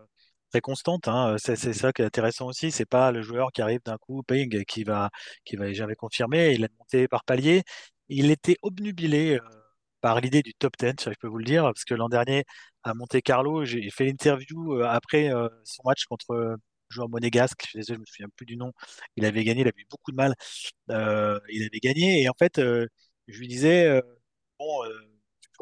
très 0.51 0.61
constante. 0.61 1.09
hein. 1.09 1.37
C'est 1.39 1.57
c'est 1.57 1.73
ça 1.73 1.93
qui 1.93 2.03
est 2.03 2.05
intéressant 2.07 2.47
aussi. 2.47 2.71
C'est 2.71 2.87
pas 2.87 3.13
le 3.13 3.23
joueur 3.23 3.53
qui 3.53 3.63
arrive 3.63 3.81
d'un 3.85 3.99
coup, 3.99 4.23
ping, 4.23 4.65
qui 4.65 4.85
va, 4.85 5.11
qui 5.45 5.57
va 5.57 5.73
jamais 5.73 5.95
confirmer. 5.95 6.53
Il 6.55 6.65
a 6.65 6.69
monté 6.79 7.09
par 7.09 7.25
palier. 7.25 7.63
Il 8.09 8.31
était 8.31 8.57
obnubilé 8.63 9.37
euh, 9.37 9.41
par 10.03 10.21
l'idée 10.23 10.43
du 10.43 10.55
top 10.55 10.77
10, 10.79 11.01
ça, 11.01 11.13
je 11.13 11.17
peux 11.21 11.29
vous 11.29 11.39
le 11.39 11.45
dire, 11.47 11.65
parce 11.65 11.85
que 11.87 11.95
l'an 11.95 12.11
dernier 12.11 12.45
à 12.85 12.95
Monte-Carlo, 12.95 13.65
j'ai 13.67 13.91
fait 13.91 14.07
l'interview 14.07 14.75
euh, 14.81 14.85
après 14.89 15.33
euh, 15.33 15.49
son 15.65 15.83
match 15.87 16.07
contre 16.07 16.33
euh, 16.33 16.55
un 16.55 16.59
joueur 16.91 17.11
monégasque. 17.11 17.69
Je 17.75 17.83
je 17.83 17.95
me 17.95 18.05
souviens 18.07 18.29
plus 18.37 18.47
du 18.47 18.57
nom. 18.59 18.73
Il 19.17 19.27
avait 19.27 19.45
gagné, 19.45 19.63
il 19.63 19.69
avait 19.69 19.83
eu 19.83 19.87
beaucoup 19.91 20.13
de 20.13 20.17
mal. 20.19 20.35
Euh, 20.91 21.41
il 21.51 21.63
avait 21.65 21.81
gagné 21.81 22.23
et 22.23 22.29
en 22.31 22.35
fait, 22.39 22.59
euh, 22.59 22.87
je 23.29 23.39
lui 23.41 23.49
disais. 23.49 23.87
euh, 23.87 24.03
bon, 24.59 24.85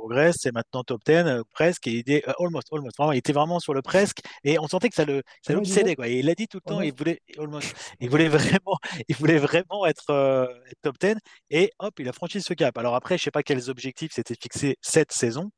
tu 0.01 0.07
progresses, 0.07 0.37
c'est 0.41 0.53
maintenant 0.53 0.83
top 0.85 1.03
10, 1.05 1.13
euh, 1.13 1.43
presque, 1.53 1.87
et 1.87 1.93
il 1.93 1.99
était 1.99 2.23
euh, 2.29 2.33
almost, 2.39 2.69
almost, 2.73 2.97
vraiment, 2.97 3.13
il 3.13 3.19
était 3.19 3.33
vraiment 3.33 3.61
sur 3.61 3.75
le 3.75 3.83
presque, 3.83 4.21
et 4.45 4.59
on 4.59 4.69
sentait 4.69 4.89
que 4.89 4.95
ça 4.95 5.05
le, 5.05 5.23
ça 5.43 5.53
l'obsédait, 5.53 5.97
quoi. 5.97 6.09
Et 6.09 6.19
il 6.21 6.31
a 6.31 6.35
dit 6.35 6.49
tout 6.49 6.59
le 6.65 6.69
temps, 6.69 6.81
il 6.81 6.93
voulait, 6.95 7.21
almost, 7.39 7.75
il 8.01 8.11
voulait 8.11 8.29
vraiment, 8.29 8.79
il 9.09 9.17
voulait 9.17 9.39
vraiment 9.39 9.87
être, 9.87 10.11
euh, 10.11 10.47
être 10.67 10.81
top 10.83 10.99
10, 11.01 11.17
et 11.51 11.73
hop, 11.79 11.95
il 11.99 12.09
a 12.09 12.13
franchi 12.13 12.41
ce 12.43 12.55
cap. 12.55 12.77
Alors 12.79 12.95
après, 12.95 13.19
je 13.19 13.25
sais 13.25 13.31
pas 13.31 13.43
quels 13.43 13.71
objectifs 13.71 14.13
s'étaient 14.13 14.37
fixés 14.41 14.77
cette 14.81 15.13
saison. 15.13 15.51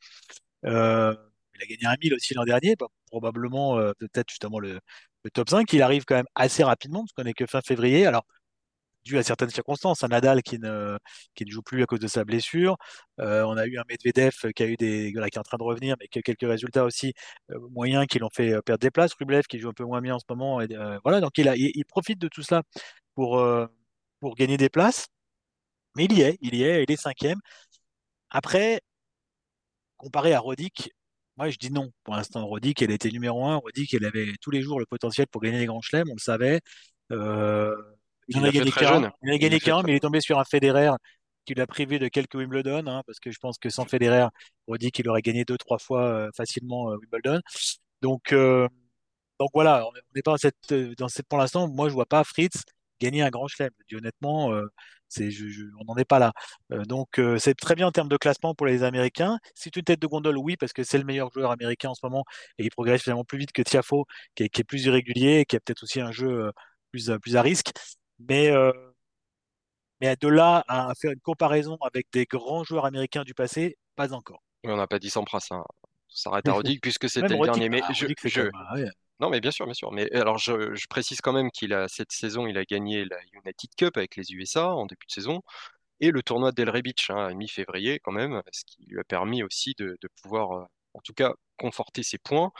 Euh, 0.66 1.14
il 1.54 1.62
a 1.62 1.66
gagné 1.66 1.86
un 1.86 1.96
1000 2.02 2.14
aussi 2.14 2.34
l'an 2.34 2.44
dernier, 2.44 2.76
bah, 2.78 2.86
probablement 3.10 3.76
peut-être 3.98 4.28
justement 4.30 4.58
le, 4.58 4.80
le 5.24 5.30
top 5.30 5.48
5. 5.50 5.72
Il 5.72 5.82
arrive 5.82 6.04
quand 6.04 6.16
même 6.16 6.26
assez 6.34 6.64
rapidement, 6.64 7.00
parce 7.00 7.12
qu'on 7.12 7.30
est 7.30 7.34
que 7.34 7.46
fin 7.46 7.60
février. 7.62 8.06
Alors, 8.06 8.24
dû 9.04 9.18
à 9.18 9.22
certaines 9.22 9.50
circonstances. 9.50 10.02
Un 10.04 10.08
Nadal 10.08 10.42
qui 10.42 10.58
ne, 10.58 10.98
qui 11.34 11.44
ne 11.44 11.50
joue 11.50 11.62
plus 11.62 11.82
à 11.82 11.86
cause 11.86 12.00
de 12.00 12.08
sa 12.08 12.24
blessure. 12.24 12.76
Euh, 13.20 13.42
on 13.44 13.56
a 13.56 13.66
eu 13.66 13.78
un 13.78 13.84
Medvedev 13.88 14.32
qui 14.54 14.62
a 14.62 14.66
eu 14.66 14.76
des, 14.76 15.12
qui 15.12 15.18
est 15.18 15.38
en 15.38 15.42
train 15.42 15.58
de 15.58 15.62
revenir, 15.62 15.96
mais 16.00 16.08
qui 16.08 16.18
a 16.18 16.22
quelques 16.22 16.48
résultats 16.48 16.84
aussi 16.84 17.12
euh, 17.50 17.58
moyens 17.70 18.06
qui 18.06 18.18
l'ont 18.18 18.30
fait 18.32 18.52
euh, 18.52 18.62
perdre 18.62 18.80
des 18.80 18.90
places. 18.90 19.14
Rublev 19.14 19.42
qui 19.48 19.58
joue 19.58 19.68
un 19.70 19.72
peu 19.72 19.84
moins 19.84 20.00
bien 20.00 20.16
en 20.16 20.18
ce 20.18 20.24
moment. 20.28 20.60
Euh, 20.60 20.98
voilà, 21.04 21.20
donc 21.20 21.38
il, 21.38 21.48
a, 21.48 21.56
il, 21.56 21.84
profite 21.86 22.18
de 22.18 22.28
tout 22.28 22.42
cela 22.42 22.62
pour, 23.14 23.38
euh, 23.38 23.66
pour 24.20 24.34
gagner 24.36 24.56
des 24.56 24.68
places. 24.68 25.08
Mais 25.96 26.04
il 26.06 26.12
y 26.14 26.22
est, 26.22 26.38
il 26.42 26.54
y 26.54 26.62
est, 26.64 26.84
il 26.84 26.90
est 26.92 26.96
cinquième. 26.96 27.38
Après, 28.30 28.80
comparé 29.96 30.34
à 30.34 30.40
Roddick, 30.40 30.90
moi 31.36 31.50
je 31.50 31.58
dis 31.58 31.70
non. 31.72 31.90
Pour 32.04 32.14
l'instant, 32.16 32.46
Roddick, 32.46 32.82
elle 32.82 32.90
était 32.90 33.10
numéro 33.10 33.46
un. 33.46 33.56
Roddick, 33.56 33.94
elle 33.94 34.04
avait 34.04 34.32
tous 34.40 34.50
les 34.50 34.62
jours 34.62 34.80
le 34.80 34.86
potentiel 34.86 35.26
pour 35.28 35.40
gagner 35.42 35.58
les 35.60 35.66
grands 35.66 35.80
chelems, 35.82 36.08
on 36.10 36.14
le 36.14 36.20
savait. 36.20 36.60
Euh, 37.12 37.76
il 38.32 38.40
en 38.40 38.44
a 38.44 38.50
gagné 38.50 38.72
qu'un. 38.72 39.02
Il 39.22 39.32
a 39.32 39.38
gagné 39.38 39.60
qu'un, 39.60 39.82
mais 39.82 39.92
il 39.92 39.96
est 39.96 40.00
tombé 40.00 40.20
sur 40.20 40.38
un 40.38 40.44
Federer 40.44 40.90
qui 41.44 41.54
l'a 41.54 41.66
privé 41.66 41.98
de 41.98 42.08
quelques 42.08 42.34
Wimbledon, 42.34 42.86
hein, 42.86 43.02
parce 43.06 43.18
que 43.20 43.30
je 43.32 43.38
pense 43.38 43.58
que 43.58 43.68
sans 43.70 43.84
Federer, 43.86 44.26
Roddick, 44.68 44.98
il 45.00 45.08
aurait 45.08 45.22
gagné 45.22 45.44
deux, 45.44 45.58
trois 45.58 45.78
fois 45.78 46.04
euh, 46.04 46.30
facilement 46.36 46.90
euh, 46.92 46.96
Wimbledon. 46.98 47.40
Donc, 48.00 48.32
euh, 48.32 48.68
donc 49.40 49.50
voilà, 49.54 49.86
on 49.88 49.92
n'est 50.14 50.22
pas 50.22 50.32
dans 50.32 50.36
cette, 50.38 50.72
dans 50.98 51.08
cette, 51.08 51.26
pour 51.28 51.38
l'instant, 51.38 51.68
moi 51.68 51.88
je 51.88 51.94
vois 51.94 52.06
pas 52.06 52.24
Fritz 52.24 52.62
gagner 53.00 53.22
un 53.22 53.30
grand 53.30 53.48
chelem. 53.48 53.70
Honnêtement, 53.92 54.52
c'est, 55.08 55.30
je- 55.32 55.48
je- 55.48 55.64
on 55.80 55.84
n'en 55.86 55.96
est 55.96 56.04
pas 56.04 56.18
là. 56.20 56.32
Donc 56.86 57.20
c'est 57.38 57.54
très 57.54 57.74
bien 57.74 57.88
en 57.88 57.92
termes 57.92 58.08
de 58.08 58.16
classement 58.16 58.54
pour 58.54 58.66
les 58.66 58.84
Américains. 58.84 59.38
C'est 59.54 59.74
une 59.76 59.82
tête 59.82 60.00
de 60.00 60.06
gondole, 60.06 60.38
oui, 60.38 60.56
parce 60.56 60.72
que 60.72 60.84
c'est 60.84 60.98
le 60.98 61.04
meilleur 61.04 61.30
joueur 61.32 61.50
américain 61.50 61.90
en 61.90 61.94
ce 61.94 62.00
moment 62.04 62.24
et 62.58 62.64
il 62.64 62.70
progresse 62.70 63.02
finalement 63.02 63.24
plus 63.24 63.38
vite 63.38 63.52
que 63.52 63.62
Tiafo, 63.62 64.06
qui 64.36 64.44
est, 64.44 64.48
qui 64.48 64.60
est 64.60 64.64
plus 64.64 64.84
irrégulier 64.84 65.40
et 65.40 65.44
qui 65.44 65.56
a 65.56 65.60
peut-être 65.60 65.82
aussi 65.82 66.00
un 66.00 66.12
jeu 66.12 66.52
plus, 66.92 67.10
plus 67.20 67.36
à 67.36 67.42
risque. 67.42 67.72
Mais, 68.28 68.50
euh, 68.50 68.72
mais 70.00 70.16
de 70.16 70.28
là 70.28 70.64
à 70.68 70.92
faire 71.00 71.12
une 71.12 71.20
comparaison 71.20 71.76
avec 71.82 72.06
des 72.12 72.24
grands 72.24 72.64
joueurs 72.64 72.86
américains 72.86 73.22
du 73.24 73.34
passé, 73.34 73.76
pas 73.94 74.12
encore. 74.12 74.42
Oui, 74.64 74.70
on 74.72 74.76
n'a 74.76 74.86
pas 74.86 74.98
dit 74.98 75.10
Sampras. 75.10 75.46
Hein. 75.50 75.64
Ça 76.08 76.24
s'arrête 76.24 76.48
à 76.48 76.52
Roddick 76.54 76.80
puisque 76.82 77.08
c'était 77.08 77.34
le 77.34 77.40
dernier. 77.40 77.68
Mais 77.68 77.80
bah, 77.80 77.88
je, 77.92 78.06
je- 78.24 78.50
ah 78.54 78.74
ouais. 78.74 78.84
Non, 79.20 79.30
mais 79.30 79.40
bien 79.40 79.52
sûr, 79.52 79.66
bien 79.66 79.74
sûr. 79.74 79.92
Mais 79.92 80.10
alors, 80.12 80.38
je, 80.38 80.74
je 80.74 80.86
précise 80.88 81.20
quand 81.20 81.32
même 81.32 81.50
qu'il 81.52 81.72
a 81.72 81.86
cette 81.88 82.10
saison, 82.10 82.46
il 82.46 82.58
a 82.58 82.64
gagné 82.64 83.04
la 83.04 83.16
United 83.32 83.70
Cup 83.76 83.96
avec 83.96 84.16
les 84.16 84.32
USA 84.32 84.74
en 84.74 84.86
début 84.86 85.06
de 85.06 85.12
saison 85.12 85.42
et 86.00 86.10
le 86.10 86.22
tournoi 86.22 86.52
d'Elray 86.52 86.82
Beach 86.82 87.10
hein, 87.10 87.26
à 87.28 87.34
mi-février 87.34 88.00
quand 88.00 88.12
même, 88.12 88.42
ce 88.52 88.64
qui 88.66 88.84
lui 88.86 89.00
a 89.00 89.04
permis 89.04 89.42
aussi 89.42 89.74
de, 89.78 89.96
de 90.00 90.08
pouvoir, 90.22 90.52
euh, 90.52 90.64
en 90.94 91.00
tout 91.00 91.14
cas, 91.14 91.34
conforter 91.58 92.02
ses 92.02 92.18
points. 92.18 92.52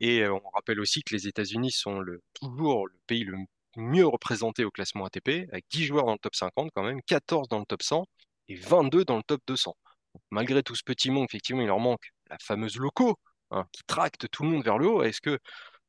Et 0.00 0.20
euh, 0.22 0.32
on 0.34 0.48
rappelle 0.50 0.80
aussi 0.80 1.02
que 1.02 1.14
les 1.14 1.28
États-Unis 1.28 1.72
sont 1.72 2.00
le, 2.00 2.22
toujours 2.34 2.86
le 2.88 2.94
pays 3.06 3.24
le 3.24 3.36
mieux 3.76 4.06
représenté 4.06 4.64
au 4.64 4.70
classement 4.70 5.06
ATP, 5.06 5.48
avec 5.52 5.64
10 5.70 5.86
joueurs 5.86 6.06
dans 6.06 6.12
le 6.12 6.18
top 6.18 6.34
50 6.34 6.70
quand 6.74 6.82
même, 6.82 7.02
14 7.02 7.48
dans 7.48 7.58
le 7.58 7.64
top 7.66 7.82
100 7.82 8.06
et 8.48 8.56
22 8.56 9.04
dans 9.04 9.16
le 9.16 9.22
top 9.22 9.40
200. 9.46 9.74
Donc, 10.14 10.22
malgré 10.30 10.62
tout 10.62 10.74
ce 10.74 10.82
petit 10.84 11.10
monde, 11.10 11.24
effectivement, 11.24 11.62
il 11.62 11.68
leur 11.68 11.80
manque 11.80 12.12
la 12.30 12.38
fameuse 12.38 12.76
loco 12.76 13.18
hein, 13.50 13.66
qui 13.72 13.82
tracte 13.86 14.28
tout 14.30 14.42
le 14.44 14.50
monde 14.50 14.64
vers 14.64 14.78
le 14.78 14.88
haut. 14.88 15.02
Est-ce 15.02 15.20
que 15.20 15.38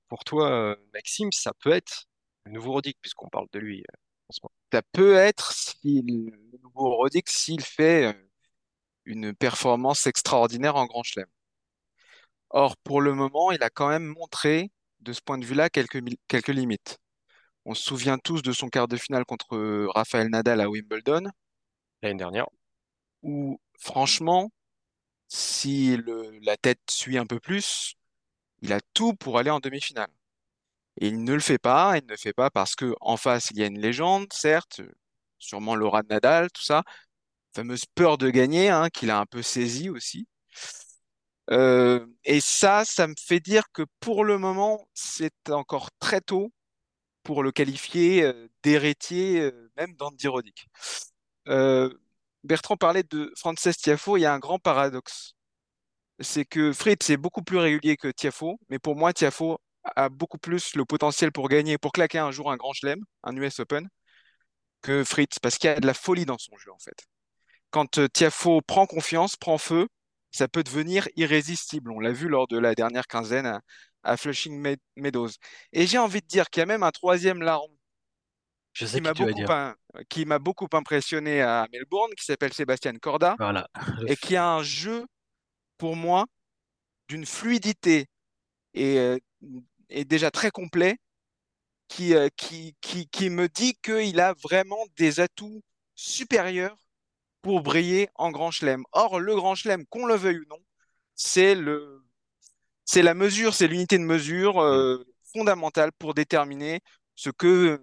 pour 0.10 0.24
toi, 0.24 0.52
euh, 0.52 0.76
Maxime, 0.94 1.32
ça 1.32 1.54
peut 1.60 1.72
être 1.72 2.06
le 2.46 2.52
nouveau 2.52 2.74
Roddick, 2.74 2.98
puisqu'on 3.02 3.30
parle 3.30 3.48
de 3.54 3.60
lui 3.60 3.80
euh, 3.80 3.98
en 4.30 4.34
ce 4.34 4.40
moment? 4.44 4.54
Ça 4.72 4.82
peut 4.92 5.16
être 5.16 5.54
le 5.84 6.58
nouveau 6.62 6.96
Roddick 6.98 7.30
s'il 7.30 7.62
fait 7.62 8.06
euh, 8.08 8.14
une 9.06 9.34
performance 9.36 10.08
extraordinaire 10.08 10.76
en 10.76 10.86
Grand 10.86 11.04
Chelem. 11.04 11.28
Or, 12.52 12.78
pour 12.78 13.02
le 13.02 13.14
moment, 13.14 13.52
il 13.52 13.64
a 13.64 13.70
quand 13.70 13.90
même 13.90 14.06
montré, 14.06 14.72
de 15.02 15.12
ce 15.12 15.22
point 15.22 15.38
de 15.38 15.46
vue-là, 15.46 15.70
quelques 15.70 16.48
limites. 16.48 17.03
On 17.66 17.74
se 17.74 17.84
souvient 17.84 18.18
tous 18.18 18.42
de 18.42 18.54
son 18.54 18.70
quart 18.70 18.88
de 18.88 18.96
finale 18.96 19.26
contre 19.26 19.58
euh, 19.58 19.90
Rafael 19.94 20.30
Nadal 20.30 20.62
à 20.62 20.70
Wimbledon, 20.70 21.30
L'année 22.04 22.18
dernière. 22.20 22.48
où, 23.22 23.60
franchement, 23.80 24.52
si 25.30 25.98
le- 25.98 26.40
la 26.42 26.58
tête 26.58 26.82
suit 26.90 27.18
un 27.20 27.26
peu 27.28 27.40
plus, 27.42 27.96
il 28.62 28.74
a 28.74 28.80
tout 28.94 29.14
pour 29.16 29.40
aller 29.40 29.52
en 29.52 29.60
demi-finale. 29.60 30.10
Et 31.02 31.08
il 31.10 31.24
ne 31.24 31.34
le 31.34 31.40
fait 31.42 31.60
pas, 31.60 31.98
il 31.98 32.06
ne 32.06 32.12
le 32.12 32.18
fait 32.18 32.34
pas 32.34 32.50
parce 32.52 32.76
que 32.76 32.96
en 33.02 33.18
face, 33.18 33.52
il 33.52 33.60
y 33.60 33.64
a 33.64 33.68
une 33.68 33.80
légende, 33.80 34.34
certes, 34.34 34.82
sûrement 35.40 35.76
Laura 35.76 36.04
de 36.04 36.10
Nadal, 36.10 36.52
tout 36.52 36.64
ça, 36.64 36.84
fameuse 37.56 37.86
peur 37.96 38.18
de 38.20 38.30
gagner, 38.32 38.70
hein, 38.70 38.90
qu'il 38.92 39.12
a 39.12 39.20
un 39.20 39.26
peu 39.26 39.42
saisi 39.44 39.90
aussi. 39.90 40.28
Euh, 41.52 42.06
et 42.24 42.40
ça, 42.42 42.86
ça 42.86 43.08
me 43.08 43.14
fait 43.20 43.40
dire 43.40 43.64
que 43.74 43.84
pour 44.00 44.24
le 44.24 44.38
moment, 44.38 44.88
c'est 44.94 45.50
encore 45.50 45.90
très 46.00 46.22
tôt 46.22 46.52
pour 47.24 47.44
le 47.44 47.52
qualifier 47.52 48.24
euh, 48.24 48.48
d'héritier, 48.64 49.42
euh, 49.42 49.72
même 49.78 49.96
d'Andy. 49.96 50.28
Euh, 51.48 51.90
Bertrand 52.44 52.78
parlait 52.78 53.04
de 53.04 53.32
Frances 53.38 53.78
Tiafoe, 53.78 54.18
il 54.18 54.22
y 54.22 54.26
a 54.26 54.34
un 54.34 54.40
grand 54.40 54.60
paradoxe. 54.60 55.36
C'est 56.20 56.46
que 56.46 56.74
Fritz 56.74 57.10
est 57.10 57.18
beaucoup 57.18 57.42
plus 57.44 57.58
régulier 57.58 57.98
que 57.98 58.10
Tiafoe, 58.10 58.58
mais 58.70 58.80
pour 58.80 58.96
moi, 58.96 59.14
Tiafoe 59.14 59.58
a 59.96 60.10
beaucoup 60.10 60.38
plus 60.38 60.76
le 60.76 60.86
potentiel 60.86 61.32
pour 61.32 61.50
gagner, 61.50 61.78
pour 61.78 61.92
claquer 61.92 62.20
un 62.20 62.32
jour 62.32 62.52
un 62.52 62.58
grand 62.58 62.74
chelem, 62.74 63.04
un 63.24 63.36
US 63.36 63.60
Open, 63.60 63.90
que 64.82 65.04
Fritz, 65.04 65.40
parce 65.40 65.58
qu'il 65.58 65.70
y 65.70 65.74
a 65.74 65.80
de 65.80 65.88
la 65.88 65.94
folie 65.94 66.26
dans 66.26 66.38
son 66.38 66.56
jeu, 66.58 66.72
en 66.72 66.80
fait. 66.80 67.06
Quand 67.72 68.00
Tiafoe 68.14 68.62
prend 68.62 68.86
confiance, 68.86 69.36
prend 69.36 69.58
feu, 69.58 69.88
ça 70.32 70.48
peut 70.48 70.64
devenir 70.64 71.08
irrésistible. 71.16 71.92
On 71.92 72.00
l'a 72.00 72.12
vu 72.12 72.28
lors 72.28 72.48
de 72.48 72.58
la 72.58 72.76
dernière 72.76 73.08
quinzaine 73.08 73.46
à, 73.46 73.62
à 74.04 74.18
Flushing 74.18 74.78
Meadows. 74.96 75.30
Et 75.72 75.88
j'ai 75.88 75.98
envie 75.98 76.22
de 76.22 76.28
dire 76.28 76.50
qu'il 76.50 76.62
y 76.62 76.64
a 76.64 76.66
même 76.66 76.84
un 76.84 76.92
troisième 76.92 77.42
larron 77.42 77.72
Je 78.74 78.86
sais 78.86 78.98
qui 78.98 80.26
m'a 80.26 80.40
beaucoup, 80.40 80.68
qui 80.68 80.76
impressionné 80.76 81.42
à 81.42 81.68
Melbourne, 81.72 82.12
qui 82.18 82.26
s'appelle 82.26 82.54
Sébastien 82.54 82.94
Corda, 82.98 83.36
Voilà. 83.40 83.68
et 84.08 84.16
qui 84.16 84.36
a 84.36 84.48
un 84.48 84.64
jeu, 84.64 85.06
pour 85.78 85.96
moi, 85.96 86.26
d'une 87.08 87.26
fluidité 87.26 88.08
et, 88.74 88.98
euh, 88.98 89.18
et 89.90 90.06
déjà 90.06 90.32
très 90.32 90.52
complet, 90.52 90.98
qui, 91.88 92.16
euh, 92.16 92.30
qui, 92.36 92.76
qui, 92.82 93.08
qui 93.08 93.30
me 93.30 93.48
dit 93.48 93.76
qu'il 93.76 94.20
a 94.20 94.34
vraiment 94.34 94.84
des 94.98 95.20
atouts 95.20 95.62
supérieurs 95.96 96.78
pour 97.42 97.62
briller 97.62 98.10
en 98.16 98.32
Grand 98.32 98.52
Chelem. 98.52 98.84
Or, 98.92 99.20
le 99.20 99.36
Grand 99.36 99.56
Chelem, 99.56 99.86
qu'on 99.88 100.06
le 100.06 100.16
veuille 100.16 100.40
ou 100.40 100.46
non, 100.50 100.60
c'est 101.16 101.56
le, 101.56 102.03
c'est 102.86 103.02
la 103.02 103.14
mesure, 103.14 103.54
c'est 103.54 103.68
l'unité 103.68 103.98
de 103.98 104.04
mesure 104.04 104.62
euh, 104.62 105.04
fondamentale 105.34 105.92
pour 105.98 106.14
déterminer 106.14 106.80
ce 107.16 107.30
que 107.30 107.82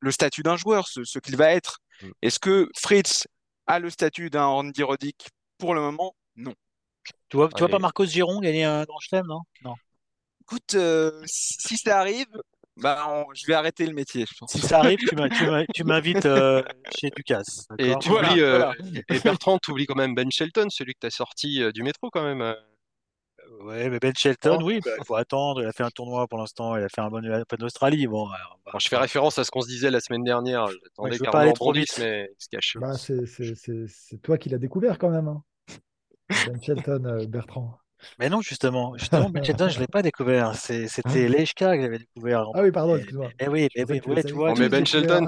le 0.00 0.10
statut 0.10 0.42
d'un 0.42 0.56
joueur, 0.56 0.86
ce, 0.88 1.04
ce 1.04 1.18
qu'il 1.18 1.36
va 1.36 1.50
être. 1.52 1.78
Mm. 2.02 2.10
Est-ce 2.22 2.38
que 2.38 2.68
Fritz 2.76 3.26
a 3.66 3.78
le 3.78 3.90
statut 3.90 4.30
d'un 4.30 4.46
Andy 4.46 4.82
Roddick? 4.82 5.28
Pour 5.58 5.74
le 5.74 5.80
moment, 5.80 6.14
non. 6.36 6.52
Tu 7.28 7.36
vois, 7.36 7.48
tu 7.48 7.58
vois 7.60 7.68
pas 7.68 7.78
Marcos 7.78 8.06
Giron 8.06 8.40
gagner 8.40 8.64
un 8.64 8.84
grand 8.84 8.98
chelem, 8.98 9.26
non? 9.26 9.40
Non. 9.62 9.74
Écoute, 10.42 10.74
euh, 10.74 11.22
si, 11.26 11.76
ça 11.78 12.00
arrive, 12.00 12.26
bah, 12.76 13.06
on- 13.08 13.32
je 13.34 13.46
vais 13.46 13.54
arrêter 13.54 13.86
le 13.86 13.94
métier, 13.94 14.26
je 14.28 14.34
pense. 14.38 14.52
Si 14.52 14.60
ça 14.60 14.80
arrive, 14.80 14.98
tu 14.98 15.14
m'in- 15.14 15.28
tu 15.28 15.46
m'in- 15.46 15.64
tu 15.74 15.84
m'invites 15.84 16.26
euh, 16.26 16.62
chez 16.98 17.10
Ducasse. 17.10 17.66
Et 17.78 17.94
tu 18.00 18.08
Voilà, 18.10 18.30
oublies, 18.30 18.42
euh, 18.42 18.58
voilà. 18.58 18.74
et 19.08 19.20
Bertrand, 19.20 19.58
tu 19.58 19.70
oublies 19.70 19.86
quand 19.86 19.94
même 19.94 20.14
Ben 20.14 20.30
Shelton, 20.30 20.68
celui 20.70 20.92
que 20.94 21.00
tu 21.00 21.06
as 21.06 21.10
sorti 21.10 21.62
euh, 21.62 21.72
du 21.72 21.82
métro 21.82 22.10
quand 22.10 22.22
même. 22.24 22.54
Ouais, 23.64 23.88
mais 23.88 23.98
Ben 23.98 24.12
Shelton, 24.16 24.58
Oh. 24.60 24.64
oui, 24.64 24.80
bah, 24.84 24.90
il 24.98 25.04
faut 25.04 25.14
attendre. 25.16 25.62
Il 25.62 25.66
a 25.66 25.72
fait 25.72 25.82
un 25.84 25.90
tournoi 25.90 26.26
pour 26.28 26.38
l'instant. 26.38 26.76
Il 26.76 26.82
a 26.84 26.88
fait 26.88 27.00
un 27.00 27.08
bon 27.08 27.24
Open 27.24 27.58
d'Australie. 27.58 28.06
Bon, 28.06 28.26
alors, 28.28 28.58
Alors, 28.66 28.80
je 28.80 28.88
fais 28.88 28.96
référence 28.96 29.38
à 29.38 29.44
ce 29.44 29.50
qu'on 29.50 29.62
se 29.62 29.68
disait 29.68 29.90
la 29.90 30.00
semaine 30.00 30.22
dernière. 30.24 30.66
J'attendais 30.66 31.10
Ouais, 31.10 31.12
je 31.16 31.24
veux 31.24 31.30
pas 31.30 31.40
aller 31.40 31.52
trop 31.54 31.72
vite. 31.72 31.96
mais 31.98 32.28
il 32.30 32.42
se 32.42 32.48
cache. 32.48 32.76
Bah, 32.80 32.92
c'est 32.94 33.24
c'est- 33.26 33.54
c'est- 33.54 33.86
c'est 33.88 34.18
toi 34.22 34.36
qui 34.38 34.48
l'as 34.50 34.58
découvert 34.58 34.98
quand 34.98 35.10
même, 35.10 35.28
hein. 35.28 35.42
Ben 36.46 36.60
Shelton, 36.62 37.04
euh, 37.06 37.26
Bertrand. 37.26 37.78
Mais 38.18 38.28
non, 38.28 38.42
justement, 38.42 38.94
justement, 38.98 39.30
Ben 39.30 39.42
Shelton, 39.42 39.68
je 39.70 39.80
l'ai 39.80 39.86
pas 39.86 40.02
découvert. 40.02 40.54
C'est- 40.56 40.88
C'était 40.88 41.26
Leshka 41.28 41.76
que 41.76 41.82
j'avais 41.82 41.98
découvert. 41.98 42.44
Ah 42.54 42.62
oui, 42.62 42.70
pardon, 42.70 42.96
Et- 42.96 42.98
excuse-moi. 42.98 43.30
Eh 43.38 43.48
oui, 43.48 43.68
eh 43.74 43.82
pensais 43.86 44.02
oui, 44.06 44.14
ouais, 44.14 44.24
tu 44.24 44.34
vois. 44.34 44.54
Mais 44.54 44.68
Ben. 44.68 44.84
Shelton, 44.84 45.26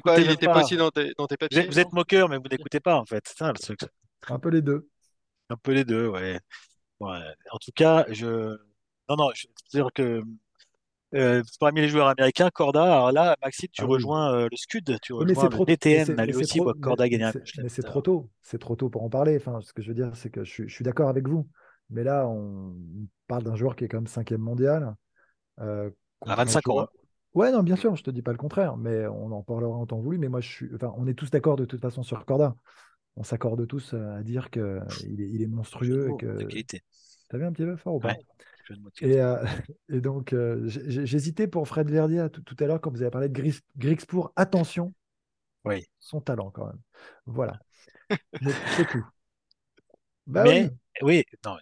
pas, 0.00 0.18
il 0.18 0.24
même 0.24 0.30
était 0.34 0.46
pas. 0.46 0.54
pas 0.54 0.62
aussi 0.64 0.76
dans 0.76 0.90
tes, 0.90 1.12
dans 1.18 1.26
tes 1.26 1.34
Vous 1.34 1.38
papiers. 1.38 1.58
êtes, 1.58 1.66
vous 1.66 1.78
êtes 1.78 1.92
moqueur, 1.92 2.28
mais 2.30 2.38
vous 2.38 2.48
n'écoutez 2.50 2.80
pas, 2.80 2.96
en 2.96 3.04
fait. 3.04 3.22
C'est 3.26 3.36
ça 3.38 3.48
le 3.52 3.58
truc. 3.58 3.80
Un 4.28 4.38
peu 4.38 4.48
les 4.48 4.62
deux. 4.62 4.88
Un 5.50 5.56
peu 5.56 5.72
les 5.72 5.84
deux, 5.84 6.08
ouais. 6.08 6.40
Ouais. 7.04 7.34
En 7.50 7.58
tout 7.58 7.72
cas, 7.74 8.04
je. 8.10 8.26
Non, 9.08 9.16
non, 9.16 9.30
je 9.34 9.46
veux 9.48 9.54
dire 9.82 9.92
que. 9.94 10.22
Euh, 11.14 11.42
parmi 11.60 11.80
les 11.82 11.88
joueurs 11.88 12.08
américains, 12.08 12.50
Corda, 12.50 12.84
alors 12.84 13.12
là, 13.12 13.36
Maxime, 13.42 13.68
tu 13.72 13.82
Ah 13.82 13.86
oui. 13.86 13.94
rejoins 13.94 14.34
euh, 14.34 14.48
le 14.50 14.56
Scud, 14.56 14.98
tu 15.02 15.12
Oui, 15.18 15.26
mais 15.26 15.34
rejoins 15.34 15.34
c'est 15.34 15.48
le 15.48 15.60
trop, 15.60 15.66
mais 15.90 16.00
DTN, 16.00 16.00
c'est, 16.00 16.16
mais 16.16 16.34
aussi, 16.34 16.46
trop, 16.48 16.74
mais, 16.74 16.74
Corda 16.80 17.08
gagner 17.08 17.24
un 17.26 17.32
c'est, 17.32 17.44
mais 17.56 17.68
c'est 17.68 17.84
trop 17.84 18.02
tôt. 18.02 18.30
C'est 18.42 18.58
trop 18.58 18.74
tôt 18.76 18.90
pour 18.90 19.04
en 19.04 19.10
parler. 19.10 19.36
Enfin, 19.36 19.60
ce 19.60 19.72
que 19.72 19.82
je 19.82 19.88
veux 19.88 19.94
dire, 19.94 20.14
c'est 20.16 20.30
que 20.30 20.44
je 20.44 20.50
suis, 20.50 20.68
je 20.68 20.74
suis 20.74 20.84
d'accord 20.84 21.08
avec 21.08 21.28
vous. 21.28 21.48
Mais 21.90 22.02
là, 22.02 22.26
on 22.28 22.74
parle 23.28 23.44
d'un 23.44 23.54
joueur 23.56 23.76
qui 23.76 23.84
est 23.84 23.88
quand 23.88 23.98
même 23.98 24.06
cinquième 24.08 24.40
mondial. 24.40 24.94
euh, 25.60 25.90
À 26.26 26.34
contre 26.34 26.48
un 26.48 26.58
25 26.58 26.68
ans, 26.70 26.86
joueur-. 26.86 26.92
Ouais, 27.34 27.52
non, 27.52 27.62
bien 27.64 27.76
sûr, 27.76 27.96
je 27.96 28.04
te 28.04 28.10
dis 28.10 28.22
pas 28.22 28.32
le 28.32 28.38
contraire, 28.38 28.76
mais 28.76 29.06
on 29.08 29.32
en 29.32 29.42
parlera 29.42 29.76
en 29.76 29.86
temps 29.86 30.00
voulu. 30.00 30.18
Mais 30.18 30.28
moi, 30.28 30.40
je 30.40 30.48
suis, 30.50 30.70
enfin, 30.74 30.92
on 30.96 31.06
est 31.08 31.14
tous 31.14 31.30
d'accord 31.30 31.56
de 31.56 31.64
toute 31.66 31.80
façon 31.82 32.02
sur 32.02 32.24
Corda. 32.26 32.56
On 33.16 33.22
s'accorde 33.22 33.66
tous 33.66 33.94
à 33.94 34.22
dire 34.22 34.50
qu'il 34.50 34.62
est, 34.62 35.30
il 35.30 35.42
est 35.42 35.46
monstrueux 35.46 36.08
et 36.08 36.12
de 36.12 36.16
que. 36.16 36.44
qualité. 36.44 36.82
T'as 37.28 37.38
vu 37.38 37.44
un 37.44 37.52
petit 37.52 37.64
peu 37.64 37.76
fort 37.76 37.94
ou 37.96 38.00
pas? 38.00 38.08
Ouais. 38.08 38.18
Et, 39.00 39.20
euh, 39.20 39.36
et 39.88 40.00
donc, 40.00 40.32
euh, 40.32 40.62
j'hésitais 40.66 41.46
pour 41.46 41.68
Fred 41.68 41.88
Verdier 41.90 42.26
tout, 42.32 42.42
tout 42.42 42.56
à 42.60 42.66
l'heure 42.66 42.80
quand 42.80 42.90
vous 42.90 43.02
avez 43.02 43.10
parlé 43.10 43.28
de 43.28 43.34
Gris- 43.34 43.60
Grixpour. 43.76 44.32
Attention, 44.36 44.92
Oui. 45.64 45.84
son 46.00 46.20
talent 46.20 46.50
quand 46.50 46.66
même. 46.66 46.80
Voilà. 47.26 47.60
C'est 48.66 48.86
tout. 48.86 49.06
Bah 50.26 50.44
Mais, 50.44 50.48
oui. 50.48 50.70
oui, 51.02 51.24
non, 51.44 51.56
euh, 51.56 51.58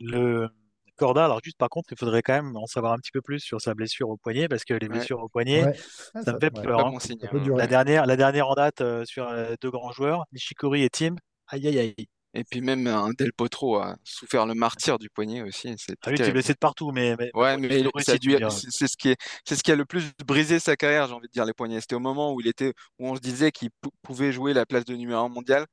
le 0.00 0.48
Corda, 0.96 1.24
alors 1.24 1.40
juste 1.44 1.58
par 1.58 1.68
contre, 1.68 1.92
il 1.92 1.98
faudrait 1.98 2.22
quand 2.22 2.32
même 2.34 2.56
en 2.56 2.66
savoir 2.66 2.92
un 2.92 2.98
petit 2.98 3.12
peu 3.12 3.20
plus 3.22 3.40
sur 3.40 3.60
sa 3.60 3.74
blessure 3.74 4.08
au 4.08 4.16
poignet, 4.16 4.48
parce 4.48 4.64
que 4.64 4.74
les 4.74 4.86
Ouais. 4.86 4.96
blessures 4.96 5.20
au 5.22 5.28
poignet, 5.28 5.64
Ouais. 5.64 5.76
Ah, 6.14 6.22
ça 6.22 6.32
me 6.32 6.40
fait 6.40 6.56
ouais, 6.56 6.62
peur. 6.64 6.86
Hein. 6.86 6.90
bon 6.90 6.98
signe. 6.98 7.18
hein. 7.30 7.54
La 7.56 7.66
dernière, 7.66 8.06
la 8.06 8.16
dernière 8.16 8.48
en 8.48 8.54
date 8.54 8.80
euh, 8.80 9.04
sur 9.04 9.28
euh, 9.28 9.54
deux 9.60 9.70
grands 9.70 9.92
joueurs, 9.92 10.24
Nishikori 10.32 10.82
et 10.82 10.90
Tim, 10.90 11.14
aïe 11.48 11.66
aïe 11.68 11.78
aïe. 11.78 11.94
Et 12.38 12.44
puis 12.44 12.60
même 12.60 12.86
un 12.86 13.10
Del 13.16 13.32
Potro 13.32 13.76
a 13.78 13.96
souffert 14.04 14.44
le 14.44 14.52
martyr 14.52 14.98
du 14.98 15.08
poignet 15.08 15.40
aussi. 15.40 15.74
C'était 15.78 15.94
Ah 16.02 16.10
oui, 16.10 16.10
tu 16.10 16.12
es 16.12 16.16
terrible. 16.16 16.32
blessé 16.34 16.52
de 16.52 16.58
partout, 16.58 16.90
mais, 16.92 17.16
mais 17.18 17.30
Ouais, 17.32 17.56
mais 17.56 17.68
c'est 17.70 18.70
c'est 18.70 18.86
ce 18.88 18.96
qui 18.98 19.08
est, 19.08 19.16
c'est 19.46 19.56
ce 19.56 19.62
qui 19.62 19.72
a 19.72 19.76
le 19.76 19.86
plus 19.86 20.10
brisé 20.26 20.58
sa 20.58 20.76
carrière, 20.76 21.06
j'ai 21.08 21.14
envie 21.14 21.28
de 21.28 21.32
dire, 21.32 21.46
les 21.46 21.54
poignets. 21.54 21.80
C'était 21.80 21.94
au 21.94 22.00
moment 22.00 22.34
où 22.34 22.40
il 22.42 22.46
était, 22.46 22.74
où 22.98 23.08
on 23.08 23.16
se 23.16 23.20
disait 23.22 23.52
qu'il 23.52 23.70
pou- 23.80 23.88
pouvait 24.02 24.32
jouer 24.32 24.52
la 24.52 24.66
place 24.66 24.84
de 24.84 24.94
numéro 24.94 25.20
un 25.24 25.28
mondial 25.30 25.64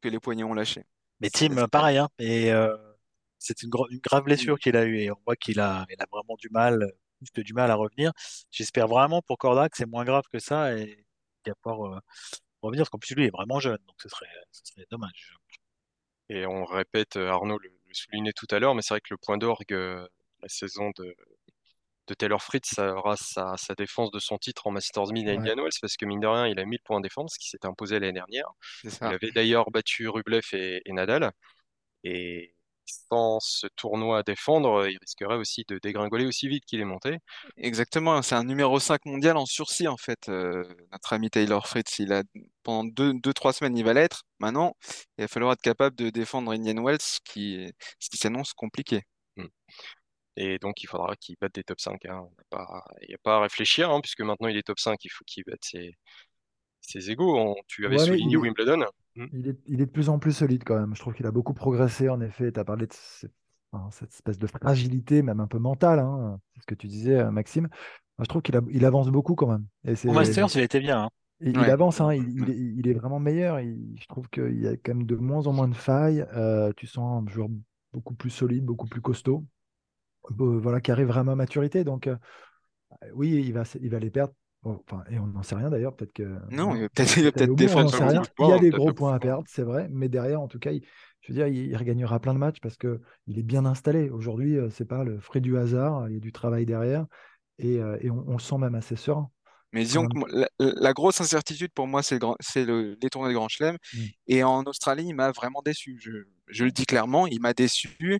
que 0.00 0.08
les 0.08 0.18
poignets 0.18 0.42
ont 0.42 0.54
lâché. 0.54 0.82
Mais 1.20 1.30
C'est- 1.32 1.48
Tim, 1.50 1.54
c'est- 1.56 1.68
pareil, 1.68 1.98
hein, 1.98 2.08
et 2.18 2.50
euh, 2.52 2.76
c'est 3.38 3.62
une, 3.62 3.70
grave 3.70 4.24
blessure 4.24 4.58
qu'il 4.58 4.76
a 4.76 4.84
eue 4.84 4.98
et 4.98 5.10
on 5.10 5.16
voit 5.24 5.36
qu'il 5.36 5.60
a, 5.60 5.86
il 5.90 6.00
a 6.00 6.06
vraiment 6.10 6.36
du 6.38 6.48
mal, 6.50 6.92
plus 7.18 7.30
que 7.30 7.40
du 7.40 7.52
mal 7.54 7.70
à 7.70 7.74
revenir. 7.74 8.12
J'espère 8.50 8.88
vraiment 8.88 9.22
pour 9.22 9.38
Corda 9.38 9.68
que 9.68 9.76
c'est 9.76 9.86
moins 9.86 10.04
grave 10.04 10.24
que 10.32 10.38
ça 10.38 10.76
et 10.76 11.04
qu'il 11.44 11.52
va 11.52 11.54
pouvoir 11.62 11.96
euh, 11.96 12.00
revenir, 12.62 12.82
parce 12.82 12.90
qu'en 12.90 12.98
plus 12.98 13.14
lui 13.14 13.24
il 13.24 13.26
est 13.28 13.30
vraiment 13.30 13.60
jeune, 13.60 13.78
donc 13.86 13.96
ce 14.02 14.08
serait, 14.08 14.26
ce 14.52 14.62
serait 14.64 14.86
dommage. 14.90 15.34
Et 16.30 16.46
on 16.46 16.64
répète, 16.64 17.16
euh, 17.16 17.28
Arnaud 17.30 17.58
le, 17.58 17.70
le 17.88 17.94
soulignait 17.94 18.32
tout 18.32 18.46
à 18.50 18.58
l'heure, 18.58 18.74
mais 18.74 18.82
c'est 18.82 18.94
vrai 18.94 19.00
que 19.00 19.12
le 19.12 19.18
point 19.18 19.38
d'orgue, 19.38 19.72
euh, 19.72 20.06
la 20.42 20.48
saison 20.48 20.90
de, 20.96 21.14
de 22.06 22.14
Taylor 22.14 22.42
Fritz, 22.42 22.68
ça 22.74 22.94
aura 22.94 23.16
sa, 23.16 23.56
sa 23.56 23.74
défense 23.74 24.10
de 24.10 24.18
son 24.18 24.38
titre 24.38 24.66
en 24.66 24.70
Masters 24.70 25.08
1000 25.12 25.28
à 25.28 25.32
Ouais. 25.32 25.38
Indian 25.38 25.56
Wells, 25.56 25.78
parce 25.80 25.96
que 25.96 26.06
mine 26.06 26.20
de 26.20 26.26
rien, 26.26 26.46
il 26.46 26.58
a 26.58 26.64
1000 26.64 26.80
points 26.80 26.98
en 26.98 27.00
défense, 27.00 27.36
qui 27.38 27.48
s'était 27.48 27.66
imposé 27.66 27.98
l'année 27.98 28.12
dernière. 28.12 28.48
Il 28.84 28.90
avait 29.02 29.30
d'ailleurs 29.30 29.70
battu 29.70 30.08
Rublev 30.08 30.42
et, 30.52 30.82
et 30.84 30.92
Nadal. 30.92 31.32
Et 32.04 32.54
sans 32.88 33.38
ce 33.40 33.66
tournoi 33.76 34.18
à 34.18 34.22
défendre, 34.22 34.86
il 34.88 34.98
risquerait 35.00 35.36
aussi 35.36 35.64
de 35.68 35.78
dégringoler 35.78 36.26
aussi 36.26 36.48
vite 36.48 36.64
qu'il 36.64 36.80
est 36.80 36.84
monté. 36.84 37.18
Exactement, 37.56 38.22
c'est 38.22 38.34
un 38.34 38.44
numéro 38.44 38.78
5 38.80 39.04
mondial 39.06 39.36
en 39.36 39.46
sursis 39.46 39.88
en 39.88 39.96
fait, 39.96 40.28
euh, 40.28 40.64
notre 40.92 41.12
ami 41.12 41.30
Taylor 41.30 41.66
Fritz. 41.66 41.98
Il 41.98 42.12
a, 42.12 42.22
pendant 42.62 42.84
deux, 42.84 43.12
deux, 43.14 43.32
trois 43.32 43.52
semaines, 43.52 43.76
il 43.76 43.84
va 43.84 43.94
l'être. 43.94 44.24
Maintenant, 44.38 44.76
il 45.18 45.22
va 45.22 45.28
falloir 45.28 45.52
être 45.52 45.60
capable 45.62 45.96
de 45.96 46.10
défendre 46.10 46.52
Indian 46.52 46.82
Wells, 46.82 46.98
qui, 47.24 47.70
ce 47.98 48.08
qui 48.10 48.16
s'annonce 48.18 48.52
compliqué. 48.54 49.02
Et 50.36 50.58
donc, 50.58 50.82
il 50.82 50.86
faudra 50.86 51.16
qu'il 51.16 51.36
batte 51.40 51.54
des 51.54 51.64
top 51.64 51.80
5. 51.80 52.04
hein. 52.06 52.28
Il 53.02 53.08
n'y 53.08 53.14
a 53.14 53.18
pas 53.22 53.36
à 53.36 53.40
réfléchir, 53.40 53.90
hein, 53.90 54.00
puisque 54.00 54.20
maintenant 54.20 54.48
il 54.48 54.56
est 54.56 54.62
top 54.62 54.78
5, 54.78 55.04
il 55.04 55.10
faut 55.10 55.24
qu'il 55.26 55.44
batte 55.44 55.64
ses, 55.64 55.94
ses 56.88 57.10
égaux. 57.10 57.36
On- 57.38 57.54
tu 57.66 57.86
avais 57.86 57.96
Ouais, 57.96 58.04
souligné 58.04 58.32
il 58.32 58.34
est- 58.34 58.36
Wimbledon. 58.36 58.84
Il 59.32 59.48
est, 59.48 59.58
il 59.66 59.80
est 59.80 59.86
de 59.86 59.90
plus 59.90 60.08
en 60.10 60.18
plus 60.18 60.32
solide 60.32 60.62
quand 60.64 60.78
même. 60.78 60.94
Je 60.94 61.00
trouve 61.00 61.12
qu'il 61.14 61.26
a 61.26 61.32
beaucoup 61.32 61.52
progressé, 61.54 62.08
en 62.08 62.20
effet. 62.20 62.52
Tu 62.52 62.60
as 62.60 62.64
parlé 62.64 62.86
de 62.86 62.92
enfin, 63.72 63.88
cette 63.90 64.12
espèce 64.12 64.38
de 64.38 64.46
fragilité, 64.46 65.22
même 65.22 65.40
un 65.40 65.48
peu 65.48 65.58
mentale. 65.58 65.98
hein. 65.98 66.38
C'est 66.54 66.60
ce 66.62 66.66
que 66.66 66.74
tu 66.76 66.86
disais, 66.86 67.16
euh, 67.16 67.30
Maxime. 67.30 67.64
Moi, 67.64 68.24
je 68.24 68.28
trouve 68.28 68.42
qu'il 68.42 68.58
il 68.70 68.84
avance 68.84 69.08
beaucoup 69.10 69.34
quand 69.34 69.48
même. 69.48 69.66
Et 69.84 69.94
Au 70.08 70.12
Masters, 70.12 70.48
il 70.56 70.62
était 70.62 70.80
bien. 70.80 71.04
hein. 71.04 71.08
il, 71.40 71.56
avance, 71.58 72.00
hein, 72.00 72.12
il, 72.14 72.28
il 72.42 72.50
est, 72.50 72.56
il 72.56 72.88
est 72.88 72.94
vraiment 72.94 73.18
meilleur. 73.20 73.60
Il- 73.60 73.96
je 74.00 74.06
trouve 74.06 74.28
qu'il 74.28 74.60
y 74.60 74.66
a 74.68 74.76
quand 74.76 74.94
même 74.94 75.06
de 75.06 75.16
moins 75.16 75.46
en 75.46 75.52
moins 75.52 75.68
de 75.68 75.74
failles. 75.74 76.24
Euh, 76.34 76.72
tu 76.76 76.86
sens 76.86 77.22
un 77.24 77.30
joueur 77.30 77.48
beaucoup 77.92 78.14
plus 78.14 78.30
solide, 78.30 78.64
beaucoup 78.64 78.86
plus 78.86 79.00
costaud, 79.00 79.44
euh, 80.30 80.58
voilà, 80.60 80.80
qui 80.80 80.90
arrive 80.92 81.08
vraiment 81.08 81.32
à 81.32 81.36
maturité. 81.36 81.82
Donc, 81.84 82.06
euh, 82.06 82.16
oui, 83.14 83.30
il 83.46 83.52
va, 83.52 83.64
il 83.80 83.90
va 83.90 83.98
les 83.98 84.10
perdre. 84.10 84.32
Bon, 84.68 84.82
enfin, 84.86 85.02
et 85.10 85.18
on 85.18 85.26
n'en 85.26 85.42
sait 85.42 85.54
rien 85.54 85.70
d'ailleurs. 85.70 85.96
Peut-être 85.96 86.12
que 86.12 86.38
Non, 86.50 86.74
il 86.74 86.80
va 86.80 86.84
on 86.84 86.88
peut-être 86.88 87.16
il 87.16 87.22
va 87.22 87.28
aller 87.28 87.32
peut-être 87.32 87.50
au 87.50 87.56
bout, 87.56 87.62
on 87.62 87.66
défendre 87.66 87.84
n'en 87.84 87.88
ça 87.90 87.98
sait 87.98 88.04
vaut 88.04 88.10
rien. 88.10 88.22
Il 88.38 88.48
y 88.48 88.52
a 88.52 88.58
des 88.58 88.70
gros 88.70 88.92
points 88.92 89.14
à 89.14 89.18
perdre, 89.18 89.44
c'est 89.48 89.62
vrai, 89.62 89.88
mais 89.90 90.08
derrière, 90.08 90.40
en 90.40 90.48
tout 90.48 90.58
cas, 90.58 90.72
il- 90.72 90.84
je 91.20 91.32
veux 91.32 91.34
dire, 91.38 91.46
il, 91.46 91.66
il 91.70 91.76
regagnera 91.76 92.20
plein 92.20 92.34
de 92.34 92.38
matchs 92.38 92.60
parce 92.60 92.76
que 92.76 93.00
il 93.26 93.38
est 93.38 93.42
bien 93.42 93.64
installé. 93.64 94.10
Aujourd'hui, 94.10 94.56
euh, 94.58 94.68
c'est 94.70 94.84
pas 94.84 95.04
le 95.04 95.18
fruit 95.20 95.40
du 95.40 95.56
hasard, 95.56 96.08
il 96.08 96.14
y 96.14 96.16
a 96.18 96.20
du 96.20 96.32
travail 96.32 96.66
derrière 96.66 97.06
et, 97.58 97.78
euh, 97.78 97.96
et 98.00 98.10
on, 98.10 98.24
on 98.28 98.32
le 98.34 98.38
sent 98.38 98.58
même 98.58 98.74
assez 98.74 98.96
serein. 98.96 99.30
Mais 99.72 99.84
disons 99.84 100.06
que 100.06 100.18
la, 100.32 100.48
la 100.58 100.92
grosse 100.94 101.20
incertitude 101.20 101.72
pour 101.74 101.86
moi, 101.86 102.02
c'est 102.02 102.18
le 102.18 102.96
les 103.02 103.10
tournois 103.10 103.28
de 103.28 103.34
Grand 103.34 103.48
Chelem. 103.48 103.76
Mm. 103.92 103.98
Et 104.28 104.42
en 104.42 104.62
Australie, 104.64 105.04
il 105.08 105.14
m'a 105.14 105.30
vraiment 105.32 105.60
déçu. 105.62 105.98
Je, 106.00 106.10
je 106.46 106.64
le 106.64 106.70
dis 106.70 106.86
clairement, 106.86 107.26
il 107.26 107.40
m'a 107.40 107.52
déçu. 107.52 108.18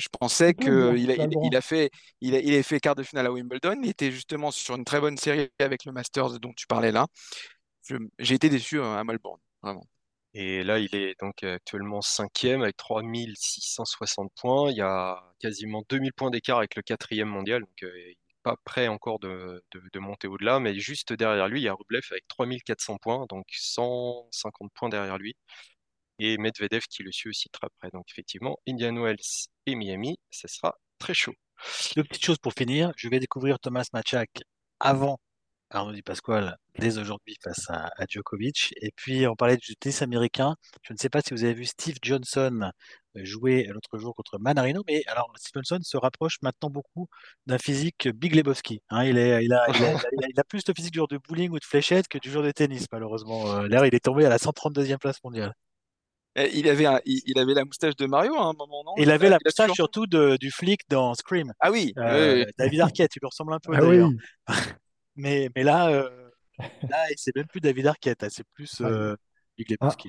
Je 0.00 0.08
pensais 0.20 0.54
dire, 0.54 0.92
qu'il 0.94 1.10
a, 1.10 1.16
il, 1.16 1.36
il 1.42 1.62
fait, 1.62 1.90
il 2.20 2.34
a, 2.34 2.40
il 2.40 2.54
a 2.56 2.62
fait 2.62 2.80
quart 2.80 2.94
de 2.96 3.02
finale 3.02 3.26
à 3.26 3.32
Wimbledon. 3.32 3.80
Il 3.82 3.90
était 3.90 4.10
justement 4.12 4.50
sur 4.50 4.74
une 4.76 4.84
très 4.84 5.00
bonne 5.00 5.16
série 5.18 5.50
avec 5.60 5.84
le 5.84 5.92
Masters 5.92 6.40
dont 6.40 6.52
tu 6.54 6.66
parlais 6.66 6.92
là. 6.92 7.06
J'ai 8.18 8.34
été 8.34 8.48
déçu 8.48 8.78
euh, 8.78 8.96
à 8.98 9.04
Melbourne, 9.04 9.40
vraiment. 9.62 9.86
Et 10.34 10.62
là, 10.62 10.78
il 10.78 10.94
est 10.94 11.18
donc 11.20 11.42
actuellement 11.42 12.02
cinquième 12.02 12.62
avec 12.62 12.76
3660 12.76 14.32
points. 14.40 14.70
Il 14.70 14.76
y 14.76 14.80
a 14.80 15.20
quasiment 15.40 15.82
2000 15.88 16.12
points 16.12 16.30
d'écart 16.30 16.58
avec 16.58 16.76
le 16.76 16.82
quatrième 16.82 17.28
mondial. 17.28 17.62
Donc, 17.62 17.82
euh, 17.82 17.90
il 17.96 18.08
n'est 18.10 18.16
pas 18.44 18.56
prêt 18.64 18.86
encore 18.88 19.18
de, 19.18 19.62
de- 19.72 19.82
de 19.92 19.98
monter 19.98 20.28
au-delà. 20.28 20.60
Mais 20.60 20.78
juste 20.78 21.12
derrière 21.12 21.48
lui, 21.48 21.60
il 21.60 21.64
y 21.64 21.68
a 21.68 21.74
Rublev 21.74 22.02
avec 22.12 22.28
3400 22.28 22.96
points, 22.98 23.26
donc 23.28 23.46
150 23.50 24.72
points 24.74 24.88
derrière 24.88 25.18
lui. 25.18 25.36
Et 26.20 26.36
Medvedev 26.36 26.82
qui 26.82 27.02
le 27.02 27.12
suit 27.12 27.30
aussi 27.30 27.48
très 27.48 27.68
près. 27.78 27.90
Donc, 27.90 28.04
effectivement, 28.10 28.58
Indian 28.68 28.94
Wells 28.94 29.48
et 29.66 29.74
Miami, 29.74 30.18
ce 30.30 30.48
sera 30.48 30.76
très 30.98 31.14
chaud. 31.14 31.34
Deux 31.96 32.04
petites 32.04 32.24
choses 32.24 32.38
pour 32.38 32.52
finir. 32.52 32.92
Je 32.96 33.08
vais 33.08 33.20
découvrir 33.20 33.58
Thomas 33.58 33.86
Machak 33.94 34.30
avant 34.80 35.18
Arnaud 35.70 35.92
Di 35.92 36.02
Pasquale 36.02 36.56
dès 36.78 36.98
aujourd'hui 36.98 37.36
face 37.42 37.70
à, 37.70 37.90
Djokovic. 38.06 38.74
Et 38.82 38.90
puis, 38.94 39.26
on 39.26 39.34
parlait 39.34 39.56
du 39.56 39.76
tennis 39.76 40.02
américain. 40.02 40.56
Je 40.82 40.92
ne 40.92 40.98
sais 40.98 41.08
pas 41.08 41.22
si 41.22 41.32
vous 41.32 41.42
avez 41.44 41.54
vu 41.54 41.64
Steve 41.64 41.96
Johnson 42.02 42.70
jouer 43.14 43.64
l'autre 43.70 43.98
jour 43.98 44.14
contre 44.14 44.38
Manarino, 44.38 44.82
mais 44.86 45.02
alors 45.06 45.32
Steve 45.36 45.52
Johnson 45.54 45.78
se 45.82 45.96
rapproche 45.96 46.36
maintenant 46.42 46.70
beaucoup 46.70 47.08
d'un 47.46 47.58
physique 47.58 48.08
Big 48.08 48.34
Lebowski. 48.34 48.82
Il, 48.92 49.18
a, 49.18 50.44
plus 50.44 50.62
le 50.68 50.74
physique 50.74 50.92
du 50.92 50.98
joueur 50.98 51.08
de 51.08 51.18
bowling 51.18 51.50
ou 51.50 51.58
de 51.58 51.64
fléchette 51.64 52.08
que 52.08 52.18
du 52.18 52.30
joueur 52.30 52.44
de 52.44 52.50
tennis, 52.50 52.86
malheureusement. 52.92 53.52
Euh, 53.52 53.68
L'air, 53.68 53.86
il 53.86 53.94
est 53.94 54.04
tombé 54.04 54.26
à 54.26 54.28
la 54.28 54.38
132e 54.38 54.98
place 54.98 55.22
mondiale. 55.24 55.54
Et 56.36 56.56
Il 56.58 56.68
avait, 56.68 56.86
un- 56.86 57.00
il, 57.04 57.20
il 57.26 57.38
avait 57.38 57.54
la 57.54 57.64
moustache 57.64 57.96
de 57.96 58.06
Mario 58.06 58.34
à 58.36 58.44
un 58.44 58.52
moment, 58.52 58.82
non? 58.84 58.94
Il 58.98 59.10
avait 59.10 59.28
la 59.28 59.38
moustache 59.44 59.66
toujours- 59.66 59.76
surtout 59.76 60.06
de- 60.06 60.36
du 60.38 60.50
flic 60.50 60.82
dans 60.88 61.14
Scream. 61.14 61.52
Ah 61.60 61.70
oui, 61.70 61.92
Euh, 61.98 62.34
oui, 62.36 62.44
oui. 62.46 62.52
David 62.56 62.80
Arquette, 62.80 63.16
il 63.16 63.20
lui 63.20 63.26
ressemble 63.26 63.52
un 63.52 63.58
peu 63.58 63.72
Ah 63.74 63.80
d'ailleurs. 63.80 64.08
oui, 64.10 64.16
Mais, 65.16 65.50
mais 65.56 65.64
là, 65.64 65.88
euh, 65.90 66.08
là 66.88 66.98
c'est 67.16 67.34
même 67.34 67.46
plus 67.46 67.60
David 67.60 67.86
Arquette, 67.88 68.22
hein, 68.22 68.28
c'est 68.30 68.46
plus 68.54 68.80
Ah, 68.80 68.84
euh, 68.84 69.16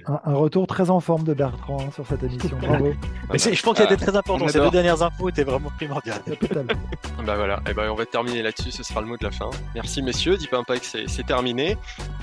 Un, 0.07 0.33
retour 0.33 0.67
très 0.67 0.89
en 0.89 0.99
forme 0.99 1.23
de 1.23 1.33
Bertrand 1.33 1.77
hein, 1.81 1.91
sur 1.93 2.05
cette 2.05 2.23
émission. 2.23 2.57
Bravo. 2.61 2.93
Mais 3.31 3.37
je 3.37 3.63
pense 3.63 3.75
qu'il 3.75 3.85
Ah, 3.87 3.93
était 3.93 4.05
très 4.05 4.15
important. 4.15 4.45
on 4.45 4.47
Ces 4.47 4.59
deux 4.59 4.69
dernières 4.71 5.01
infos 5.01 5.29
étaient 5.29 5.43
vraiment 5.43 5.69
primordiales. 5.75 6.21
Bah 7.25 7.35
voilà, 7.35 7.61
et 7.69 7.73
ben 7.75 7.87
on 7.91 7.93
va 7.93 8.05
terminer 8.07 8.41
là-dessus, 8.41 8.71
ce 8.71 8.81
sera 8.81 8.99
le 8.99 9.05
mot 9.05 9.15
de 9.15 9.23
la 9.23 9.29
fin. 9.29 9.49
Merci 9.75 10.01
messieurs, 10.01 10.37
Deep 10.37 10.53
Impact 10.53 10.83
c'est 10.83 11.07
c'est 11.07 11.23
terminé. 11.25 11.77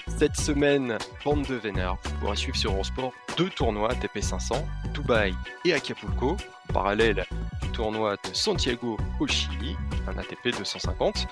Cette 0.08 0.36
semaine, 0.36 0.98
bande 1.24 1.46
de 1.46 1.54
vénères, 1.54 1.96
vous 2.02 2.10
pourrez 2.20 2.36
suivre 2.36 2.56
sur 2.56 2.72
Eurosport 2.72 3.12
deux 3.36 3.48
tournois 3.48 3.92
ATP 3.92 4.20
500, 4.20 4.56
Dubaï 4.92 5.34
et 5.64 5.72
Acapulco, 5.72 6.36
en 6.68 6.72
parallèle 6.72 7.24
du 7.62 7.68
tournoi 7.68 8.14
de 8.16 8.34
Santiago 8.34 8.96
au 9.20 9.26
Chili, 9.28 9.76
un 10.08 10.18
ATP 10.18 10.56
250. 10.58 11.28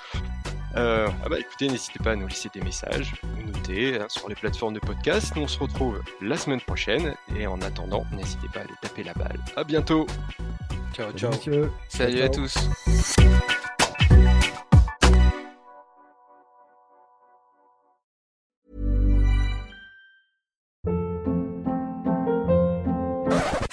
Euh, 0.76 1.08
ah 1.24 1.28
bah 1.28 1.38
écoutez, 1.38 1.68
n'hésitez 1.68 1.98
pas 1.98 2.12
à 2.12 2.16
nous 2.16 2.26
laisser 2.26 2.50
des 2.52 2.60
messages, 2.60 3.14
nous 3.36 3.50
noter 3.50 3.98
hein, 3.98 4.06
sur 4.08 4.28
les 4.28 4.34
plateformes 4.34 4.74
de 4.74 4.80
podcast. 4.80 5.34
Nous 5.34 5.42
on 5.42 5.48
se 5.48 5.58
retrouve 5.58 6.02
la 6.20 6.36
semaine 6.36 6.60
prochaine 6.60 7.14
et 7.34 7.46
en 7.46 7.60
attendant, 7.62 8.04
n'hésitez 8.12 8.48
pas 8.52 8.60
à 8.60 8.62
aller 8.62 8.74
taper 8.82 9.02
la 9.04 9.14
balle. 9.14 9.38
À 9.56 9.64
bientôt. 9.64 10.06
Ciao, 10.92 11.10
Salut, 11.16 11.36
ciao. 11.38 11.70
Salut 11.88 12.20
à 12.22 12.28
Ciao. 12.28 12.44
tous. 12.44 12.56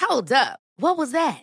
Hold 0.00 0.32
up. 0.32 0.58
What 0.76 0.96
was 0.96 1.12
that? 1.12 1.42